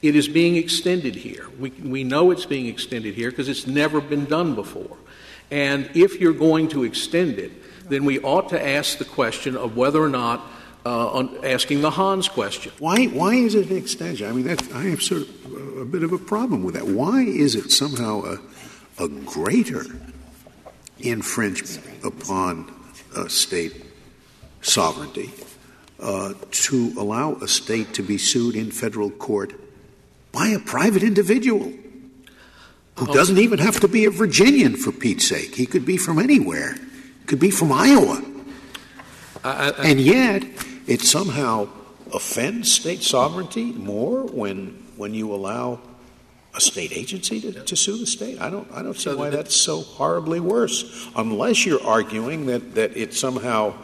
It 0.00 0.16
is 0.16 0.26
being 0.26 0.56
extended 0.56 1.14
here. 1.14 1.48
We 1.60 1.70
we 1.70 2.02
know 2.02 2.30
it's 2.30 2.46
being 2.46 2.66
extended 2.66 3.14
here 3.14 3.30
because 3.30 3.48
it's 3.48 3.66
never 3.66 4.00
been 4.00 4.24
done 4.24 4.54
before. 4.54 4.96
And 5.50 5.90
if 5.94 6.18
you're 6.18 6.32
going 6.32 6.68
to 6.68 6.82
extend 6.82 7.38
it, 7.38 7.52
then 7.88 8.04
we 8.06 8.18
ought 8.20 8.48
to 8.48 8.66
ask 8.66 8.98
the 8.98 9.04
question 9.04 9.56
of 9.56 9.76
whether 9.76 10.02
or 10.02 10.08
not 10.08 10.40
uh, 10.84 11.28
asking 11.44 11.82
the 11.82 11.90
Hans 11.90 12.28
question. 12.28 12.72
Why, 12.78 13.06
why 13.06 13.34
is 13.34 13.54
it 13.54 13.70
an 13.70 13.76
extension? 13.76 14.28
I 14.28 14.32
mean, 14.32 14.48
I 14.48 14.84
have 14.84 15.02
sort 15.02 15.22
of 15.22 15.78
a 15.78 15.84
bit 15.84 16.02
of 16.02 16.12
a 16.12 16.18
problem 16.18 16.64
with 16.64 16.74
that. 16.74 16.86
Why 16.86 17.20
is 17.20 17.54
it 17.54 17.70
somehow 17.70 18.22
a, 18.24 19.04
a 19.04 19.08
greater 19.08 19.84
infringement 20.98 22.04
upon 22.04 22.72
uh, 23.14 23.28
state 23.28 23.84
sovereignty 24.60 25.30
uh, 26.00 26.34
to 26.50 26.92
allow 26.98 27.34
a 27.36 27.48
state 27.48 27.94
to 27.94 28.02
be 28.02 28.18
sued 28.18 28.56
in 28.56 28.70
federal 28.70 29.10
court 29.10 29.52
by 30.32 30.48
a 30.48 30.58
private 30.58 31.02
individual 31.02 31.72
who 32.96 33.08
oh. 33.08 33.12
doesn't 33.12 33.38
even 33.38 33.58
have 33.58 33.80
to 33.80 33.88
be 33.88 34.04
a 34.04 34.10
Virginian, 34.10 34.76
for 34.76 34.92
Pete's 34.92 35.26
sake? 35.26 35.54
He 35.54 35.66
could 35.66 35.86
be 35.86 35.96
from 35.96 36.18
anywhere, 36.18 36.76
could 37.26 37.40
be 37.40 37.50
from 37.50 37.72
Iowa. 37.72 38.22
I, 39.44 39.70
I, 39.70 39.84
and 39.84 40.00
yet, 40.00 40.44
it 40.86 41.00
somehow 41.00 41.68
offends 42.12 42.72
state 42.72 43.02
sovereignty 43.02 43.72
more 43.72 44.24
when 44.24 44.82
when 44.96 45.14
you 45.14 45.34
allow 45.34 45.80
a 46.54 46.60
state 46.60 46.92
agency 46.92 47.40
to, 47.40 47.52
to 47.52 47.76
sue 47.76 47.96
the 47.98 48.06
state. 48.06 48.40
I 48.40 48.50
don't 48.50 48.70
I 48.72 48.82
don't 48.82 48.96
see 48.96 49.14
why 49.14 49.30
that's 49.30 49.56
so 49.56 49.80
horribly 49.80 50.40
worse, 50.40 51.08
unless 51.16 51.64
you're 51.64 51.82
arguing 51.82 52.46
that 52.46 52.74
that 52.74 52.96
it 52.96 53.14
somehow 53.14 53.74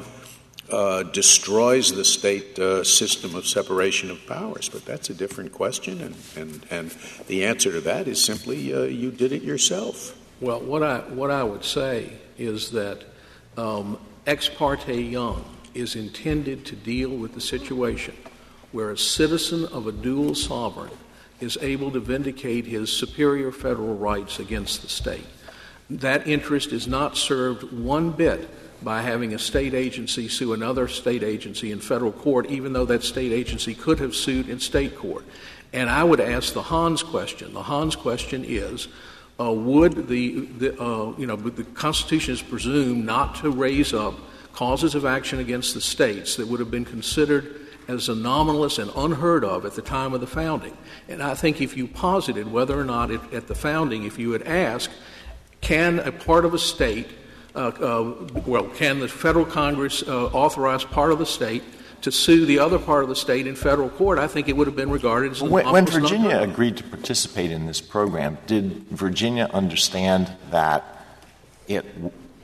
uh, 0.70 1.02
destroys 1.04 1.94
the 1.94 2.04
state 2.04 2.58
uh, 2.58 2.84
system 2.84 3.34
of 3.34 3.46
separation 3.46 4.10
of 4.10 4.24
powers. 4.26 4.68
But 4.68 4.84
that's 4.84 5.10
a 5.10 5.14
different 5.14 5.52
question, 5.52 6.00
and, 6.00 6.14
and, 6.36 6.66
and 6.70 6.90
the 7.26 7.44
answer 7.46 7.72
to 7.72 7.80
that 7.82 8.06
is 8.06 8.22
simply 8.22 8.74
uh, 8.74 8.82
you 8.82 9.10
did 9.10 9.32
it 9.32 9.42
yourself. 9.42 10.14
Well, 10.40 10.60
what 10.60 10.82
I, 10.82 10.98
what 10.98 11.30
I 11.30 11.42
would 11.42 11.64
say 11.64 12.12
is 12.36 12.70
that 12.72 13.04
um, 13.56 13.98
ex 14.26 14.48
parte 14.48 14.94
Young 14.94 15.44
is 15.74 15.96
intended 15.96 16.66
to 16.66 16.76
deal 16.76 17.10
with 17.10 17.34
the 17.34 17.40
situation 17.40 18.14
where 18.72 18.90
a 18.90 18.98
citizen 18.98 19.64
of 19.66 19.86
a 19.86 19.92
dual 19.92 20.34
sovereign 20.34 20.90
is 21.40 21.58
able 21.60 21.90
to 21.92 22.00
vindicate 22.00 22.66
his 22.66 22.92
superior 22.92 23.52
federal 23.52 23.94
rights 23.96 24.38
against 24.38 24.82
the 24.82 24.88
state. 24.88 25.26
That 25.90 26.26
interest 26.26 26.72
is 26.72 26.86
not 26.86 27.16
served 27.16 27.72
one 27.72 28.10
bit 28.10 28.48
by 28.82 29.02
having 29.02 29.34
a 29.34 29.38
state 29.38 29.74
agency 29.74 30.28
sue 30.28 30.52
another 30.52 30.86
state 30.86 31.22
agency 31.22 31.72
in 31.72 31.80
federal 31.80 32.12
court, 32.12 32.46
even 32.46 32.72
though 32.72 32.84
that 32.86 33.02
state 33.02 33.32
agency 33.32 33.74
could 33.74 33.98
have 33.98 34.14
sued 34.14 34.48
in 34.48 34.60
state 34.60 34.96
court. 34.96 35.24
And 35.72 35.90
I 35.90 36.04
would 36.04 36.20
ask 36.20 36.52
the 36.52 36.62
Hans 36.62 37.02
question. 37.02 37.52
The 37.54 37.62
Hans 37.62 37.96
question 37.96 38.44
is 38.46 38.88
uh, 39.40 39.52
would 39.52 40.08
the, 40.08 40.40
the 40.58 40.80
uh, 40.82 41.14
you 41.16 41.26
know, 41.26 41.36
the 41.36 41.64
Constitution 41.64 42.34
is 42.34 42.42
presumed 42.42 43.04
not 43.04 43.36
to 43.36 43.50
raise 43.50 43.92
up 43.92 44.14
causes 44.52 44.94
of 44.94 45.04
action 45.04 45.38
against 45.38 45.74
the 45.74 45.80
states 45.80 46.36
that 46.36 46.46
would 46.48 46.58
have 46.58 46.70
been 46.70 46.84
considered 46.84 47.67
as 47.88 48.10
anomalous 48.10 48.78
and 48.78 48.90
unheard 48.94 49.44
of 49.44 49.64
at 49.64 49.72
the 49.72 49.82
time 49.82 50.12
of 50.12 50.20
the 50.20 50.26
founding. 50.26 50.76
And 51.08 51.22
I 51.22 51.34
think 51.34 51.60
if 51.60 51.76
you 51.76 51.88
posited 51.88 52.52
whether 52.52 52.78
or 52.78 52.84
not 52.84 53.10
it, 53.10 53.20
at 53.32 53.48
the 53.48 53.54
founding, 53.54 54.04
if 54.04 54.18
you 54.18 54.32
had 54.32 54.42
asked, 54.42 54.90
can 55.62 55.98
a 56.00 56.12
part 56.12 56.44
of 56.44 56.52
a 56.52 56.58
state, 56.58 57.08
uh, 57.54 57.68
uh, 57.68 58.14
well, 58.46 58.68
can 58.68 59.00
the 59.00 59.08
federal 59.08 59.46
Congress 59.46 60.02
uh, 60.06 60.26
authorize 60.26 60.84
part 60.84 61.12
of 61.12 61.18
the 61.18 61.26
state 61.26 61.62
to 62.02 62.12
sue 62.12 62.46
the 62.46 62.58
other 62.58 62.78
part 62.78 63.02
of 63.02 63.08
the 63.08 63.16
state 63.16 63.46
in 63.46 63.56
federal 63.56 63.88
court, 63.88 64.18
I 64.18 64.28
think 64.28 64.48
it 64.48 64.56
would 64.56 64.66
have 64.66 64.76
been 64.76 64.90
regarded 64.90 65.32
as 65.32 65.42
when, 65.42 65.68
when 65.68 65.86
Virginia 65.86 66.40
agreed 66.40 66.76
to 66.76 66.84
participate 66.84 67.50
in 67.50 67.66
this 67.66 67.80
program, 67.80 68.38
did 68.46 68.84
Virginia 68.90 69.50
understand 69.52 70.30
that 70.50 70.84
it 71.66 71.84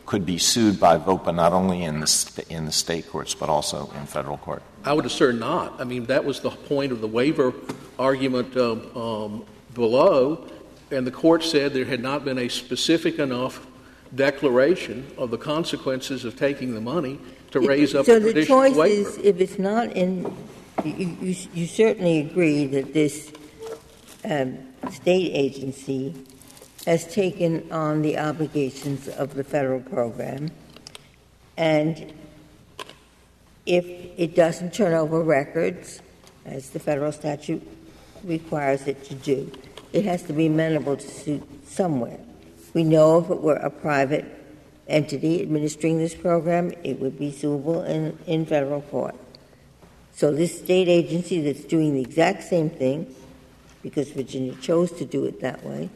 could 0.06 0.26
be 0.26 0.38
sued 0.38 0.80
by 0.80 0.98
VOPA 0.98 1.34
not 1.34 1.52
only 1.52 1.82
in 1.82 2.00
the, 2.00 2.06
st- 2.06 2.48
in 2.48 2.66
the 2.66 2.72
state 2.72 3.08
courts 3.08 3.34
but 3.34 3.48
also 3.48 3.92
in 3.96 4.06
federal 4.06 4.38
court? 4.38 4.62
I 4.84 4.92
would 4.92 5.06
assert 5.06 5.36
not. 5.36 5.80
I 5.80 5.84
mean, 5.84 6.06
that 6.06 6.24
was 6.24 6.40
the 6.40 6.50
point 6.50 6.92
of 6.92 7.00
the 7.00 7.08
waiver 7.08 7.52
argument 7.98 8.56
um, 8.56 8.96
um, 8.96 9.44
below, 9.72 10.46
and 10.90 11.06
the 11.06 11.10
court 11.10 11.42
said 11.42 11.72
there 11.72 11.84
had 11.84 12.02
not 12.02 12.24
been 12.24 12.38
a 12.38 12.48
specific 12.48 13.18
enough 13.18 13.66
declaration 14.14 15.06
of 15.16 15.30
the 15.30 15.38
consequences 15.38 16.24
of 16.24 16.36
taking 16.36 16.74
the 16.74 16.80
money 16.80 17.18
to 17.50 17.60
raise 17.60 17.94
up 17.94 18.06
so 18.06 18.16
a 18.16 18.20
the 18.20 18.44
choice 18.44 18.74
waiver. 18.76 19.08
is 19.08 19.18
if 19.18 19.40
it's 19.40 19.58
not 19.58 19.90
in 19.92 20.22
you, 20.84 21.16
you, 21.20 21.36
you 21.54 21.66
certainly 21.66 22.20
agree 22.20 22.66
that 22.66 22.92
this 22.92 23.32
um, 24.24 24.58
state 24.90 25.32
agency 25.32 26.14
has 26.86 27.12
taken 27.12 27.70
on 27.72 28.02
the 28.02 28.18
obligations 28.18 29.08
of 29.08 29.34
the 29.34 29.44
federal 29.44 29.80
program. 29.80 30.50
And 31.56 32.12
if 33.66 33.86
it 34.16 34.34
doesn't 34.34 34.74
turn 34.74 34.92
over 34.92 35.20
records, 35.22 36.00
as 36.44 36.70
the 36.70 36.78
federal 36.78 37.12
statute 37.12 37.62
requires 38.22 38.86
it 38.86 39.04
to 39.04 39.14
do, 39.14 39.50
it 39.92 40.04
has 40.04 40.22
to 40.24 40.32
be 40.32 40.46
amenable 40.46 40.96
to 40.96 41.08
suit 41.08 41.42
somewhere. 41.66 42.18
We 42.74 42.84
know 42.84 43.18
if 43.18 43.30
it 43.30 43.40
were 43.40 43.56
a 43.56 43.70
private 43.70 44.24
entity 44.88 45.40
administering 45.42 45.98
this 45.98 46.14
program, 46.14 46.72
it 46.82 47.00
would 47.00 47.18
be 47.18 47.32
suable 47.32 47.82
in, 47.84 48.18
in 48.26 48.44
federal 48.44 48.82
court. 48.82 49.14
So 50.14 50.32
this 50.32 50.58
state 50.58 50.88
agency 50.88 51.40
that's 51.40 51.64
doing 51.64 51.94
the 51.94 52.02
exact 52.02 52.42
same 52.42 52.70
thing, 52.70 53.14
because 53.82 54.10
Virginia 54.10 54.54
chose 54.56 54.92
to 54.92 55.04
do 55.04 55.24
it 55.24 55.40
that 55.40 55.64
way, 55.64 55.88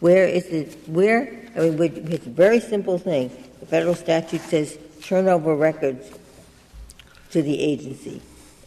where 0.00 0.26
is 0.26 0.46
it? 0.46 0.76
Where? 0.86 1.22
I 1.56 1.70
mean, 1.70 2.12
it's 2.12 2.26
a 2.26 2.30
very 2.30 2.60
simple 2.60 2.98
thing. 2.98 3.30
The 3.60 3.66
federal 3.66 3.94
statute 3.94 4.42
says 4.42 4.78
turn 5.00 5.26
over 5.26 5.56
records 5.56 6.10
to 7.36 7.42
the 7.42 7.60
agency, 7.60 8.22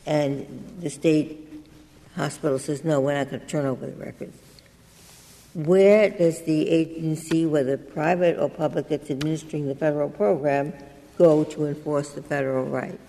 and 0.06 0.46
the 0.80 0.92
state 0.92 1.66
hospital 2.16 2.60
says 2.60 2.84
no, 2.84 3.00
we're 3.00 3.16
not 3.16 3.32
going 3.32 3.42
to 3.42 3.48
turn 3.48 3.66
over 3.66 3.88
the 3.88 3.96
records. 3.96 4.38
Where 5.56 6.12
does 6.12 6.44
the 6.44 6.70
agency, 6.70 7.48
whether 7.48 7.78
private 7.78 8.38
or 8.38 8.48
public, 8.48 8.90
that's 8.90 9.10
administering 9.10 9.68
the 9.68 9.74
federal 9.74 10.08
program, 10.08 10.72
go 11.18 11.44
to 11.46 11.66
enforce 11.66 12.12
the 12.12 12.22
federal 12.22 12.66
right? 12.66 13.00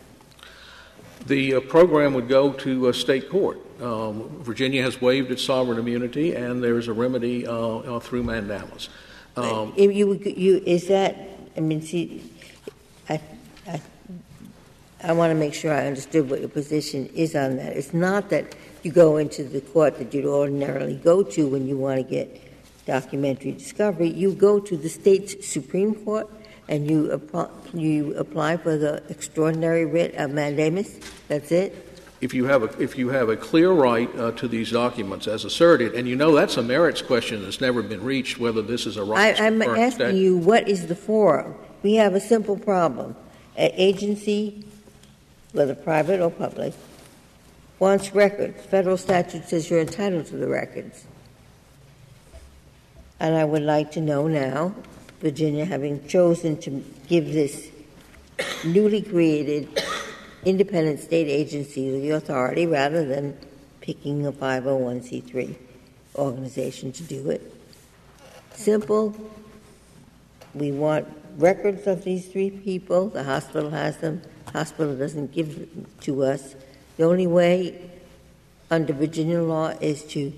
The 1.26 1.56
uh, 1.56 1.60
program 1.60 2.14
would 2.14 2.28
go 2.28 2.54
to 2.54 2.88
a 2.88 2.94
state 2.94 3.28
court. 3.28 3.60
Um, 3.82 4.30
Virginia 4.42 4.82
has 4.82 5.02
waived 5.02 5.30
its 5.30 5.44
sovereign 5.44 5.78
immunity, 5.78 6.34
and 6.34 6.64
there 6.64 6.78
is 6.78 6.88
a 6.88 6.94
remedy 6.94 7.46
uh, 7.46 7.52
uh, 7.52 8.00
through 8.00 8.22
mandamus. 8.22 8.88
Um, 9.36 9.74
you, 9.76 10.14
you, 10.14 10.62
is 10.64 10.88
that, 10.88 11.16
I 11.54 11.60
mean, 11.60 11.82
see, 11.82 12.22
I 15.02 15.12
want 15.12 15.30
to 15.30 15.34
make 15.34 15.54
sure 15.54 15.72
I 15.72 15.86
understood 15.86 16.28
what 16.28 16.40
your 16.40 16.48
position 16.48 17.06
is 17.14 17.34
on 17.34 17.56
that. 17.56 17.76
It's 17.76 17.94
not 17.94 18.28
that 18.30 18.54
you 18.82 18.92
go 18.92 19.16
into 19.16 19.44
the 19.44 19.60
court 19.60 19.98
that 19.98 20.12
you'd 20.12 20.26
ordinarily 20.26 20.96
go 20.96 21.22
to 21.22 21.46
when 21.48 21.66
you 21.66 21.76
want 21.78 21.96
to 21.98 22.02
get 22.02 22.42
documentary 22.86 23.52
discovery. 23.52 24.08
You 24.08 24.32
go 24.32 24.60
to 24.60 24.76
the 24.76 24.88
state's 24.88 25.46
Supreme 25.46 25.94
Court 25.94 26.28
and 26.68 26.88
you 26.90 27.10
apply, 27.10 27.48
you 27.72 28.14
apply 28.16 28.58
for 28.58 28.76
the 28.76 29.02
extraordinary 29.08 29.86
writ 29.86 30.14
of 30.14 30.30
mandamus. 30.32 30.98
That's 31.28 31.50
it. 31.50 31.86
if 32.20 32.34
you 32.34 32.44
have 32.44 32.62
a, 32.62 32.82
if 32.82 32.98
you 32.98 33.08
have 33.08 33.28
a 33.28 33.36
clear 33.36 33.72
right 33.72 34.14
uh, 34.18 34.32
to 34.32 34.46
these 34.46 34.70
documents 34.70 35.26
as 35.26 35.44
asserted, 35.44 35.94
and 35.94 36.06
you 36.06 36.16
know 36.16 36.34
that's 36.34 36.56
a 36.56 36.62
merits 36.62 37.00
question 37.00 37.42
that's 37.42 37.60
never 37.60 37.82
been 37.82 38.02
reached, 38.04 38.38
whether 38.38 38.62
this 38.62 38.86
is 38.86 38.96
a 38.96 39.04
right. 39.04 39.40
I, 39.40 39.46
I'm 39.46 39.62
asking 39.62 40.16
you, 40.16 40.36
what 40.36 40.68
is 40.68 40.86
the 40.86 40.94
forum? 40.94 41.54
We 41.82 41.94
have 41.94 42.14
a 42.14 42.20
simple 42.20 42.58
problem. 42.58 43.16
An 43.56 43.70
agency, 43.74 44.64
whether 45.52 45.74
private 45.74 46.20
or 46.20 46.30
public, 46.30 46.74
wants 47.78 48.14
records. 48.14 48.64
Federal 48.66 48.96
statute 48.96 49.48
says 49.48 49.70
you're 49.70 49.80
entitled 49.80 50.26
to 50.26 50.36
the 50.36 50.46
records. 50.46 51.04
And 53.18 53.34
I 53.34 53.44
would 53.44 53.62
like 53.62 53.92
to 53.92 54.00
know 54.00 54.28
now, 54.28 54.74
Virginia 55.20 55.64
having 55.64 56.06
chosen 56.08 56.58
to 56.62 56.82
give 57.08 57.32
this 57.32 57.68
newly 58.64 59.02
created 59.02 59.68
independent 60.44 61.00
state 61.00 61.28
agency 61.28 62.00
the 62.00 62.10
authority 62.10 62.66
rather 62.66 63.04
than 63.04 63.36
picking 63.80 64.26
a 64.26 64.32
501c3 64.32 65.54
organization 66.16 66.92
to 66.92 67.02
do 67.02 67.30
it. 67.30 67.54
Simple. 68.52 69.14
We 70.54 70.72
want 70.72 71.06
records 71.36 71.86
of 71.86 72.04
these 72.04 72.28
three 72.28 72.50
people. 72.50 73.08
The 73.08 73.24
hospital 73.24 73.70
has 73.70 73.98
them. 73.98 74.22
Hospital 74.52 74.96
doesn't 74.96 75.32
give 75.32 75.54
them 75.54 75.86
to 76.02 76.24
us. 76.24 76.54
The 76.96 77.04
only 77.04 77.26
way 77.26 77.90
under 78.70 78.92
Virginia 78.92 79.42
law 79.42 79.68
is 79.80 80.04
to 80.04 80.32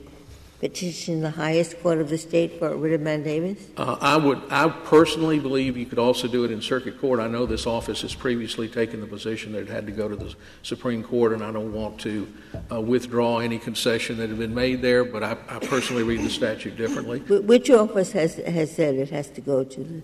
petition 0.62 1.22
the 1.22 1.30
highest 1.30 1.82
court 1.82 1.98
of 1.98 2.08
the 2.08 2.16
state 2.16 2.56
for 2.60 2.68
a 2.68 2.76
writ 2.76 2.92
of 2.92 3.00
mandamus? 3.00 3.58
Uh, 3.76 3.96
I 4.00 4.16
would. 4.16 4.40
I 4.48 4.68
personally 4.68 5.40
believe 5.40 5.76
you 5.76 5.86
could 5.86 5.98
also 5.98 6.28
do 6.28 6.44
it 6.44 6.52
in 6.52 6.62
circuit 6.62 7.00
court. 7.00 7.18
I 7.18 7.26
know 7.26 7.46
this 7.46 7.66
office 7.66 8.02
has 8.02 8.14
previously 8.14 8.68
taken 8.68 9.00
the 9.00 9.08
position 9.08 9.50
that 9.54 9.62
it 9.62 9.68
had 9.68 9.86
to 9.86 9.92
go 9.92 10.08
to 10.08 10.14
the 10.14 10.36
Supreme 10.62 11.02
Court, 11.02 11.32
and 11.32 11.42
I 11.42 11.50
don't 11.50 11.72
want 11.72 11.98
to 12.02 12.32
uh, 12.70 12.80
withdraw 12.80 13.40
any 13.40 13.58
concession 13.58 14.18
that 14.18 14.28
had 14.28 14.38
been 14.38 14.54
made 14.54 14.82
there. 14.82 15.04
But 15.04 15.24
I, 15.24 15.36
I 15.48 15.58
personally 15.58 16.04
read 16.04 16.20
the 16.20 16.30
statute 16.30 16.76
differently. 16.76 17.18
Which 17.18 17.68
office 17.68 18.12
has 18.12 18.36
has 18.36 18.72
said 18.72 18.94
it 18.94 19.10
has 19.10 19.30
to 19.30 19.40
go 19.40 19.64
to 19.64 19.82
the 19.82 20.02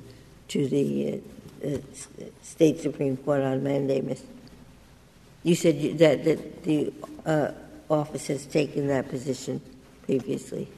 to 0.48 0.66
the 0.66 1.12
uh, 1.12 1.37
uh 1.64 1.78
state 2.42 2.80
Supreme 2.80 3.16
Court 3.16 3.42
on 3.42 3.62
mandamus? 3.62 4.22
You 5.42 5.54
said 5.54 5.98
that 5.98 6.24
that 6.24 6.62
the 6.64 6.92
uh, 7.24 7.52
office 7.88 8.26
has 8.28 8.46
taken 8.46 8.86
that 8.88 9.08
position 9.08 9.60
previously? 10.02 10.68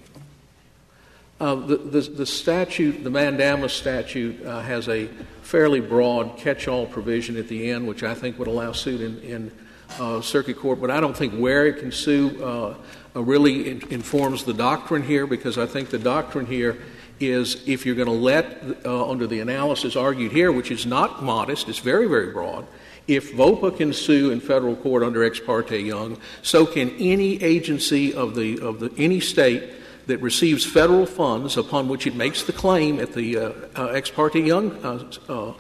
Uh, 1.41 1.55
the, 1.55 1.77
the, 1.79 2.01
the, 2.03 2.27
statute, 2.27 3.03
the 3.03 3.09
mandamus 3.09 3.73
statute, 3.73 4.45
uh, 4.45 4.61
has 4.61 4.91
a 4.91 5.07
fairly 5.41 5.81
broad 5.81 6.37
catch-all 6.37 6.85
provision 6.85 7.35
at 7.39 7.49
the 7.49 7.71
end, 7.71 7.89
which 7.89 8.03
I 8.03 8.13
think 8.13 8.39
would 8.39 8.47
allow 8.47 8.73
suit 8.73 9.01
in, 9.01 9.19
in 9.21 9.53
uh, 9.99 10.21
circuit 10.21 10.59
court. 10.59 10.83
But 10.83 10.91
I 10.91 11.01
don't 11.01 11.17
think 11.17 11.33
where 11.33 11.67
it 11.67 11.79
can 11.79 11.93
sue 11.93 12.39
uh, 12.45 12.75
uh, 13.17 13.23
really 13.23 13.71
in, 13.71 13.83
informs 13.89 14.45
the 14.45 14.53
doctrine 14.53 15.03
here, 15.03 15.27
because 15.27 15.57
I 15.57 15.65
think 15.65 15.89
the 15.89 15.99
doctrine 15.99 16.45
here 16.45 16.77
is 17.21 17.63
if 17.69 17.85
you're 17.85 17.95
going 17.95 18.09
to 18.09 18.13
let, 18.13 18.63
uh, 18.85 19.09
under 19.09 19.27
the 19.27 19.41
analysis 19.41 19.95
argued 19.95 20.33
here, 20.33 20.51
which 20.51 20.71
is 20.71 20.87
not 20.87 21.23
modest, 21.23 21.69
it's 21.69 21.79
very, 21.79 22.09
very 22.09 22.33
broad. 22.33 22.67
If 23.07 23.33
VOPA 23.35 23.77
can 23.77 23.93
sue 23.93 24.31
in 24.31 24.41
federal 24.41 24.77
court 24.77 25.03
under 25.03 25.23
Ex 25.23 25.39
parte 25.41 25.79
Young, 25.79 26.19
so 26.43 26.65
can 26.65 26.91
any 26.99 27.43
agency 27.43 28.15
of 28.15 28.35
the 28.35 28.61
of 28.61 28.79
the 28.81 28.93
any 28.97 29.21
state 29.21 29.71
that 30.07 30.19
receives 30.19 30.65
federal 30.65 31.07
funds 31.07 31.57
upon 31.57 31.89
which 31.89 32.07
it 32.07 32.15
makes 32.15 32.43
the 32.45 32.53
claim 32.53 32.99
at 33.01 33.13
the 33.13 33.37
uh, 33.37 33.53
uh, 33.77 33.87
Ex 33.89 34.11
parte 34.11 34.41
Young 34.41 34.73
uh, 34.85 35.11
uh, 35.29 35.53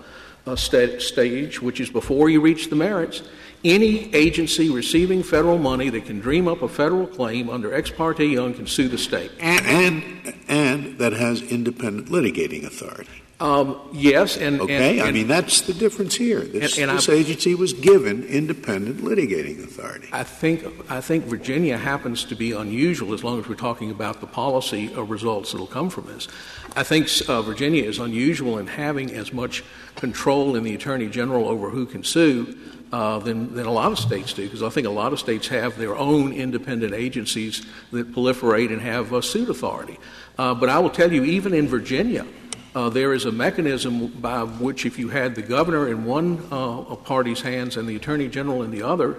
uh 0.46 0.56
st- 0.56 1.02
stage, 1.02 1.60
which 1.60 1.80
is 1.80 1.90
before 1.90 2.28
you 2.28 2.40
reach 2.40 2.70
the 2.70 2.76
merits. 2.76 3.22
Any 3.62 4.14
agency 4.14 4.70
receiving 4.70 5.22
federal 5.22 5.58
money 5.58 5.90
that 5.90 6.06
can 6.06 6.18
dream 6.18 6.48
up 6.48 6.62
a 6.62 6.68
federal 6.68 7.06
claim 7.06 7.50
under 7.50 7.74
Ex 7.74 7.90
parte 7.90 8.24
Young 8.24 8.54
can 8.54 8.66
sue 8.66 8.88
the 8.88 8.96
state, 8.96 9.30
and 9.38 9.66
and, 9.66 10.34
and 10.48 10.98
that 10.98 11.12
has 11.12 11.42
independent 11.42 12.08
litigating 12.08 12.64
authority. 12.64 13.20
Um, 13.40 13.80
yes, 13.92 14.36
and 14.36 14.60
okay. 14.60 14.74
And, 14.90 15.00
and, 15.00 15.08
I 15.08 15.12
mean 15.12 15.26
that's 15.26 15.62
the 15.62 15.72
difference 15.72 16.14
here. 16.14 16.40
This, 16.40 16.76
this 16.76 17.08
agency 17.08 17.54
was 17.54 17.72
given 17.72 18.22
independent 18.24 18.98
litigating 18.98 19.64
authority. 19.64 20.08
I 20.12 20.24
think 20.24 20.64
I 20.90 21.00
think 21.00 21.24
Virginia 21.24 21.78
happens 21.78 22.24
to 22.26 22.34
be 22.34 22.52
unusual 22.52 23.14
as 23.14 23.24
long 23.24 23.40
as 23.40 23.48
we're 23.48 23.54
talking 23.54 23.90
about 23.90 24.20
the 24.20 24.26
policy 24.26 24.88
results 24.88 25.52
that 25.52 25.58
will 25.58 25.66
come 25.66 25.88
from 25.88 26.06
this. 26.06 26.28
I 26.76 26.82
think 26.82 27.08
uh, 27.28 27.40
Virginia 27.40 27.82
is 27.82 27.98
unusual 27.98 28.58
in 28.58 28.66
having 28.66 29.10
as 29.10 29.32
much 29.32 29.64
control 29.96 30.54
in 30.54 30.62
the 30.62 30.74
attorney 30.74 31.08
general 31.08 31.48
over 31.48 31.70
who 31.70 31.86
can 31.86 32.04
sue 32.04 32.56
uh, 32.92 33.18
than, 33.20 33.54
than 33.54 33.66
a 33.66 33.72
lot 33.72 33.92
of 33.92 33.98
states 33.98 34.32
do, 34.32 34.44
because 34.44 34.62
I 34.62 34.68
think 34.68 34.86
a 34.86 34.90
lot 34.90 35.12
of 35.12 35.20
states 35.20 35.48
have 35.48 35.76
their 35.78 35.96
own 35.96 36.32
independent 36.32 36.94
agencies 36.94 37.64
that 37.92 38.12
proliferate 38.12 38.72
and 38.72 38.80
have 38.80 39.12
uh, 39.12 39.20
suit 39.20 39.48
authority. 39.48 39.98
Uh, 40.38 40.54
but 40.54 40.68
I 40.68 40.78
will 40.78 40.90
tell 40.90 41.12
you, 41.12 41.24
even 41.24 41.54
in 41.54 41.68
Virginia, 41.68 42.26
uh, 42.74 42.88
there 42.88 43.12
is 43.12 43.24
a 43.24 43.32
mechanism 43.32 44.08
by 44.08 44.42
which, 44.42 44.86
if 44.86 44.98
you 44.98 45.08
had 45.08 45.34
the 45.34 45.42
governor 45.42 45.88
in 45.88 46.04
one 46.04 46.42
uh, 46.50 46.94
party's 46.96 47.40
hands 47.40 47.76
and 47.76 47.88
the 47.88 47.96
attorney 47.96 48.28
general 48.28 48.62
in 48.62 48.70
the 48.70 48.82
other, 48.82 49.16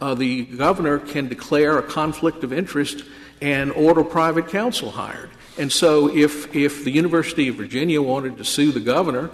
uh, 0.00 0.14
the 0.14 0.44
governor 0.44 0.98
can 0.98 1.28
declare 1.28 1.78
a 1.78 1.82
conflict 1.82 2.44
of 2.44 2.52
interest 2.52 3.04
and 3.40 3.70
order 3.72 4.02
private 4.02 4.48
counsel 4.48 4.90
hired. 4.90 5.30
And 5.58 5.72
so, 5.72 6.14
if 6.14 6.54
if 6.54 6.84
the 6.84 6.90
University 6.90 7.48
of 7.48 7.56
Virginia 7.56 8.02
wanted 8.02 8.36
to 8.38 8.44
sue 8.44 8.72
the 8.72 8.80
governor, 8.80 9.30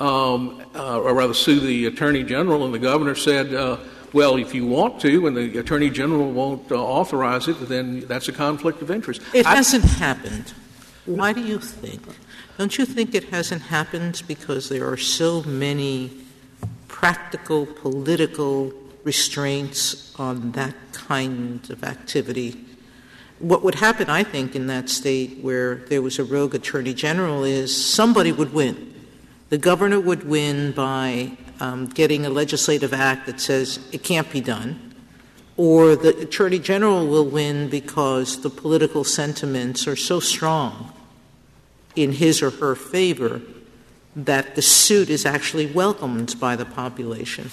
um, 0.00 0.62
uh, 0.74 1.00
or 1.00 1.14
rather 1.14 1.34
sue 1.34 1.60
the 1.60 1.86
attorney 1.86 2.22
general, 2.22 2.64
and 2.64 2.74
the 2.74 2.78
governor 2.78 3.14
said, 3.14 3.54
uh, 3.54 3.78
"Well, 4.12 4.36
if 4.36 4.54
you 4.54 4.66
want 4.66 5.00
to, 5.00 5.26
and 5.26 5.36
the 5.36 5.58
attorney 5.58 5.90
general 5.90 6.30
won't 6.30 6.70
uh, 6.70 6.76
authorize 6.76 7.48
it, 7.48 7.68
then 7.68 8.00
that's 8.00 8.28
a 8.28 8.32
conflict 8.32 8.82
of 8.82 8.90
interest." 8.90 9.22
It 9.32 9.46
I, 9.46 9.56
hasn't 9.56 9.84
happened. 9.84 10.52
Why 11.06 11.32
do 11.32 11.40
you 11.40 11.58
think? 11.58 12.02
Don't 12.58 12.76
you 12.78 12.84
think 12.84 13.14
it 13.14 13.24
hasn't 13.24 13.62
happened 13.62 14.22
because 14.26 14.68
there 14.68 14.90
are 14.90 14.96
so 14.96 15.42
many 15.42 16.10
practical 16.88 17.66
political 17.66 18.72
restraints 19.04 20.14
on 20.18 20.52
that 20.52 20.74
kind 20.92 21.68
of 21.70 21.84
activity? 21.84 22.64
What 23.38 23.62
would 23.62 23.76
happen, 23.76 24.08
I 24.08 24.24
think, 24.24 24.56
in 24.56 24.66
that 24.66 24.88
state 24.88 25.38
where 25.42 25.76
there 25.76 26.00
was 26.00 26.18
a 26.18 26.24
rogue 26.24 26.54
attorney 26.54 26.94
general 26.94 27.44
is 27.44 27.70
somebody 27.76 28.32
would 28.32 28.52
win. 28.52 28.94
The 29.48 29.58
governor 29.58 30.00
would 30.00 30.24
win 30.24 30.72
by 30.72 31.32
um, 31.60 31.86
getting 31.86 32.26
a 32.26 32.30
legislative 32.30 32.92
act 32.92 33.26
that 33.26 33.40
says 33.40 33.78
it 33.92 34.02
can't 34.02 34.30
be 34.30 34.40
done, 34.40 34.94
or 35.56 35.96
the 35.96 36.18
attorney 36.18 36.58
general 36.58 37.06
will 37.06 37.26
win 37.26 37.68
because 37.68 38.42
the 38.42 38.50
political 38.50 39.04
sentiments 39.04 39.86
are 39.86 39.96
so 39.96 40.20
strong 40.20 40.92
in 41.94 42.12
his 42.12 42.42
or 42.42 42.50
her 42.50 42.74
favor 42.74 43.40
that 44.14 44.54
the 44.54 44.62
suit 44.62 45.10
is 45.10 45.26
actually 45.26 45.66
welcomed 45.66 46.38
by 46.40 46.56
the 46.56 46.64
population. 46.64 47.50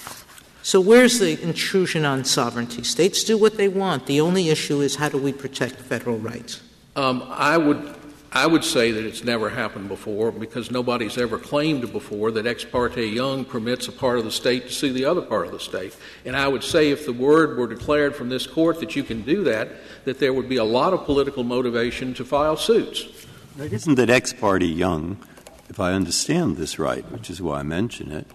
So, 0.62 0.80
where's 0.80 1.18
the 1.18 1.40
intrusion 1.42 2.06
on 2.06 2.24
sovereignty? 2.24 2.84
States 2.84 3.22
do 3.22 3.36
what 3.36 3.58
they 3.58 3.68
want. 3.68 4.06
The 4.06 4.20
only 4.22 4.48
issue 4.48 4.80
is 4.80 4.96
how 4.96 5.10
do 5.10 5.18
we 5.18 5.32
protect 5.32 5.76
federal 5.76 6.16
rights? 6.18 6.62
Um, 6.96 7.22
I 7.28 7.58
would. 7.58 7.96
I 8.36 8.48
would 8.48 8.64
say 8.64 8.90
that 8.90 9.04
it's 9.04 9.22
never 9.22 9.48
happened 9.48 9.86
before 9.86 10.32
because 10.32 10.68
nobody's 10.68 11.16
ever 11.16 11.38
claimed 11.38 11.92
before 11.92 12.32
that 12.32 12.48
ex 12.48 12.64
parte 12.64 13.06
Young 13.06 13.44
permits 13.44 13.86
a 13.86 13.92
part 13.92 14.18
of 14.18 14.24
the 14.24 14.32
state 14.32 14.66
to 14.66 14.72
sue 14.72 14.92
the 14.92 15.04
other 15.04 15.22
part 15.22 15.46
of 15.46 15.52
the 15.52 15.60
state. 15.60 15.96
And 16.24 16.36
I 16.36 16.48
would 16.48 16.64
say 16.64 16.90
if 16.90 17.06
the 17.06 17.12
word 17.12 17.56
were 17.56 17.68
declared 17.68 18.16
from 18.16 18.30
this 18.30 18.48
court 18.48 18.80
that 18.80 18.96
you 18.96 19.04
can 19.04 19.22
do 19.22 19.44
that, 19.44 19.68
that 20.04 20.18
there 20.18 20.32
would 20.32 20.48
be 20.48 20.56
a 20.56 20.64
lot 20.64 20.92
of 20.92 21.04
political 21.04 21.44
motivation 21.44 22.12
to 22.14 22.24
file 22.24 22.56
suits. 22.56 23.04
It 23.56 23.72
isn't 23.72 23.94
that 23.94 24.10
ex 24.10 24.32
parte 24.32 24.66
Young, 24.66 25.16
if 25.68 25.78
I 25.78 25.92
understand 25.92 26.56
this 26.56 26.76
right, 26.76 27.08
which 27.12 27.30
is 27.30 27.40
why 27.40 27.60
I 27.60 27.62
mention 27.62 28.10
it, 28.10 28.26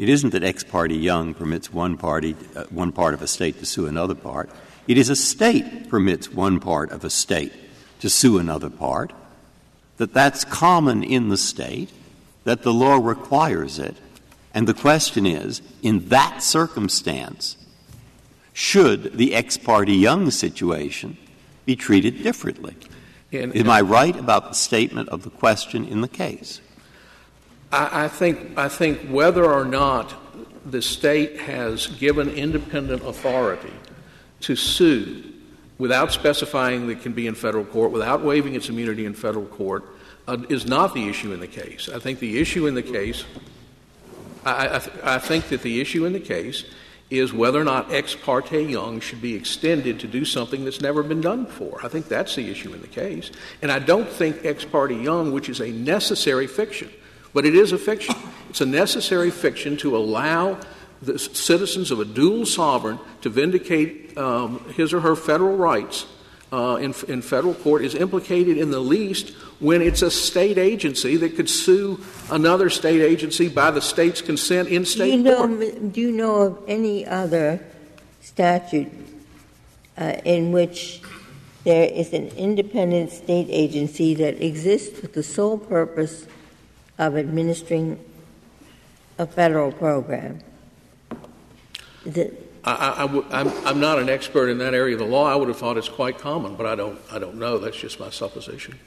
it 0.00 0.08
isn't 0.08 0.30
that 0.30 0.42
ex 0.42 0.64
parte 0.64 0.94
Young 0.94 1.34
permits 1.34 1.70
one 1.70 1.98
party, 1.98 2.36
uh, 2.56 2.64
one 2.70 2.90
part 2.90 3.12
of 3.12 3.20
a 3.20 3.26
state 3.26 3.58
to 3.58 3.66
sue 3.66 3.86
another 3.86 4.14
part. 4.14 4.48
It 4.88 4.96
is 4.96 5.10
a 5.10 5.16
state 5.16 5.90
permits 5.90 6.32
one 6.32 6.58
part 6.58 6.90
of 6.90 7.04
a 7.04 7.10
state 7.10 7.52
to 8.00 8.08
sue 8.08 8.38
another 8.38 8.70
part. 8.70 9.12
That 10.02 10.14
that's 10.14 10.44
common 10.44 11.04
in 11.04 11.28
the 11.28 11.36
state. 11.36 11.88
That 12.42 12.64
the 12.64 12.72
law 12.72 12.96
requires 12.96 13.78
it. 13.78 13.94
And 14.52 14.66
the 14.66 14.74
question 14.74 15.26
is, 15.26 15.62
in 15.80 16.08
that 16.08 16.42
circumstance, 16.42 17.56
should 18.52 19.16
the 19.16 19.32
ex 19.32 19.56
parte 19.56 19.92
Young 19.92 20.32
situation 20.32 21.18
be 21.66 21.76
treated 21.76 22.24
differently? 22.24 22.74
And, 23.30 23.54
Am 23.56 23.70
I 23.70 23.80
right 23.80 24.16
about 24.16 24.48
the 24.48 24.54
statement 24.54 25.08
of 25.10 25.22
the 25.22 25.30
question 25.30 25.84
in 25.84 26.00
the 26.00 26.08
case? 26.08 26.60
I, 27.70 28.06
I, 28.06 28.08
think, 28.08 28.58
I 28.58 28.68
think 28.68 29.02
whether 29.02 29.44
or 29.44 29.64
not 29.64 30.14
the 30.68 30.82
state 30.82 31.42
has 31.42 31.86
given 31.86 32.28
independent 32.28 33.04
authority 33.04 33.72
to 34.40 34.56
sue 34.56 35.32
without 35.82 36.12
specifying 36.12 36.86
that 36.86 36.92
it 36.92 37.02
can 37.02 37.12
be 37.12 37.26
in 37.26 37.34
federal 37.34 37.64
court, 37.64 37.90
without 37.90 38.22
waiving 38.22 38.54
its 38.54 38.68
immunity 38.68 39.04
in 39.04 39.12
federal 39.14 39.46
court, 39.46 39.84
uh, 40.28 40.38
is 40.48 40.66
not 40.66 40.94
the 40.94 41.08
issue 41.08 41.32
in 41.32 41.40
the 41.40 41.46
case. 41.46 41.88
I 41.88 41.98
think 41.98 42.18
the 42.18 42.38
issue 42.38 42.66
in 42.66 42.74
the 42.74 42.82
case, 42.82 43.24
I, 44.44 44.66
I, 44.66 45.16
I 45.16 45.18
think 45.18 45.48
that 45.48 45.62
the 45.62 45.80
issue 45.80 46.04
in 46.04 46.12
the 46.12 46.20
case 46.20 46.64
is 47.10 47.32
whether 47.32 47.60
or 47.60 47.64
not 47.64 47.92
ex 47.92 48.14
parte 48.14 48.62
Young 48.62 48.98
should 49.00 49.20
be 49.20 49.34
extended 49.34 50.00
to 50.00 50.06
do 50.06 50.24
something 50.24 50.64
that's 50.64 50.80
never 50.80 51.02
been 51.02 51.20
done 51.20 51.44
before. 51.44 51.78
I 51.84 51.88
think 51.88 52.08
that's 52.08 52.34
the 52.36 52.50
issue 52.50 52.72
in 52.72 52.80
the 52.80 52.88
case. 52.88 53.30
And 53.60 53.70
I 53.70 53.80
don't 53.80 54.08
think 54.08 54.44
ex 54.44 54.64
parte 54.64 54.94
Young, 54.94 55.32
which 55.32 55.48
is 55.48 55.60
a 55.60 55.70
necessary 55.70 56.46
fiction, 56.46 56.90
but 57.34 57.44
it 57.44 57.54
is 57.54 57.72
a 57.72 57.78
fiction, 57.78 58.14
it's 58.48 58.62
a 58.62 58.66
necessary 58.66 59.30
fiction 59.30 59.76
to 59.78 59.96
allow 59.96 60.58
the 61.02 61.18
citizens 61.18 61.90
of 61.90 62.00
a 62.00 62.04
dual 62.04 62.46
sovereign 62.46 62.98
to 63.22 63.28
vindicate 63.28 64.16
um, 64.16 64.64
his 64.70 64.92
or 64.92 65.00
her 65.00 65.16
federal 65.16 65.56
rights 65.56 66.06
uh, 66.52 66.76
in, 66.76 66.94
in 67.08 67.22
federal 67.22 67.54
court 67.54 67.82
is 67.82 67.94
implicated 67.94 68.58
in 68.58 68.70
the 68.70 68.78
least 68.78 69.30
when 69.58 69.80
it's 69.80 70.02
a 70.02 70.10
state 70.10 70.58
agency 70.58 71.16
that 71.16 71.34
could 71.34 71.48
sue 71.48 71.98
another 72.30 72.68
state 72.68 73.00
agency 73.00 73.48
by 73.48 73.70
the 73.70 73.80
state's 73.80 74.20
consent 74.20 74.68
in 74.68 74.84
state 74.84 75.12
do 75.12 75.16
you 75.16 75.22
know, 75.22 75.48
court. 75.48 75.92
Do 75.92 76.00
you 76.00 76.12
know 76.12 76.42
of 76.42 76.62
any 76.68 77.06
other 77.06 77.64
statute 78.20 78.92
uh, 79.96 80.16
in 80.24 80.52
which 80.52 81.00
there 81.64 81.88
is 81.88 82.12
an 82.12 82.28
independent 82.36 83.10
state 83.12 83.46
agency 83.48 84.14
that 84.14 84.44
exists 84.44 85.00
with 85.00 85.14
the 85.14 85.22
sole 85.22 85.56
purpose 85.56 86.26
of 86.98 87.16
administering 87.16 87.98
a 89.18 89.26
federal 89.26 89.72
program? 89.72 90.40
Is 92.04 92.16
it 92.18 92.51
I, 92.64 93.02
am 93.02 93.24
I'm, 93.30 93.66
I'm 93.66 93.80
not 93.80 93.98
an 93.98 94.08
expert 94.08 94.48
in 94.48 94.58
that 94.58 94.72
area 94.72 94.94
of 94.94 95.00
the 95.00 95.06
law. 95.06 95.26
I 95.26 95.34
would 95.34 95.48
have 95.48 95.56
thought 95.56 95.76
it's 95.76 95.88
quite 95.88 96.18
common, 96.18 96.54
but 96.54 96.66
I 96.66 96.74
don't, 96.76 97.00
I 97.10 97.18
don't 97.18 97.36
know. 97.36 97.58
That's 97.58 97.76
just 97.76 97.98
my 97.98 98.10
supposition. 98.10 98.78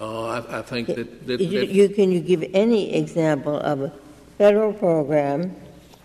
Uh, 0.00 0.26
I, 0.26 0.58
I, 0.58 0.62
think 0.62 0.88
that, 0.88 1.26
that, 1.26 1.40
you, 1.40 1.60
that 1.60 1.68
you, 1.68 1.88
can 1.88 2.10
you 2.10 2.20
give 2.20 2.44
any 2.54 2.94
example 2.94 3.58
of 3.58 3.82
a 3.82 3.92
federal 4.38 4.72
program 4.72 5.54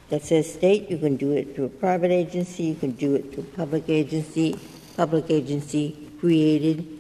that 0.10 0.24
says 0.24 0.52
state? 0.54 0.90
You 0.90 0.98
can 0.98 1.16
do 1.16 1.32
it 1.32 1.56
through 1.56 1.66
a 1.66 1.70
private 1.70 2.12
agency. 2.12 2.64
You 2.64 2.76
can 2.76 2.92
do 2.92 3.16
it 3.16 3.34
through 3.34 3.44
a 3.44 3.58
public 3.58 3.90
agency. 3.90 4.60
Public 4.98 5.30
agency 5.30 6.10
created 6.20 7.00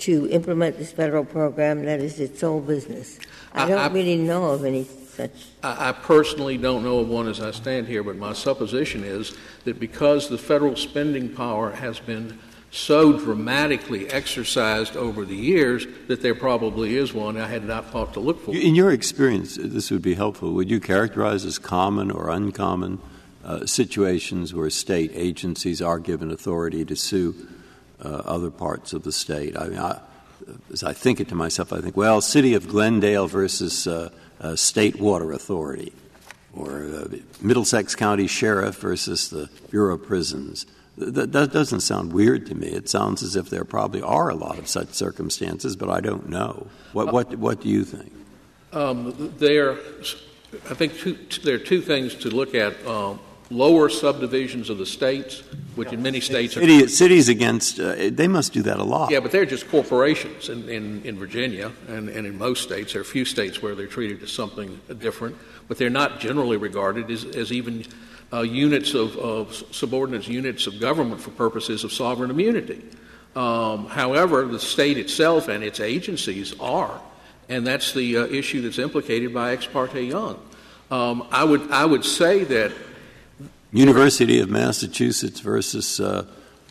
to 0.00 0.28
implement 0.30 0.78
this 0.78 0.92
federal 0.92 1.24
program 1.24 1.84
that 1.84 2.00
is 2.00 2.18
its 2.18 2.40
sole 2.40 2.60
business. 2.60 3.18
I 3.52 3.68
don't 3.68 3.78
I, 3.78 3.88
really 3.88 4.16
know 4.16 4.46
of 4.46 4.64
any 4.64 4.84
such? 5.20 5.30
I, 5.62 5.88
I 5.90 5.92
personally 5.92 6.56
don't 6.58 6.82
know 6.82 7.00
of 7.00 7.08
one 7.08 7.28
as 7.28 7.40
I 7.40 7.50
stand 7.50 7.86
here, 7.86 8.02
but 8.02 8.16
my 8.16 8.32
supposition 8.32 9.04
is 9.04 9.36
that 9.64 9.78
because 9.78 10.28
the 10.28 10.38
federal 10.38 10.76
spending 10.76 11.28
power 11.34 11.70
has 11.72 11.98
been 11.98 12.38
so 12.70 13.18
dramatically 13.18 14.08
exercised 14.10 14.96
over 14.96 15.24
the 15.24 15.34
years 15.34 15.86
that 16.06 16.22
there 16.22 16.34
probably 16.34 16.96
is 16.96 17.12
one 17.12 17.36
I 17.36 17.48
had 17.48 17.64
not 17.64 17.90
thought 17.90 18.14
to 18.14 18.20
look 18.20 18.44
for. 18.44 18.54
In 18.54 18.74
your 18.74 18.92
experience, 18.92 19.58
this 19.60 19.90
would 19.90 20.02
be 20.02 20.14
helpful. 20.14 20.52
Would 20.52 20.70
you 20.70 20.78
characterize 20.78 21.44
as 21.44 21.58
common 21.58 22.10
or 22.10 22.30
uncommon 22.30 23.00
uh, 23.44 23.66
situations 23.66 24.54
where 24.54 24.70
state 24.70 25.10
agencies 25.14 25.82
are 25.82 25.98
given 25.98 26.30
authority 26.30 26.84
to 26.84 26.94
sue 26.94 27.34
uh, 28.02 28.08
other 28.24 28.50
parts 28.50 28.92
of 28.92 29.02
the 29.02 29.12
state? 29.12 29.56
I 29.56 29.68
mean, 29.68 29.78
I, 29.78 30.00
as 30.72 30.84
I 30.84 30.92
think 30.92 31.20
it 31.20 31.28
to 31.28 31.34
myself, 31.34 31.72
I 31.72 31.80
think, 31.80 31.96
well, 31.96 32.20
city 32.20 32.54
of 32.54 32.68
Glendale 32.68 33.26
versus 33.26 33.88
uh, 33.88 34.10
State 34.56 35.00
Water 35.00 35.32
Authority, 35.32 35.92
or 36.54 36.84
uh, 36.84 37.08
Middlesex 37.40 37.94
County 37.94 38.26
Sheriff 38.26 38.76
versus 38.76 39.28
the 39.30 39.48
Bureau 39.70 39.94
of 39.94 40.06
Prisons. 40.06 40.66
That, 40.96 41.52
doesn't 41.52 41.80
sound 41.80 42.12
weird 42.12 42.46
to 42.46 42.54
me. 42.54 42.68
It 42.68 42.88
sounds 42.88 43.22
as 43.22 43.34
if 43.36 43.48
there 43.48 43.64
probably 43.64 44.02
are 44.02 44.28
a 44.28 44.34
lot 44.34 44.58
of 44.58 44.68
such 44.68 44.92
circumstances, 44.92 45.74
but 45.76 45.88
I 45.88 46.00
don't 46.00 46.28
know. 46.28 46.66
What, 46.92 47.12
what, 47.12 47.34
what 47.38 47.60
do 47.62 47.68
you 47.68 47.84
think? 47.84 48.12
Um, 48.72 49.32
there, 49.38 49.72
I 50.68 50.74
think 50.74 50.92
there 51.42 51.54
are 51.54 51.58
two 51.58 51.80
things 51.80 52.14
to 52.16 52.28
look 52.28 52.54
at. 52.54 52.74
Lower 53.50 53.88
subdivisions 53.88 54.70
of 54.70 54.78
the 54.78 54.86
states, 54.86 55.42
which 55.74 55.92
in 55.92 56.02
many 56.02 56.20
states 56.20 56.56
are 56.56 56.60
City, 56.60 56.86
cities 56.86 57.28
against 57.28 57.80
uh, 57.80 57.96
they 58.12 58.28
must 58.28 58.52
do 58.52 58.62
that 58.62 58.78
a 58.78 58.84
lot. 58.84 59.10
Yeah, 59.10 59.18
but 59.18 59.32
they're 59.32 59.44
just 59.44 59.68
corporations 59.68 60.48
in, 60.48 60.68
in, 60.68 61.02
in 61.04 61.18
Virginia 61.18 61.72
and, 61.88 62.08
and 62.08 62.28
in 62.28 62.38
most 62.38 62.62
states. 62.62 62.92
There 62.92 63.00
are 63.00 63.02
a 63.02 63.06
few 63.06 63.24
states 63.24 63.60
where 63.60 63.74
they're 63.74 63.88
treated 63.88 64.22
as 64.22 64.30
something 64.30 64.80
different, 65.00 65.36
but 65.66 65.78
they're 65.78 65.90
not 65.90 66.20
generally 66.20 66.58
regarded 66.58 67.10
as, 67.10 67.24
as 67.24 67.50
even 67.52 67.84
uh, 68.32 68.42
units 68.42 68.94
of, 68.94 69.16
of 69.16 69.52
subordinate 69.72 70.28
units 70.28 70.68
of 70.68 70.78
government 70.78 71.20
for 71.20 71.30
purposes 71.30 71.82
of 71.82 71.92
sovereign 71.92 72.30
immunity. 72.30 72.84
Um, 73.34 73.86
however, 73.86 74.44
the 74.44 74.60
state 74.60 74.96
itself 74.96 75.48
and 75.48 75.64
its 75.64 75.80
agencies 75.80 76.54
are, 76.60 77.00
and 77.48 77.66
that's 77.66 77.92
the 77.94 78.16
uh, 78.16 78.26
issue 78.26 78.60
that's 78.62 78.78
implicated 78.78 79.34
by 79.34 79.52
Ex 79.52 79.66
parte 79.66 80.00
Young. 80.00 80.40
Um, 80.90 81.26
I 81.30 81.44
would 81.44 81.70
I 81.70 81.84
would 81.84 82.04
say 82.04 82.44
that 82.44 82.72
University 83.72 84.40
of 84.40 84.50
Massachusetts 84.50 85.40
versus 85.40 86.00
uh, 86.00 86.26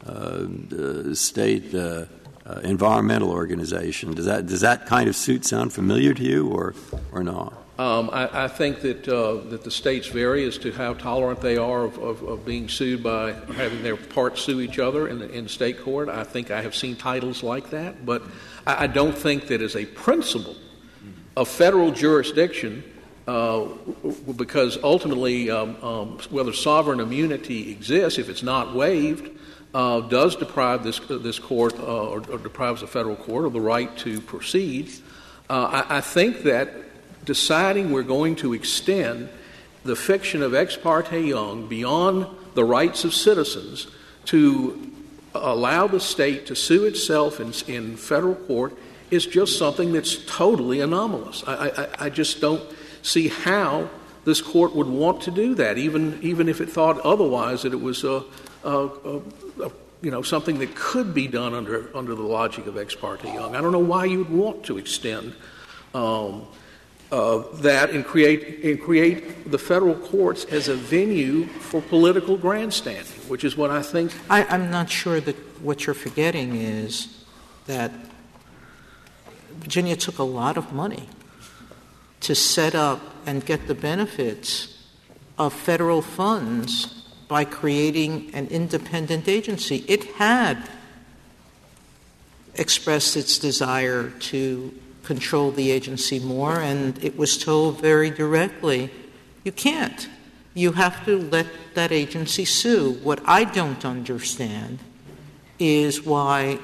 uh, 0.05 1.13
state 1.13 1.73
uh, 1.73 2.05
uh, 2.45 2.59
environmental 2.63 3.31
organization. 3.31 4.13
Does 4.13 4.25
that 4.25 4.47
does 4.47 4.61
that 4.61 4.85
kind 4.85 5.07
of 5.07 5.15
suit 5.15 5.45
sound 5.45 5.71
familiar 5.71 6.13
to 6.13 6.23
you, 6.23 6.47
or 6.49 6.73
or 7.11 7.23
not? 7.23 7.53
Um, 7.77 8.09
I, 8.11 8.43
I, 8.43 8.47
think 8.49 8.81
that 8.81 9.07
uh, 9.07 9.35
that 9.49 9.63
the 9.63 9.71
states 9.71 10.07
vary 10.07 10.43
as 10.45 10.57
to 10.59 10.71
how 10.73 10.95
tolerant 10.95 11.39
they 11.39 11.55
are 11.55 11.85
of, 11.85 11.97
of, 11.97 12.21
of 12.23 12.45
being 12.45 12.67
sued 12.67 13.01
by 13.01 13.31
having 13.55 13.83
their 13.83 13.95
parts 13.95 14.41
sue 14.41 14.59
each 14.59 14.79
other 14.79 15.07
in 15.07 15.21
in 15.21 15.47
state 15.47 15.81
court. 15.81 16.09
I 16.09 16.23
think 16.23 16.51
I 16.51 16.61
have 16.61 16.75
seen 16.75 16.97
titles 16.97 17.43
like 17.43 17.69
that, 17.69 18.05
but 18.05 18.23
I, 18.67 18.83
I 18.83 18.87
don't 18.87 19.17
think 19.17 19.47
that 19.47 19.61
as 19.61 19.77
a 19.77 19.85
principle 19.85 20.57
of 21.37 21.47
federal 21.47 21.91
jurisdiction 21.91 22.83
uh, 23.29 23.67
because 24.37 24.79
ultimately, 24.81 25.51
um, 25.51 25.75
um, 25.83 26.17
whether 26.31 26.51
sovereign 26.51 26.99
immunity 26.99 27.71
exists, 27.71 28.17
if 28.17 28.27
it's 28.27 28.41
not 28.41 28.73
waived, 28.73 29.29
uh, 29.75 29.99
does 29.99 30.35
deprive 30.35 30.83
this, 30.83 30.99
this 31.07 31.37
court 31.37 31.77
uh, 31.79 31.83
or, 31.83 32.23
or, 32.31 32.39
deprives 32.39 32.81
the 32.81 32.87
federal 32.87 33.15
court 33.15 33.45
of 33.45 33.53
the 33.53 33.61
right 33.61 33.95
to 33.97 34.19
proceed. 34.21 34.89
Uh, 35.47 35.83
I, 35.87 35.97
I, 35.97 36.01
think 36.01 36.41
that 36.43 36.73
deciding 37.23 37.91
we're 37.91 38.01
going 38.01 38.35
to 38.37 38.53
extend 38.53 39.29
the 39.83 39.95
fiction 39.95 40.41
of 40.41 40.55
ex 40.55 40.75
parte 40.75 41.21
Young 41.21 41.67
beyond 41.67 42.25
the 42.55 42.63
rights 42.63 43.03
of 43.03 43.13
citizens 43.13 43.85
to 44.25 44.91
allow 45.35 45.85
the 45.85 45.99
state 45.99 46.47
to 46.47 46.55
sue 46.55 46.85
itself 46.85 47.39
in, 47.39 47.53
in 47.71 47.95
federal 47.95 48.33
court 48.33 48.75
is 49.11 49.27
just 49.27 49.59
something 49.59 49.93
that's 49.93 50.17
totally 50.25 50.81
anomalous. 50.81 51.43
I, 51.45 51.69
I, 51.69 51.87
I 52.05 52.09
just 52.09 52.41
don't 52.41 52.63
see 53.01 53.27
how 53.27 53.89
this 54.25 54.41
court 54.41 54.75
would 54.75 54.87
want 54.87 55.21
to 55.23 55.31
do 55.31 55.55
that, 55.55 55.77
even, 55.77 56.19
even 56.21 56.49
if 56.49 56.61
it 56.61 56.69
thought 56.69 56.99
otherwise 57.01 57.63
that 57.63 57.73
it 57.73 57.81
was 57.81 58.03
a, 58.03 58.23
a, 58.63 58.89
a, 59.61 59.71
you 60.01 60.11
know, 60.11 60.21
something 60.21 60.59
that 60.59 60.75
could 60.75 61.13
be 61.13 61.27
done 61.27 61.53
under, 61.53 61.95
under 61.95 62.15
the 62.15 62.23
logic 62.23 62.67
of 62.67 62.77
ex 62.77 62.95
parte 62.95 63.27
Young. 63.27 63.55
I 63.55 63.61
don't 63.61 63.71
know 63.71 63.79
why 63.79 64.05
you 64.05 64.19
would 64.19 64.29
want 64.29 64.63
to 64.65 64.77
extend 64.77 65.33
um, 65.93 66.47
uh, 67.11 67.43
that 67.55 67.89
and 67.89 68.05
create, 68.05 68.63
and 68.63 68.79
create 68.79 69.49
the 69.49 69.57
federal 69.57 69.95
courts 69.95 70.45
as 70.45 70.67
a 70.67 70.75
venue 70.75 71.47
for 71.47 71.81
political 71.81 72.37
grandstanding, 72.37 73.21
which 73.27 73.43
is 73.43 73.57
what 73.57 73.71
I 73.71 73.81
think. 73.81 74.13
I, 74.29 74.43
I'm 74.43 74.69
not 74.69 74.89
sure 74.89 75.19
that 75.21 75.35
what 75.61 75.85
you're 75.85 75.95
forgetting 75.95 76.55
is 76.55 77.23
that 77.65 77.91
Virginia 79.53 79.95
took 79.95 80.19
a 80.19 80.23
lot 80.23 80.55
of 80.55 80.71
money 80.71 81.09
to 82.21 82.35
set 82.35 82.75
up 82.75 83.01
and 83.25 83.45
get 83.45 83.67
the 83.67 83.75
benefits 83.75 84.77
of 85.37 85.53
federal 85.53 86.01
funds 86.01 86.87
by 87.27 87.45
creating 87.45 88.29
an 88.33 88.47
independent 88.47 89.27
agency. 89.27 89.85
It 89.87 90.03
had 90.15 90.69
expressed 92.55 93.15
its 93.15 93.37
desire 93.37 94.09
to 94.09 94.73
control 95.03 95.51
the 95.51 95.71
agency 95.71 96.19
more, 96.19 96.59
and 96.59 97.01
it 97.03 97.17
was 97.17 97.37
told 97.37 97.81
very 97.81 98.09
directly 98.09 98.91
you 99.43 99.51
can't. 99.51 100.09
You 100.53 100.73
have 100.73 101.05
to 101.05 101.17
let 101.17 101.47
that 101.75 101.91
agency 101.91 102.43
sue. 102.43 102.99
What 103.03 103.21
I 103.25 103.43
don't 103.45 103.85
understand 103.85 104.79
is 105.57 106.03
why 106.03 106.59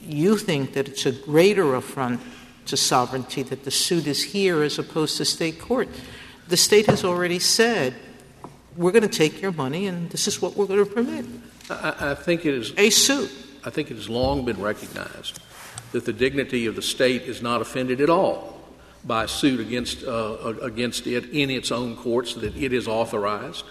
you 0.00 0.36
think 0.36 0.74
that 0.74 0.88
it's 0.88 1.06
a 1.06 1.12
greater 1.12 1.74
affront 1.74 2.20
to 2.70 2.76
sovereignty 2.76 3.42
that 3.42 3.64
the 3.64 3.70
suit 3.70 4.06
is 4.06 4.22
here 4.22 4.62
as 4.62 4.78
opposed 4.78 5.16
to 5.18 5.24
state 5.24 5.60
court. 5.60 5.88
The 6.48 6.56
state 6.56 6.86
has 6.86 7.04
already 7.04 7.38
said, 7.38 7.94
we're 8.76 8.92
going 8.92 9.02
to 9.02 9.08
take 9.08 9.42
your 9.42 9.52
money 9.52 9.86
and 9.86 10.10
this 10.10 10.26
is 10.26 10.40
what 10.40 10.56
we're 10.56 10.66
going 10.66 10.84
to 10.84 10.90
permit. 10.90 11.26
I, 11.68 12.12
I 12.12 12.14
think 12.14 12.46
it 12.46 12.54
is 12.54 12.72
a 12.76 12.90
suit. 12.90 13.30
I 13.64 13.70
think 13.70 13.90
it 13.90 13.96
has 13.96 14.08
long 14.08 14.44
been 14.44 14.60
recognized 14.60 15.38
that 15.92 16.04
the 16.06 16.12
dignity 16.12 16.66
of 16.66 16.76
the 16.76 16.82
state 16.82 17.22
is 17.22 17.42
not 17.42 17.60
offended 17.60 18.00
at 18.00 18.08
all 18.10 18.58
by 19.04 19.24
a 19.24 19.28
suit 19.28 19.60
against, 19.60 20.04
uh, 20.04 20.54
against 20.62 21.06
it 21.06 21.30
in 21.30 21.50
its 21.50 21.72
own 21.72 21.96
courts, 21.96 22.34
that 22.34 22.56
it 22.56 22.72
is 22.72 22.86
authorized. 22.86 23.64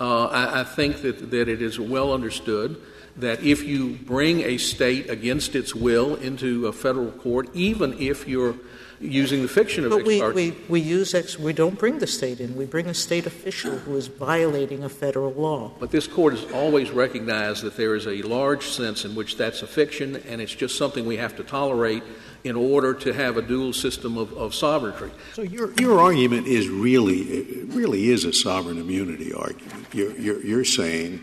Uh, 0.00 0.26
I, 0.26 0.60
I, 0.60 0.64
think 0.64 1.02
that, 1.02 1.30
that 1.32 1.48
it 1.48 1.60
is 1.60 1.80
well 1.80 2.12
understood 2.12 2.80
that 3.16 3.42
if 3.42 3.64
you 3.64 3.94
bring 3.94 4.42
a 4.42 4.56
state 4.56 5.10
against 5.10 5.56
its 5.56 5.74
will 5.74 6.14
into 6.16 6.68
a 6.68 6.72
federal 6.72 7.10
court, 7.10 7.48
even 7.52 7.98
if 7.98 8.28
you're 8.28 8.54
using 9.00 9.42
the 9.42 9.48
fiction 9.48 9.84
of 9.84 9.90
But 9.90 10.04
we, 10.04 10.16
ex 10.16 10.22
parte, 10.22 10.34
we, 10.34 10.56
we 10.68 10.80
use 10.80 11.14
ex, 11.14 11.38
we 11.38 11.52
don't 11.52 11.78
bring 11.78 11.98
the 11.98 12.06
state 12.06 12.40
in. 12.40 12.56
We 12.56 12.64
bring 12.64 12.86
a 12.86 12.94
state 12.94 13.26
official 13.26 13.78
who 13.78 13.96
is 13.96 14.08
violating 14.08 14.82
a 14.82 14.88
federal 14.88 15.32
law. 15.32 15.72
but 15.78 15.90
this 15.90 16.06
court 16.06 16.34
has 16.34 16.50
always 16.52 16.90
recognized 16.90 17.62
that 17.62 17.76
there 17.76 17.94
is 17.94 18.06
a 18.06 18.22
large 18.22 18.68
sense 18.68 19.04
in 19.04 19.14
which 19.14 19.36
that's 19.36 19.62
a 19.62 19.66
fiction, 19.66 20.16
and 20.28 20.40
it's 20.40 20.54
just 20.54 20.76
something 20.76 21.06
we 21.06 21.16
have 21.16 21.36
to 21.36 21.44
tolerate 21.44 22.02
in 22.44 22.56
order 22.56 22.94
to 22.94 23.12
have 23.12 23.36
a 23.36 23.42
dual 23.42 23.72
system 23.72 24.16
of, 24.16 24.32
of 24.34 24.54
sovereignty. 24.54 25.10
So 25.34 25.42
your, 25.42 25.72
your 25.74 25.98
argument 26.00 26.46
is 26.46 26.68
really, 26.68 27.20
it 27.20 27.68
really 27.68 28.08
is 28.08 28.24
a 28.24 28.32
sovereign 28.32 28.78
immunity 28.78 29.32
argument. 29.32 29.86
You're, 29.92 30.16
you're, 30.16 30.44
you're 30.44 30.64
saying 30.64 31.20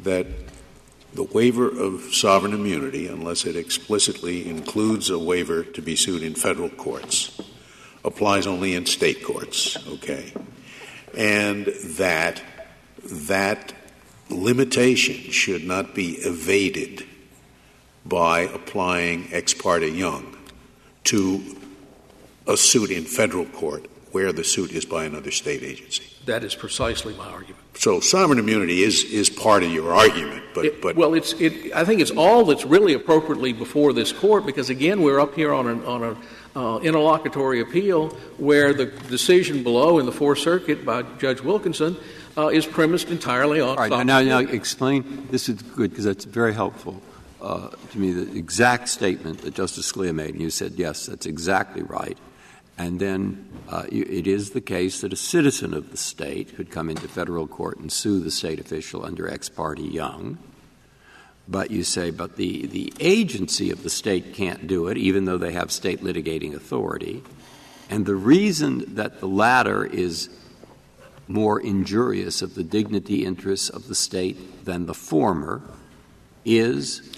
that 0.00 0.26
the 1.14 1.22
waiver 1.22 1.68
of 1.68 2.14
sovereign 2.14 2.54
immunity, 2.54 3.06
unless 3.06 3.44
it 3.44 3.56
explicitly 3.56 4.48
includes 4.48 5.10
a 5.10 5.18
waiver 5.18 5.62
to 5.62 5.82
be 5.82 5.94
sued 5.94 6.22
in 6.22 6.34
federal 6.34 6.70
courts, 6.70 7.40
applies 8.04 8.46
only 8.46 8.74
in 8.74 8.86
state 8.86 9.22
courts, 9.22 9.76
okay? 9.88 10.32
And 11.16 11.66
that 11.96 12.42
that 13.04 13.74
limitation 14.30 15.30
should 15.30 15.64
not 15.64 15.94
be 15.94 16.12
evaded 16.12 17.04
by 18.04 18.40
applying 18.40 19.28
ex 19.32 19.54
parte 19.54 19.90
Young 19.90 20.36
to 21.04 21.42
a 22.46 22.56
suit 22.56 22.90
in 22.90 23.04
federal 23.04 23.44
court 23.44 23.86
where 24.12 24.32
the 24.32 24.44
suit 24.44 24.70
is 24.72 24.84
by 24.84 25.04
another 25.04 25.30
state 25.30 25.62
agency. 25.62 26.04
That 26.26 26.44
is 26.44 26.54
precisely 26.54 27.14
my 27.14 27.26
argument. 27.26 27.58
So 27.74 28.00
sovereign 28.00 28.38
immunity 28.38 28.82
is, 28.82 29.02
is 29.04 29.28
part 29.30 29.62
of 29.62 29.72
your 29.72 29.92
argument, 29.94 30.44
but, 30.54 30.64
It- 30.66 30.82
but 30.82 30.94
well, 30.96 31.14
it's 31.14 31.32
it. 31.34 31.72
I 31.74 31.84
think 31.84 32.00
it's 32.00 32.10
all 32.10 32.44
that's 32.44 32.64
really 32.64 32.92
appropriately 32.94 33.52
before 33.52 33.92
this 33.92 34.12
court 34.12 34.46
because 34.46 34.70
again, 34.70 35.02
we're 35.02 35.18
up 35.18 35.34
here 35.34 35.52
on 35.52 35.66
an 35.66 35.84
on 35.84 36.02
a 36.04 36.16
uh, 36.54 36.78
interlocutory 36.80 37.60
appeal 37.60 38.10
where 38.36 38.74
the 38.74 38.86
decision 38.86 39.62
below 39.62 39.98
in 39.98 40.04
the 40.06 40.12
Fourth 40.12 40.38
Circuit 40.38 40.84
by 40.84 41.02
Judge 41.18 41.40
Wilkinson 41.40 41.96
uh, 42.36 42.48
is 42.48 42.66
premised 42.66 43.08
entirely 43.10 43.60
on. 43.60 43.70
All 43.70 43.76
right, 43.76 43.88
sovereign 43.90 44.06
now, 44.06 44.20
now 44.20 44.38
explain. 44.40 45.28
This 45.30 45.48
is 45.48 45.62
good 45.62 45.90
because 45.90 46.04
that's 46.04 46.26
very 46.26 46.52
helpful 46.52 47.00
uh, 47.40 47.70
to 47.92 47.98
me. 47.98 48.12
The 48.12 48.36
exact 48.38 48.90
statement 48.90 49.40
that 49.40 49.54
Justice 49.54 49.90
Scalia 49.90 50.14
made, 50.14 50.34
and 50.34 50.42
you 50.42 50.50
said 50.50 50.72
yes, 50.76 51.06
that's 51.06 51.24
exactly 51.24 51.82
right. 51.82 52.18
And 52.78 52.98
then 52.98 53.48
uh, 53.68 53.84
it 53.90 54.26
is 54.26 54.50
the 54.50 54.60
case 54.60 55.02
that 55.02 55.12
a 55.12 55.16
citizen 55.16 55.74
of 55.74 55.90
the 55.90 55.96
state 55.96 56.56
could 56.56 56.70
come 56.70 56.88
into 56.88 57.06
federal 57.06 57.46
court 57.46 57.78
and 57.78 57.92
sue 57.92 58.20
the 58.20 58.30
state 58.30 58.58
official 58.58 59.04
under 59.04 59.28
ex 59.28 59.48
parte 59.48 59.82
Young. 59.82 60.38
But 61.48 61.70
you 61.70 61.84
say, 61.84 62.10
but 62.10 62.36
the, 62.36 62.66
the 62.66 62.92
agency 63.00 63.70
of 63.70 63.82
the 63.82 63.90
state 63.90 64.32
can't 64.32 64.66
do 64.66 64.88
it, 64.88 64.96
even 64.96 65.24
though 65.24 65.38
they 65.38 65.52
have 65.52 65.70
state 65.70 66.02
litigating 66.02 66.54
authority. 66.54 67.22
And 67.90 68.06
the 68.06 68.14
reason 68.14 68.94
that 68.94 69.20
the 69.20 69.26
latter 69.26 69.84
is 69.84 70.30
more 71.28 71.60
injurious 71.60 72.42
of 72.42 72.54
the 72.54 72.64
dignity 72.64 73.24
interests 73.24 73.68
of 73.68 73.88
the 73.88 73.94
state 73.94 74.64
than 74.64 74.86
the 74.86 74.94
former 74.94 75.62
is 76.44 77.11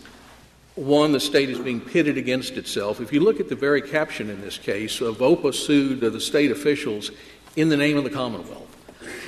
One, 0.77 1.13
the 1.13 1.21
state 1.21 1.51
is 1.51 1.59
being 1.59 1.81
pitted 1.81 2.19
against 2.19 2.55
itself. 2.55 3.01
If 3.01 3.13
you 3.13 3.21
look 3.21 3.39
at 3.39 3.49
the 3.49 3.55
very 3.55 3.81
caption 3.81 4.29
in 4.29 4.41
this 4.41 4.59
case, 4.59 5.01
uh, 5.01 5.13
VOPA 5.13 5.55
sued 5.55 6.03
uh, 6.03 6.11
the 6.11 6.21
state 6.21 6.51
officials 6.51 7.13
in 7.55 7.69
the 7.69 7.77
name 7.77 7.97
of 7.97 8.03
the 8.03 8.11
Commonwealth. 8.11 8.63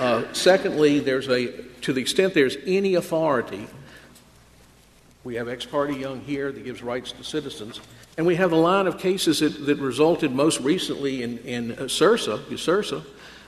Uh, 0.01 0.25
secondly, 0.33 0.99
there's 0.99 1.29
a 1.29 1.67
to 1.83 1.93
the 1.93 2.01
extent 2.01 2.35
there's 2.35 2.57
any 2.67 2.97
authority, 2.97 3.69
we 5.23 5.37
have 5.37 5.49
ex 5.49 5.65
parte 5.65 5.97
Young 5.97 6.21
here 6.21 6.51
that 6.51 6.65
gives 6.65 6.83
rights 6.83 7.13
to 7.13 7.23
citizens, 7.23 7.81
and 8.19 8.27
we 8.27 8.35
have 8.35 8.51
a 8.51 8.57
line 8.57 8.89
of 8.89 8.99
cases 8.99 9.39
that, 9.39 9.67
that 9.67 9.79
resulted 9.79 10.33
most 10.33 10.59
recently 10.61 11.23
in, 11.23 11.39
in 11.39 11.73
uh, 11.73 13.01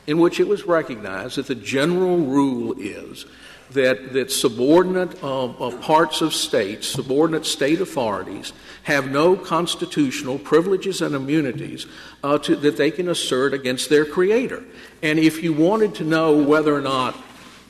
in 0.06 0.18
which 0.18 0.38
it 0.38 0.46
was 0.46 0.64
recognized 0.64 1.36
that 1.36 1.46
the 1.48 1.54
general 1.54 2.18
rule 2.18 2.74
is 2.78 3.26
that, 3.72 4.12
that 4.12 4.30
subordinate 4.30 5.22
uh, 5.22 5.46
uh, 5.46 5.76
parts 5.78 6.20
of 6.20 6.32
states, 6.32 6.88
subordinate 6.88 7.46
state 7.46 7.80
authorities, 7.80 8.52
have 8.84 9.10
no 9.10 9.36
constitutional 9.36 10.38
privileges 10.38 11.02
and 11.02 11.14
immunities 11.14 11.86
uh, 12.24 12.38
to, 12.38 12.56
that 12.56 12.76
they 12.76 12.90
can 12.90 13.08
assert 13.08 13.52
against 13.52 13.90
their 13.90 14.04
creator. 14.04 14.64
And 15.02 15.18
if 15.18 15.42
you 15.42 15.52
wanted 15.52 15.94
to 15.96 16.04
know 16.04 16.42
whether 16.42 16.74
or 16.74 16.80
not 16.80 17.16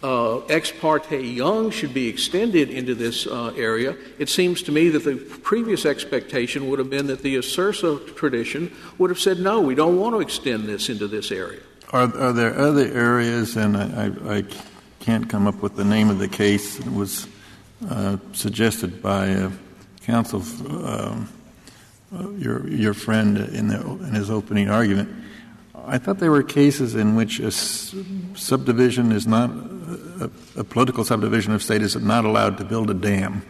uh, 0.01 0.39
ex 0.47 0.71
parte 0.71 1.21
Young 1.21 1.71
should 1.71 1.93
be 1.93 2.07
extended 2.07 2.71
into 2.71 2.95
this 2.95 3.27
uh, 3.27 3.53
area, 3.57 3.97
it 4.19 4.29
seems 4.29 4.63
to 4.63 4.73
me 4.73 4.89
that 4.91 5.05
the 5.05 5.17
previous 5.17 5.85
expectation 5.85 6.69
would 6.71 6.79
have 6.79 6.91
been 6.91 7.09
that 7.09 7.23
the 7.23 7.37
Asursa 7.37 8.15
tradition 8.15 8.71
would 8.99 9.11
have 9.11 9.19
said, 9.19 9.41
no, 9.41 9.61
we 9.61 9.75
don't 9.75 9.99
want 9.99 10.15
to 10.15 10.21
extend 10.21 10.67
this 10.67 10.89
into 10.89 11.09
this 11.09 11.33
area. 11.33 11.61
Are, 11.91 12.15
are 12.17 12.33
there 12.33 12.57
other 12.57 12.87
areas, 12.93 13.57
and 13.57 13.77
I, 13.77 14.07
I, 14.07 14.37
I 14.37 14.45
can't 15.01 15.29
come 15.29 15.47
up 15.47 15.63
with 15.63 15.77
the 15.77 15.85
name 15.85 16.11
of 16.11 16.19
the 16.19 16.29
case, 16.29 16.79
it 16.79 16.93
was 16.93 17.27
uh, 17.89 18.17
suggested 18.33 19.01
by 19.01 19.31
uh, 19.31 19.51
counsel, 20.03 20.43
um, 20.85 21.29
uh, 22.13 22.29
your, 22.31 22.69
your 22.69 22.95
friend 22.95 23.39
in, 23.39 23.69
his 24.13 24.31
opening 24.31 24.69
argument. 24.69 25.09
I 25.87 25.99
thought 25.99 26.19
there 26.19 26.33
were 26.33 26.43
cases 26.43 26.97
in 26.97 27.15
which 27.15 27.39
a 27.39 27.51
subdivision 27.51 29.13
is 29.13 29.27
not, 29.27 29.51
a, 30.57 30.65
political 30.65 31.05
subdivision 31.05 31.53
of 31.53 31.63
state 31.63 31.83
is 31.83 31.95
not 31.97 32.25
allowed 32.25 32.59
to 32.59 32.65
build 32.65 32.91
a 32.91 32.95
dam 32.95 33.43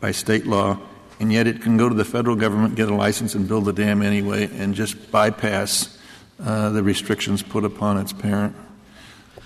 by 0.00 0.10
state 0.10 0.46
law, 0.46 0.78
and 1.20 1.32
yet 1.32 1.46
it 1.46 1.62
can 1.62 1.76
go 1.76 1.88
to 1.88 1.94
the 1.94 2.04
federal 2.04 2.36
government, 2.36 2.74
get 2.74 2.88
a 2.88 2.94
license, 2.94 3.34
and 3.34 3.46
build 3.46 3.64
the 3.64 3.72
dam 3.72 4.02
anyway, 4.02 4.50
and 4.52 4.74
just 4.74 5.10
bypass 5.12 5.96
the 6.38 6.82
restrictions 6.82 7.42
put 7.42 7.64
upon 7.64 7.96
its 7.96 8.12
parent. 8.12 8.56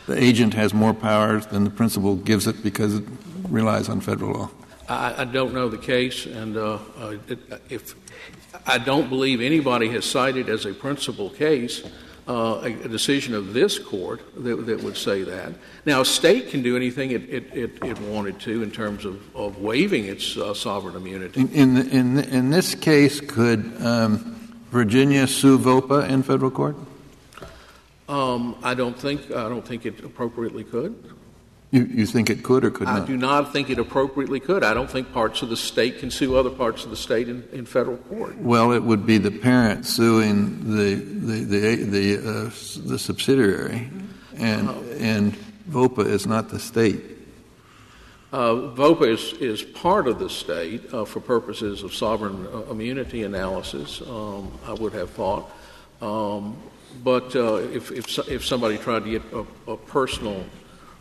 The 0.06 0.22
agent 0.22 0.54
has 0.54 0.74
more 0.74 0.94
powers 0.94 1.46
than 1.46 1.64
the 1.64 1.70
principal 1.70 2.16
gives 2.16 2.46
it 2.46 2.62
because 2.62 2.98
it 2.98 3.04
relies 3.48 3.88
on 3.88 4.00
federal 4.00 4.32
law. 4.32 4.50
I, 4.88 5.22
I 5.22 5.24
don't 5.24 5.54
know 5.54 5.68
the 5.68 5.78
case, 5.78 6.26
and 6.26 6.56
uh, 6.56 6.78
uh, 6.98 7.16
it, 7.28 7.38
if 7.70 7.94
I 8.66 8.78
don't 8.78 9.08
believe 9.08 9.40
anybody 9.40 9.88
has 9.90 10.04
cited 10.04 10.48
as 10.48 10.66
a 10.66 10.74
principal 10.74 11.30
case 11.30 11.82
uh, 12.28 12.60
a, 12.62 12.66
a 12.84 12.88
decision 12.88 13.34
of 13.34 13.52
this 13.52 13.78
court 13.78 14.20
that, 14.36 14.66
that 14.66 14.82
would 14.82 14.96
say 14.96 15.24
that. 15.24 15.52
Now, 15.84 16.02
a 16.02 16.04
state 16.04 16.50
can 16.50 16.62
do 16.62 16.76
anything 16.76 17.10
it, 17.10 17.28
it, 17.28 17.52
it, 17.52 17.70
it 17.82 18.00
wanted 18.00 18.38
to 18.40 18.62
in 18.62 18.70
terms 18.70 19.04
of, 19.04 19.20
of 19.34 19.58
waiving 19.58 20.04
its 20.04 20.36
uh, 20.36 20.54
sovereign 20.54 20.94
immunity. 20.94 21.40
In, 21.40 21.48
in, 21.50 21.76
in, 21.88 22.18
in 22.18 22.50
this 22.50 22.74
case, 22.74 23.20
could 23.20 23.74
um, 23.82 24.52
Virginia 24.70 25.26
sue 25.26 25.58
VOPA 25.58 26.08
in 26.08 26.22
federal 26.22 26.50
court? 26.50 26.76
Um, 28.12 28.56
I 28.62 28.74
don't 28.74 28.98
think 28.98 29.30
I 29.30 29.48
don't 29.48 29.66
think 29.66 29.86
it 29.86 30.04
appropriately 30.04 30.64
could. 30.64 30.92
You, 31.70 31.84
you 31.84 32.04
think 32.04 32.28
it 32.28 32.42
could 32.42 32.62
or 32.62 32.70
could 32.70 32.86
I 32.86 32.98
not? 32.98 33.02
I 33.04 33.06
do 33.06 33.16
not 33.16 33.52
think 33.54 33.70
it 33.70 33.78
appropriately 33.78 34.38
could. 34.38 34.62
I 34.62 34.74
don't 34.74 34.90
think 34.90 35.10
parts 35.14 35.40
of 35.40 35.48
the 35.48 35.56
state 35.56 36.00
can 36.00 36.10
sue 36.10 36.36
other 36.36 36.50
parts 36.50 36.84
of 36.84 36.90
the 36.90 36.96
state 36.96 37.30
in, 37.30 37.48
in 37.52 37.64
federal 37.64 37.96
court. 37.96 38.36
Well, 38.36 38.72
it 38.72 38.82
would 38.82 39.06
be 39.06 39.16
the 39.16 39.30
parent 39.30 39.86
suing 39.86 40.76
the 40.76 40.94
the 40.94 41.44
the 41.44 41.84
the, 41.84 42.18
uh, 42.18 42.88
the 42.90 42.98
subsidiary, 42.98 43.88
and 44.36 44.68
and 45.00 45.34
VOPA 45.70 46.04
is 46.04 46.26
not 46.26 46.50
the 46.50 46.58
state. 46.58 47.00
Uh, 48.30 48.74
VOPA 48.74 49.08
is, 49.08 49.32
is 49.40 49.62
part 49.62 50.06
of 50.06 50.18
the 50.18 50.28
state 50.28 50.92
uh, 50.92 51.06
for 51.06 51.20
purposes 51.20 51.82
of 51.82 51.94
sovereign 51.94 52.46
uh, 52.46 52.70
immunity 52.70 53.22
analysis, 53.22 54.02
um, 54.02 54.50
I 54.66 54.72
would 54.72 54.92
have 54.92 55.10
thought. 55.10 55.50
Um, 56.00 56.56
but 57.02 57.34
uh, 57.34 57.54
if, 57.54 57.90
if, 57.90 58.18
if 58.28 58.44
somebody 58.44 58.78
tried 58.78 59.04
to 59.04 59.10
get 59.10 59.22
a, 59.32 59.72
a 59.72 59.76
personal 59.76 60.44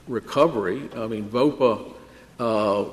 recovery, 0.08 0.90
I 0.96 1.08
mean, 1.08 1.30
VOPA 1.30 1.94
uh, 2.40 2.86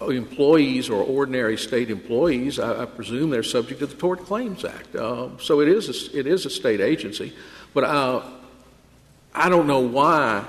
employees 0.00 0.90
or 0.90 1.02
ordinary 1.02 1.56
state 1.56 1.90
employees, 1.90 2.58
I, 2.58 2.82
I 2.82 2.86
presume 2.86 3.30
they're 3.30 3.42
subject 3.42 3.80
to 3.80 3.86
the 3.86 3.96
Tort 3.96 4.24
Claims 4.24 4.64
Act. 4.64 4.94
Uh, 4.94 5.30
so 5.38 5.60
it 5.60 5.68
is, 5.68 5.88
a, 5.88 6.18
it 6.18 6.26
is 6.26 6.46
a 6.46 6.50
state 6.50 6.80
agency. 6.80 7.32
But 7.72 7.84
uh, 7.84 8.22
I 9.34 9.48
don't 9.48 9.66
know 9.66 9.80
why 9.80 10.44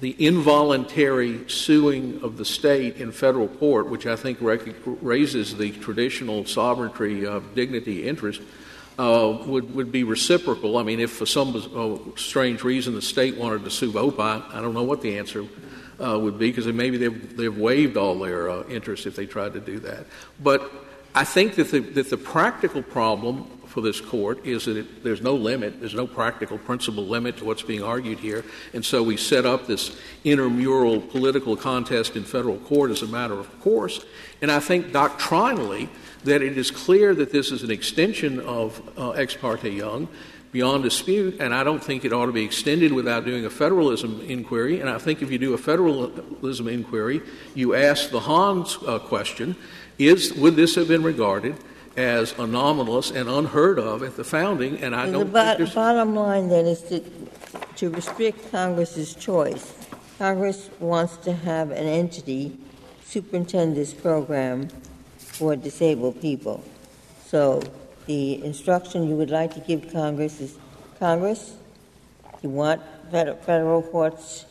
the 0.00 0.14
involuntary 0.24 1.48
suing 1.48 2.20
of 2.22 2.36
the 2.36 2.44
state 2.44 2.96
in 2.96 3.12
federal 3.12 3.48
court, 3.48 3.88
which 3.88 4.06
I 4.06 4.14
think 4.14 4.38
raises 4.40 5.56
the 5.56 5.72
traditional 5.72 6.44
sovereignty 6.44 7.24
of 7.24 7.54
dignity 7.54 8.06
interest, 8.06 8.42
uh, 8.98 9.38
would, 9.46 9.74
would 9.74 9.92
be 9.92 10.04
reciprocal. 10.04 10.78
I 10.78 10.82
mean, 10.82 11.00
if 11.00 11.12
for 11.12 11.26
some 11.26 11.54
uh, 11.54 12.18
strange 12.18 12.64
reason 12.64 12.94
the 12.94 13.02
state 13.02 13.36
wanted 13.36 13.64
to 13.64 13.70
sue 13.70 13.92
VOPA, 13.92 14.54
I 14.54 14.60
don't 14.60 14.74
know 14.74 14.84
what 14.84 15.02
the 15.02 15.18
answer 15.18 15.44
uh, 16.02 16.18
would 16.18 16.38
be, 16.38 16.50
because 16.50 16.66
maybe 16.66 16.96
they've, 16.96 17.36
they've 17.36 17.56
waived 17.56 17.96
all 17.96 18.18
their 18.18 18.50
uh, 18.50 18.64
interest 18.68 19.06
if 19.06 19.16
they 19.16 19.26
tried 19.26 19.52
to 19.54 19.60
do 19.60 19.78
that. 19.80 20.06
But 20.42 20.70
I 21.14 21.24
think 21.24 21.54
that 21.54 21.70
the, 21.70 21.80
that 21.80 22.10
the 22.10 22.18
practical 22.18 22.82
problem 22.82 23.44
for 23.66 23.80
this 23.80 24.00
court 24.00 24.46
is 24.46 24.64
that 24.64 24.76
it, 24.76 25.04
there's 25.04 25.20
no 25.20 25.34
limit, 25.34 25.80
there's 25.80 25.94
no 25.94 26.06
practical 26.06 26.56
principle 26.56 27.06
limit 27.06 27.36
to 27.38 27.44
what's 27.44 27.62
being 27.62 27.82
argued 27.82 28.18
here, 28.18 28.44
and 28.72 28.84
so 28.84 29.02
we 29.02 29.16
set 29.16 29.44
up 29.44 29.66
this 29.66 29.94
intramural 30.24 31.00
political 31.00 31.56
contest 31.56 32.16
in 32.16 32.24
federal 32.24 32.56
court 32.58 32.90
as 32.90 33.02
a 33.02 33.06
matter 33.06 33.34
of 33.34 33.60
course. 33.60 34.04
And 34.40 34.50
I 34.50 34.60
think 34.60 34.92
doctrinally 34.92 35.88
that 36.26 36.42
it 36.42 36.56
is 36.56 36.70
clear 36.70 37.14
that 37.14 37.32
this 37.32 37.50
is 37.50 37.62
an 37.62 37.70
extension 37.70 38.40
of 38.40 38.80
uh, 38.98 39.10
ex 39.10 39.34
parte 39.34 39.70
Young 39.70 40.08
beyond 40.52 40.84
dispute, 40.84 41.36
and 41.40 41.54
I 41.54 41.64
don't 41.64 41.82
think 41.82 42.04
it 42.04 42.12
ought 42.12 42.26
to 42.26 42.32
be 42.32 42.44
extended 42.44 42.92
without 42.92 43.24
doing 43.24 43.44
a 43.44 43.50
federalism 43.50 44.20
inquiry. 44.22 44.80
And 44.80 44.88
I 44.88 44.98
think 44.98 45.20
if 45.20 45.30
you 45.30 45.38
do 45.38 45.54
a 45.54 45.58
federalism 45.58 46.68
inquiry, 46.68 47.20
you 47.54 47.74
ask 47.74 48.10
the 48.10 48.20
Hans 48.20 48.78
uh, 48.86 48.98
question: 48.98 49.56
Is 49.98 50.32
would 50.34 50.56
this 50.56 50.74
have 50.76 50.88
been 50.88 51.02
regarded 51.02 51.56
as 51.96 52.38
anomalous 52.38 53.10
and 53.10 53.28
unheard 53.28 53.78
of 53.78 54.02
at 54.02 54.16
the 54.16 54.24
founding, 54.24 54.78
and 54.82 54.94
I 54.94 55.10
don't. 55.10 55.32
The 55.32 55.56
bo- 55.58 55.74
bottom 55.74 56.14
line 56.14 56.48
then 56.48 56.66
is 56.66 56.82
to, 56.82 57.02
to 57.76 57.90
restrict 57.90 58.50
Congress's 58.50 59.14
choice. 59.14 59.74
Congress 60.18 60.70
wants 60.80 61.16
to 61.18 61.32
have 61.32 61.70
an 61.70 61.86
entity 61.86 62.56
superintend 63.04 63.76
this 63.76 63.92
program 63.92 64.68
for 65.36 65.54
disabled 65.56 66.20
people. 66.20 66.64
So 67.26 67.62
the 68.06 68.42
instruction 68.44 69.08
you 69.08 69.16
would 69.16 69.30
like 69.30 69.54
to 69.54 69.60
give 69.60 69.92
Congress 69.92 70.40
is 70.40 70.56
Congress, 70.98 71.54
you 72.42 72.48
want 72.48 72.80
federal 73.10 73.82
courts 73.82 74.46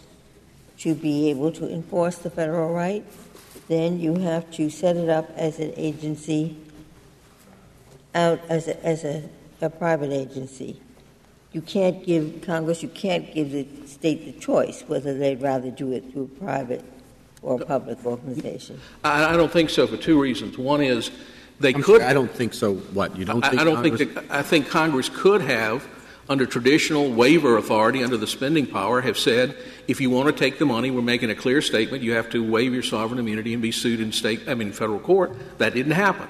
to 0.79 0.93
be 0.93 1.29
able 1.29 1.51
to 1.53 1.69
enforce 1.71 2.17
the 2.17 2.29
federal 2.29 2.73
right, 2.73 3.03
then 3.67 3.99
you 3.99 4.15
have 4.15 4.51
to 4.51 4.69
set 4.69 4.95
it 4.95 5.09
up 5.09 5.29
as 5.35 5.59
an 5.59 5.73
agency 5.75 6.57
out 8.13 8.39
as 8.49 8.67
a, 8.67 8.85
as 8.85 9.03
a, 9.03 9.27
a 9.61 9.69
private 9.69 10.11
agency. 10.11 10.79
You 11.51 11.61
can't 11.61 12.05
give 12.05 12.41
Congress, 12.45 12.83
you 12.83 12.89
can't 12.89 13.33
give 13.33 13.51
the 13.51 13.67
state 13.87 14.25
the 14.25 14.39
choice 14.39 14.83
whether 14.87 15.17
they'd 15.17 15.41
rather 15.41 15.71
do 15.71 15.93
it 15.93 16.11
through 16.11 16.27
private 16.39 16.83
or 17.45 17.59
public 17.59 18.03
organization. 18.05 18.79
I, 19.03 19.33
I 19.33 19.37
don't 19.37 19.51
think 19.51 19.69
so 19.69 19.87
for 19.87 19.97
two 19.97 20.19
reasons. 20.19 20.57
One 20.57 20.81
is 20.81 21.11
they 21.59 21.73
I'm 21.73 21.83
could. 21.83 22.01
Sorry, 22.01 22.09
I 22.09 22.13
don't 22.13 22.31
think 22.31 22.53
so. 22.53 22.75
What 22.75 23.15
you 23.15 23.25
don't 23.25 23.41
think? 23.41 23.59
I, 23.59 23.61
I 23.61 23.63
don't 23.63 23.75
Congress, 23.75 23.99
think. 23.99 24.13
That, 24.15 24.25
I 24.29 24.41
think 24.41 24.67
Congress 24.67 25.09
could 25.09 25.41
have, 25.41 25.87
under 26.27 26.45
traditional 26.45 27.11
waiver 27.11 27.57
authority, 27.57 28.03
under 28.03 28.17
the 28.17 28.27
spending 28.27 28.67
power, 28.67 28.99
have 29.01 29.17
said, 29.17 29.55
if 29.87 30.01
you 30.01 30.09
want 30.09 30.27
to 30.27 30.33
take 30.33 30.57
the 30.57 30.65
money, 30.65 30.91
we're 30.91 31.01
making 31.01 31.29
a 31.29 31.35
clear 31.35 31.61
statement. 31.61 32.03
You 32.03 32.13
have 32.13 32.29
to 32.31 32.43
waive 32.43 32.73
your 32.73 32.83
sovereign 32.83 33.19
immunity 33.19 33.53
and 33.53 33.61
be 33.61 33.71
sued 33.71 33.99
in 33.99 34.11
state. 34.11 34.41
I 34.47 34.55
mean, 34.55 34.71
federal 34.71 34.99
court. 34.99 35.35
That 35.59 35.73
didn't 35.73 35.93
happen. 35.93 36.27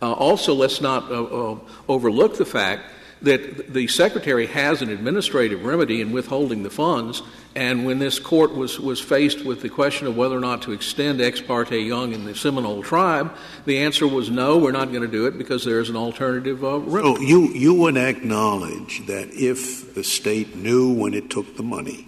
Uh, 0.00 0.12
also, 0.12 0.54
let's 0.54 0.80
not 0.80 1.10
uh, 1.10 1.24
uh, 1.24 1.58
overlook 1.88 2.36
the 2.36 2.46
fact 2.46 2.92
that 3.22 3.72
the 3.72 3.86
Secretary 3.88 4.46
has 4.46 4.82
an 4.82 4.90
administrative 4.90 5.64
remedy 5.64 6.00
in 6.00 6.12
withholding 6.12 6.62
the 6.62 6.70
funds, 6.70 7.22
and 7.56 7.84
when 7.84 7.98
this 7.98 8.18
court 8.18 8.54
was, 8.54 8.78
was 8.78 9.00
faced 9.00 9.44
with 9.44 9.62
the 9.62 9.68
question 9.68 10.06
of 10.06 10.16
whether 10.16 10.36
or 10.36 10.40
not 10.40 10.62
to 10.62 10.72
extend 10.72 11.20
ex 11.20 11.40
parte 11.40 11.78
Young 11.78 12.12
in 12.12 12.24
the 12.24 12.34
Seminole 12.34 12.82
tribe, 12.82 13.32
the 13.64 13.78
answer 13.78 14.06
was 14.06 14.30
no, 14.30 14.58
we're 14.58 14.72
not 14.72 14.90
going 14.90 15.02
to 15.02 15.08
do 15.08 15.26
it 15.26 15.36
because 15.36 15.64
there's 15.64 15.90
an 15.90 15.96
alternative 15.96 16.62
uh, 16.62 16.78
remedy. 16.78 17.16
So 17.16 17.22
you, 17.22 17.48
you 17.48 17.74
would 17.74 17.96
acknowledge 17.96 19.06
that 19.06 19.30
if 19.32 19.94
the 19.94 20.04
state 20.04 20.54
knew 20.54 20.92
when 20.92 21.14
it 21.14 21.30
took 21.30 21.56
the 21.56 21.62
money 21.62 22.06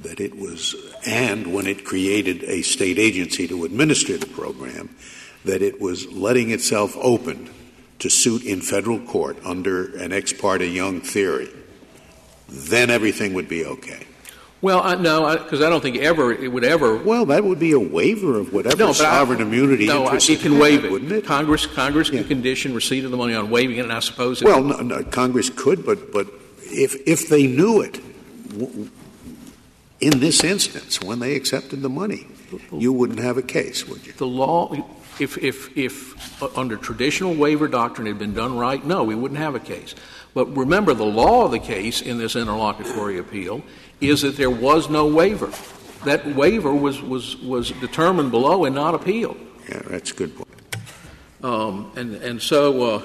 that 0.00 0.20
it 0.20 0.36
was, 0.36 0.76
and 1.06 1.52
when 1.52 1.66
it 1.66 1.84
created 1.84 2.44
a 2.44 2.62
state 2.62 2.98
agency 2.98 3.48
to 3.48 3.64
administer 3.64 4.18
the 4.18 4.26
program, 4.26 4.94
that 5.44 5.62
it 5.62 5.80
was 5.80 6.06
letting 6.12 6.50
itself 6.50 6.96
open 7.00 7.50
to 8.04 8.10
suit 8.10 8.44
in 8.44 8.60
federal 8.60 9.00
court 9.00 9.38
under 9.46 9.96
an 9.96 10.12
ex 10.12 10.30
parte 10.30 10.66
Young 10.66 11.00
theory, 11.00 11.48
then 12.50 12.90
everything 12.90 13.32
would 13.32 13.48
be 13.48 13.64
okay. 13.64 14.06
Well, 14.60 14.82
I, 14.82 14.94
no, 14.94 15.38
because 15.38 15.62
I, 15.62 15.68
I, 15.68 15.70
don't 15.70 15.80
think 15.80 15.96
ever 15.96 16.30
it 16.30 16.52
would 16.52 16.64
ever. 16.64 16.98
Well, 16.98 17.24
that 17.26 17.44
would 17.44 17.58
be 17.58 17.72
a 17.72 17.78
waiver 17.78 18.38
of 18.38 18.52
whatever 18.52 18.76
no, 18.76 18.92
sovereign 18.92 19.38
I, 19.38 19.44
immunity. 19.44 19.86
No, 19.86 20.06
it 20.06 20.40
can 20.40 20.58
waive 20.58 20.84
it, 20.84 20.90
wouldn't 20.90 21.12
it? 21.12 21.24
Congress, 21.24 21.64
Congress 21.64 22.10
yeah. 22.10 22.20
can 22.20 22.28
condition 22.28 22.74
receipt 22.74 23.06
of 23.06 23.10
the 23.10 23.16
money 23.16 23.34
on 23.34 23.48
waiving 23.48 23.78
it, 23.78 23.84
and 23.84 23.92
I 23.92 24.00
suppose. 24.00 24.42
well, 24.42 24.62
no, 24.62 24.80
no, 24.80 25.02
Congress 25.04 25.48
could, 25.48 25.86
but 25.86 26.12
but 26.12 26.26
if 26.60 26.94
if 27.08 27.30
they 27.30 27.46
knew 27.46 27.80
it, 27.80 28.02
in 30.00 30.20
this 30.20 30.44
instance, 30.44 31.00
when 31.00 31.20
they 31.20 31.36
accepted 31.36 31.80
the 31.80 31.88
money, 31.88 32.26
you 32.70 32.92
wouldn't 32.92 33.20
have 33.20 33.38
a 33.38 33.42
case, 33.42 33.88
would 33.88 34.06
you? 34.06 34.12
The 34.12 34.26
law 34.26 34.74
if, 35.20 35.38
if, 35.38 35.76
if 35.76 36.42
uh, 36.42 36.48
under 36.56 36.76
traditional 36.76 37.34
waiver 37.34 37.68
doctrine 37.68 38.06
had 38.06 38.18
been 38.18 38.34
done 38.34 38.56
right, 38.56 38.84
no, 38.84 39.04
we 39.04 39.14
wouldn't 39.14 39.40
have 39.40 39.54
a 39.54 39.60
case. 39.60 39.94
But 40.34 40.46
remember, 40.56 40.94
the 40.94 41.04
law 41.04 41.44
of 41.44 41.52
the 41.52 41.58
case 41.58 42.02
in 42.02 42.18
this 42.18 42.36
interlocutory 42.36 43.18
appeal 43.18 43.62
is 44.00 44.22
that 44.22 44.36
there 44.36 44.50
was 44.50 44.90
no 44.90 45.06
waiver. 45.06 45.50
That 46.04 46.26
waiver 46.34 46.74
was, 46.74 47.00
was, 47.00 47.36
was 47.36 47.70
determined 47.70 48.30
below 48.30 48.64
and 48.64 48.74
not 48.74 48.94
appealed. 48.94 49.38
Yeah, 49.68 49.82
that's 49.86 50.10
a 50.10 50.14
good 50.14 50.36
point. 50.36 50.48
Um, 51.42 51.92
and, 51.96 52.14
and 52.16 52.42
so, 52.42 52.82
uh, 52.82 53.04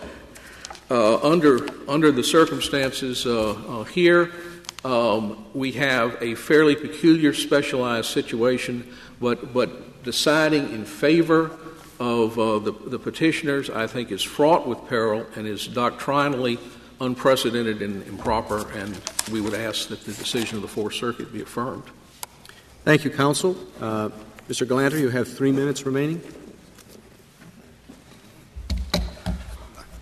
uh, 0.89 1.19
under, 1.19 1.67
under 1.87 2.11
the 2.11 2.23
circumstances 2.23 3.25
uh, 3.25 3.51
uh, 3.51 3.83
here, 3.83 4.31
um, 4.83 5.45
we 5.53 5.73
have 5.73 6.17
a 6.21 6.35
fairly 6.35 6.75
peculiar 6.75 7.33
specialized 7.33 8.07
situation, 8.07 8.91
but, 9.19 9.53
but 9.53 10.03
deciding 10.03 10.71
in 10.71 10.85
favor 10.85 11.51
of 11.99 12.39
uh, 12.39 12.59
the, 12.59 12.71
the 12.71 12.99
petitioners, 12.99 13.69
I 13.69 13.87
think, 13.87 14.11
is 14.11 14.23
fraught 14.23 14.67
with 14.67 14.87
peril 14.87 15.25
and 15.35 15.45
is 15.45 15.67
doctrinally 15.67 16.57
unprecedented 17.01 17.81
and 17.81 18.03
improper, 18.07 18.69
and 18.71 18.99
we 19.31 19.41
would 19.41 19.53
ask 19.53 19.89
that 19.89 20.03
the 20.05 20.13
decision 20.13 20.57
of 20.57 20.61
the 20.61 20.67
Fourth 20.67 20.93
Circuit 20.93 21.31
be 21.31 21.41
affirmed. 21.41 21.83
Thank 22.83 23.03
you, 23.03 23.09
counsel. 23.09 23.55
Uh, 23.79 24.09
Mr. 24.47 24.65
Galanter, 24.65 24.99
you 24.99 25.09
have 25.09 25.27
three 25.27 25.51
minutes 25.51 25.85
remaining. 25.85 26.21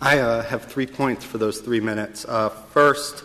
I 0.01 0.19
uh, 0.19 0.43
have 0.43 0.65
three 0.65 0.85
points 0.85 1.25
for 1.25 1.37
those 1.37 1.59
three 1.59 1.79
minutes. 1.79 2.23
Uh, 2.25 2.49
first, 2.49 3.23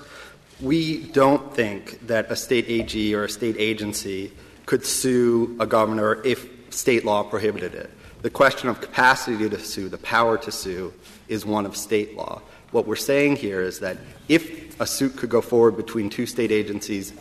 we 0.60 1.04
don't 1.08 1.54
think 1.54 2.06
that 2.06 2.30
a 2.30 2.36
state 2.36 2.66
AG 2.68 3.14
or 3.14 3.24
a 3.24 3.28
state 3.28 3.56
agency 3.58 4.32
could 4.64 4.86
sue 4.86 5.56
a 5.60 5.66
governor 5.66 6.22
if 6.24 6.48
state 6.70 7.04
law 7.04 7.22
prohibited 7.22 7.74
it. 7.74 7.90
The 8.22 8.30
question 8.30 8.68
of 8.68 8.80
capacity 8.80 9.48
to 9.48 9.58
sue, 9.58 9.88
the 9.88 9.98
power 9.98 10.38
to 10.38 10.52
sue, 10.52 10.94
is 11.26 11.44
one 11.44 11.66
of 11.66 11.76
state 11.76 12.16
law. 12.16 12.40
What 12.70 12.86
we're 12.86 12.94
saying 12.94 13.36
here 13.36 13.60
is 13.60 13.80
that 13.80 13.98
if 14.28 14.80
a 14.80 14.86
suit 14.86 15.16
could 15.16 15.28
go 15.28 15.40
forward 15.40 15.76
between 15.76 16.08
two 16.08 16.26
state 16.26 16.52
agencies, 16.52 17.12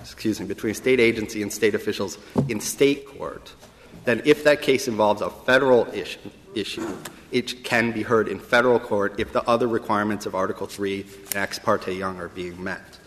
excuse 0.00 0.40
me, 0.40 0.46
between 0.46 0.72
a 0.72 0.74
state 0.74 0.98
agency 0.98 1.42
and 1.42 1.52
state 1.52 1.76
officials 1.76 2.18
in 2.48 2.58
state 2.60 3.06
court, 3.06 3.54
then 4.04 4.20
if 4.24 4.42
that 4.44 4.60
case 4.60 4.88
involves 4.88 5.22
a 5.22 5.30
federal 5.30 5.86
issue, 5.94 6.18
issue 6.56 6.96
it 7.30 7.62
can 7.62 7.92
be 7.92 8.02
heard 8.02 8.26
in 8.26 8.40
federal 8.40 8.80
court 8.80 9.20
if 9.20 9.32
the 9.32 9.48
other 9.48 9.68
requirements 9.68 10.26
of 10.26 10.34
Article 10.34 10.66
3 10.66 11.06
and 11.26 11.36
Ex 11.36 11.60
parte 11.60 11.92
Young 11.92 12.18
are 12.18 12.30
being 12.30 12.62
met. 12.62 12.98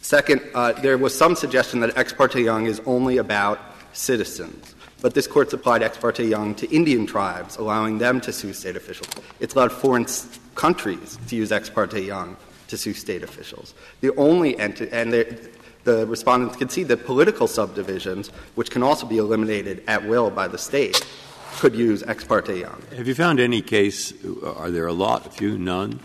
Second, 0.00 0.40
uh, 0.54 0.72
there 0.72 0.96
was 0.96 1.14
some 1.14 1.36
suggestion 1.36 1.80
that 1.80 1.98
Ex 1.98 2.14
parte 2.14 2.40
Young 2.40 2.64
is 2.64 2.80
only 2.86 3.18
about 3.18 3.60
citizens. 3.92 4.71
But 5.02 5.14
this 5.14 5.26
Court's 5.26 5.52
applied 5.52 5.82
Ex 5.82 5.98
parte 5.98 6.24
Young 6.24 6.54
to 6.54 6.70
Indian 6.74 7.06
tribes, 7.06 7.56
allowing 7.56 7.98
them 7.98 8.20
to 8.20 8.32
sue 8.32 8.52
state 8.52 8.76
officials. 8.76 9.10
It's 9.40 9.54
allowed 9.54 9.72
foreign 9.72 10.06
countries 10.54 11.18
to 11.26 11.36
use 11.36 11.50
Ex 11.50 11.68
parte 11.68 12.00
Young 12.00 12.36
to 12.68 12.78
sue 12.78 12.94
state 12.94 13.24
officials. 13.24 13.74
The 14.00 14.14
only 14.14 14.56
entity, 14.58 14.92
and 14.92 15.12
the, 15.12 15.50
the 15.82 16.06
respondents 16.06 16.56
concede 16.56 16.86
that 16.88 17.04
political 17.04 17.48
subdivisions, 17.48 18.28
which 18.54 18.70
can 18.70 18.84
also 18.84 19.04
be 19.04 19.18
eliminated 19.18 19.82
at 19.88 20.06
will 20.06 20.30
by 20.30 20.46
the 20.46 20.56
state, 20.56 21.04
could 21.56 21.74
use 21.74 22.04
Ex 22.04 22.22
parte 22.22 22.58
Young. 22.58 22.80
Have 22.96 23.08
you 23.08 23.14
found 23.16 23.40
any 23.40 23.60
case, 23.60 24.14
are 24.44 24.70
there 24.70 24.86
a 24.86 24.92
lot, 24.92 25.26
a 25.26 25.30
few, 25.30 25.58
none, 25.58 25.98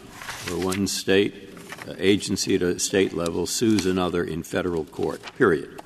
where 0.47 0.65
one 0.65 0.87
state 0.87 1.53
uh, 1.87 1.93
agency 1.99 2.55
at 2.55 2.63
a 2.63 2.79
state 2.79 3.13
level 3.13 3.45
sues 3.45 3.85
another 3.85 4.23
in 4.23 4.41
federal 4.41 4.85
court, 4.85 5.21
period? 5.37 5.81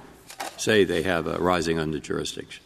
Say 0.56 0.86
they 0.86 1.04
have 1.04 1.28
a 1.28 1.38
rising 1.38 1.78
under 1.78 2.00
jurisdiction. 2.00 2.64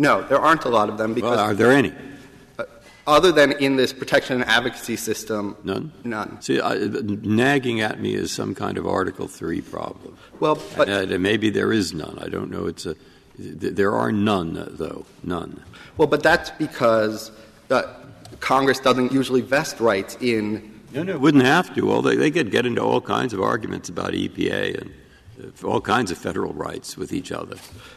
No, 0.00 0.22
there 0.22 0.40
aren't 0.40 0.64
a 0.64 0.70
lot 0.70 0.88
of 0.88 0.96
them 0.96 1.12
because. 1.12 1.36
Well, 1.36 1.50
are 1.50 1.54
there 1.54 1.72
any? 1.72 1.92
Uh, 2.58 2.64
other 3.06 3.32
than 3.32 3.52
in 3.52 3.76
this 3.76 3.92
protection 3.92 4.40
and 4.40 4.50
advocacy 4.50 4.96
system, 4.96 5.54
none. 5.62 5.92
None. 6.04 6.40
See, 6.40 6.58
uh, 6.58 6.74
nagging 7.04 7.82
at 7.82 8.00
me 8.00 8.14
is 8.14 8.32
some 8.32 8.54
kind 8.54 8.78
of 8.78 8.86
Article 8.86 9.28
Three 9.28 9.60
problem. 9.60 10.16
Well, 10.40 10.58
but 10.74 10.88
uh, 10.88 11.18
maybe 11.18 11.50
there 11.50 11.70
is 11.70 11.92
none. 11.92 12.18
I 12.18 12.28
don't 12.30 12.50
know. 12.50 12.64
It's 12.64 12.86
a. 12.86 12.96
There 13.36 13.92
are 13.92 14.10
none, 14.10 14.68
though. 14.70 15.04
None. 15.22 15.62
Well, 15.98 16.08
but 16.08 16.22
that's 16.22 16.50
because 16.52 17.30
uh, 17.70 17.82
Congress 18.40 18.80
doesn't 18.80 19.12
usually 19.12 19.42
vest 19.42 19.80
rights 19.80 20.16
in. 20.22 20.80
No, 20.94 21.02
no, 21.02 21.12
it 21.12 21.20
wouldn't 21.20 21.44
have 21.44 21.74
to. 21.74 21.82
Well, 21.82 22.00
they, 22.00 22.16
they 22.16 22.30
could 22.30 22.50
get 22.50 22.64
into 22.64 22.80
all 22.80 23.02
kinds 23.02 23.34
of 23.34 23.42
arguments 23.42 23.90
about 23.90 24.12
EPA 24.14 24.80
and 24.80 24.94
all 25.64 25.80
kinds 25.80 26.10
of 26.10 26.18
federal 26.18 26.52
rights 26.52 26.96
with 26.96 27.12
each 27.12 27.32
other. 27.32 27.56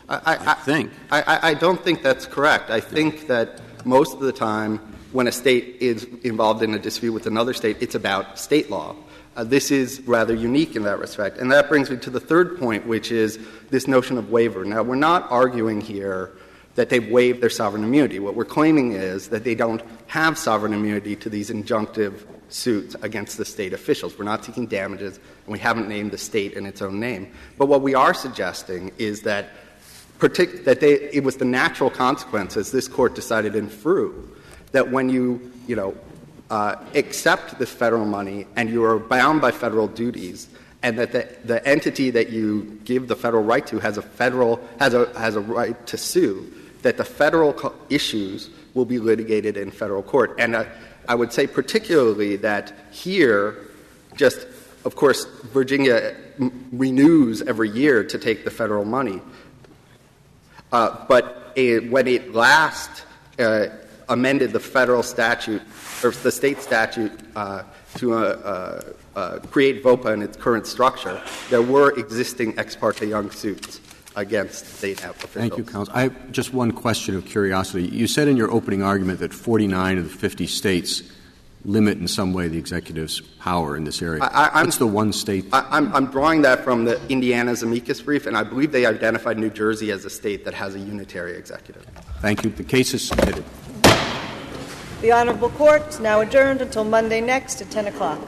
I, 0.10 0.54
think. 0.66 0.92
I, 1.12 1.22
I, 1.22 1.48
I 1.50 1.54
don't 1.54 1.84
think 1.84 2.04
that's 2.04 2.26
correct. 2.26 2.70
I 2.70 2.80
think 2.80 3.28
that 3.28 3.62
most 3.86 4.14
of 4.14 4.20
the 4.20 4.32
time, 4.32 4.80
when 5.12 5.28
a 5.28 5.32
state 5.32 5.78
is 5.80 6.06
involved 6.24 6.64
in 6.64 6.74
a 6.74 6.80
dispute 6.80 7.14
with 7.14 7.28
another 7.28 7.54
state, 7.54 7.78
it's 7.80 7.96
about 7.96 8.40
state 8.40 8.70
law. 8.70 8.96
Uh, 9.36 9.44
this 9.44 9.72
is 9.72 10.02
rather 10.02 10.34
unique 10.34 10.76
in 10.76 10.84
that 10.84 11.00
respect. 11.00 11.38
And 11.38 11.52
that 11.52 11.68
brings 11.68 11.90
me 11.90 11.98
to 11.98 12.10
the 12.10 12.20
third 12.20 12.60
point, 12.60 12.86
which 12.86 13.12
is 13.12 13.40
this 13.70 13.88
notion 13.88 14.18
of 14.18 14.30
waiver. 14.30 14.64
Now, 14.64 14.84
we're 14.84 14.96
not 14.96 15.30
arguing 15.32 15.82
here 15.82 16.32
that 16.76 16.90
they've 16.90 17.10
waived 17.10 17.42
their 17.42 17.50
sovereign 17.50 17.84
immunity. 17.84 18.20
What 18.20 18.36
we're 18.36 18.46
claiming 18.46 18.94
is 18.94 19.30
that 19.30 19.44
they 19.44 19.56
don't 19.56 19.82
have 20.08 20.38
sovereign 20.38 20.74
immunity 20.74 21.16
to 21.18 21.30
these 21.30 21.52
injunctive 21.52 22.26
suits 22.50 22.96
against 23.02 23.38
the 23.38 23.46
state 23.46 23.74
officials. 23.74 24.18
We're 24.18 24.26
not 24.26 24.44
seeking 24.46 24.68
damages, 24.68 25.18
and 25.18 25.54
we 25.54 25.60
haven't 25.60 25.88
named 25.88 26.12
the 26.12 26.18
state 26.18 26.54
in 26.54 26.66
its 26.66 26.82
own 26.82 27.00
name. 27.00 27.32
But 27.58 27.68
what 27.68 27.82
we 27.82 27.96
are 27.96 28.14
suggesting 28.14 28.92
is 28.98 29.22
that, 29.22 29.50
partic- 30.20 30.64
that 30.66 30.80
they, 30.80 30.94
it 31.12 31.24
was 31.24 31.38
the 31.38 31.46
natural 31.46 31.90
consequence, 31.90 32.58
as 32.58 32.72
this 32.72 32.88
court 32.88 33.16
decided 33.16 33.56
in 33.56 33.70
Frew, 33.70 34.36
that 34.72 34.92
when 34.92 35.10
you, 35.10 35.52
you 35.68 35.76
know, 35.76 35.96
uh, 36.50 36.76
accept 36.94 37.58
the 37.58 37.66
federal 37.66 38.06
money 38.06 38.46
and 38.56 38.70
you 38.70 38.84
are 38.84 39.00
bound 39.00 39.42
by 39.42 39.52
federal 39.52 39.88
duties, 39.88 40.48
and 40.84 41.00
that 41.00 41.12
the, 41.14 41.28
the 41.46 41.66
entity 41.68 42.12
that 42.12 42.30
you 42.30 42.80
give 42.84 43.08
the 43.08 43.16
federal 43.16 43.44
right 43.44 43.66
to 43.66 43.80
has 43.80 43.98
a 43.98 44.02
federal 44.02 44.60
has 44.80 44.94
a 44.94 45.18
has 45.18 45.36
a 45.36 45.40
right 45.40 45.88
to 45.88 45.98
sue, 45.98 46.52
that 46.84 46.98
the 46.98 47.04
federal 47.04 47.54
co- 47.54 47.74
issues 47.90 48.50
will 48.74 48.86
be 48.86 49.00
litigated 49.00 49.58
in 49.58 49.72
federal 49.72 50.04
court. 50.04 50.36
And 50.38 50.56
uh, 50.56 50.66
I 51.08 51.16
would 51.16 51.34
say 51.34 51.48
particularly 51.48 52.38
that 52.38 52.74
here, 52.92 53.68
just 54.16 54.48
of 54.86 54.96
course, 54.96 55.26
Virginia 55.54 56.16
m- 56.40 56.68
renews 56.72 57.42
every 57.42 57.70
year 57.70 58.04
to 58.04 58.18
take 58.18 58.44
the 58.44 58.52
federal 58.52 58.86
money. 58.86 59.22
Uh, 60.72 61.06
but 61.08 61.54
it, 61.56 61.90
when 61.90 62.08
it 62.08 62.34
last 62.34 63.04
uh, 63.40 63.68
amended 64.10 64.52
the 64.52 64.60
federal 64.60 65.04
statute, 65.04 65.62
or 66.04 66.12
the 66.12 66.32
state 66.32 66.62
statute, 66.62 67.12
uh, 67.36 67.64
to 67.96 68.14
uh, 68.14 68.82
uh, 69.16 69.40
create 69.52 69.84
VOPA 69.84 70.14
in 70.14 70.22
its 70.22 70.36
current 70.36 70.66
structure, 70.66 71.22
there 71.50 71.62
were 71.62 71.92
existing 72.00 72.58
ex 72.58 72.76
parte 72.76 73.06
young 73.06 73.30
suits 73.30 73.80
against 74.16 74.66
state 74.78 75.04
officials. 75.04 75.32
Thank 75.32 75.58
you, 75.58 75.64
counsel. 75.64 75.94
I 75.96 76.04
have 76.04 76.32
just 76.32 76.54
one 76.54 76.72
question 76.72 77.16
of 77.16 77.26
curiosity. 77.26 77.88
You 77.88 78.08
said 78.08 78.28
in 78.28 78.38
your 78.38 78.52
opening 78.52 78.84
argument 78.84 79.20
that 79.20 79.34
49 79.34 79.98
of 79.98 80.04
the 80.12 80.18
50 80.18 80.48
states 80.48 81.04
limit 81.66 81.98
in 81.98 82.08
some 82.08 82.34
way 82.34 82.48
the 82.48 82.58
executive's 82.58 83.22
power 83.22 83.78
in 83.78 83.84
this 83.86 84.02
area. 84.02 84.22
I, 84.22 84.48
I, 84.48 84.64
What's 84.64 84.78
the 84.78 84.88
one 84.88 85.14
state? 85.14 85.46
I, 85.54 85.66
I'm, 85.72 85.94
I'm 85.96 86.08
drawing 86.08 86.42
that 86.42 86.64
from 86.64 86.86
the 86.86 87.02
Indiana's 87.08 87.64
amicus 87.64 88.02
brief, 88.02 88.26
and 88.26 88.36
I 88.36 88.44
believe 88.44 88.72
they 88.72 88.86
identified 88.86 89.38
New 89.38 89.50
Jersey 89.50 89.92
as 89.92 90.06
a 90.06 90.10
state 90.10 90.46
that 90.46 90.54
has 90.54 90.76
a 90.76 90.80
unitary 90.80 91.36
executive. 91.38 91.86
Thank 92.20 92.44
you. 92.44 92.50
The 92.50 92.64
case 92.64 92.94
is 92.94 93.08
submitted. 93.08 93.44
The 95.02 95.12
Honorable 95.12 95.50
Court 95.50 95.88
is 95.88 96.00
now 96.00 96.22
adjourned 96.22 96.62
until 96.62 96.84
Monday 96.84 97.22
next 97.22 97.62
at 97.62 97.70
10 97.70 97.88
o'clock. 97.88 98.20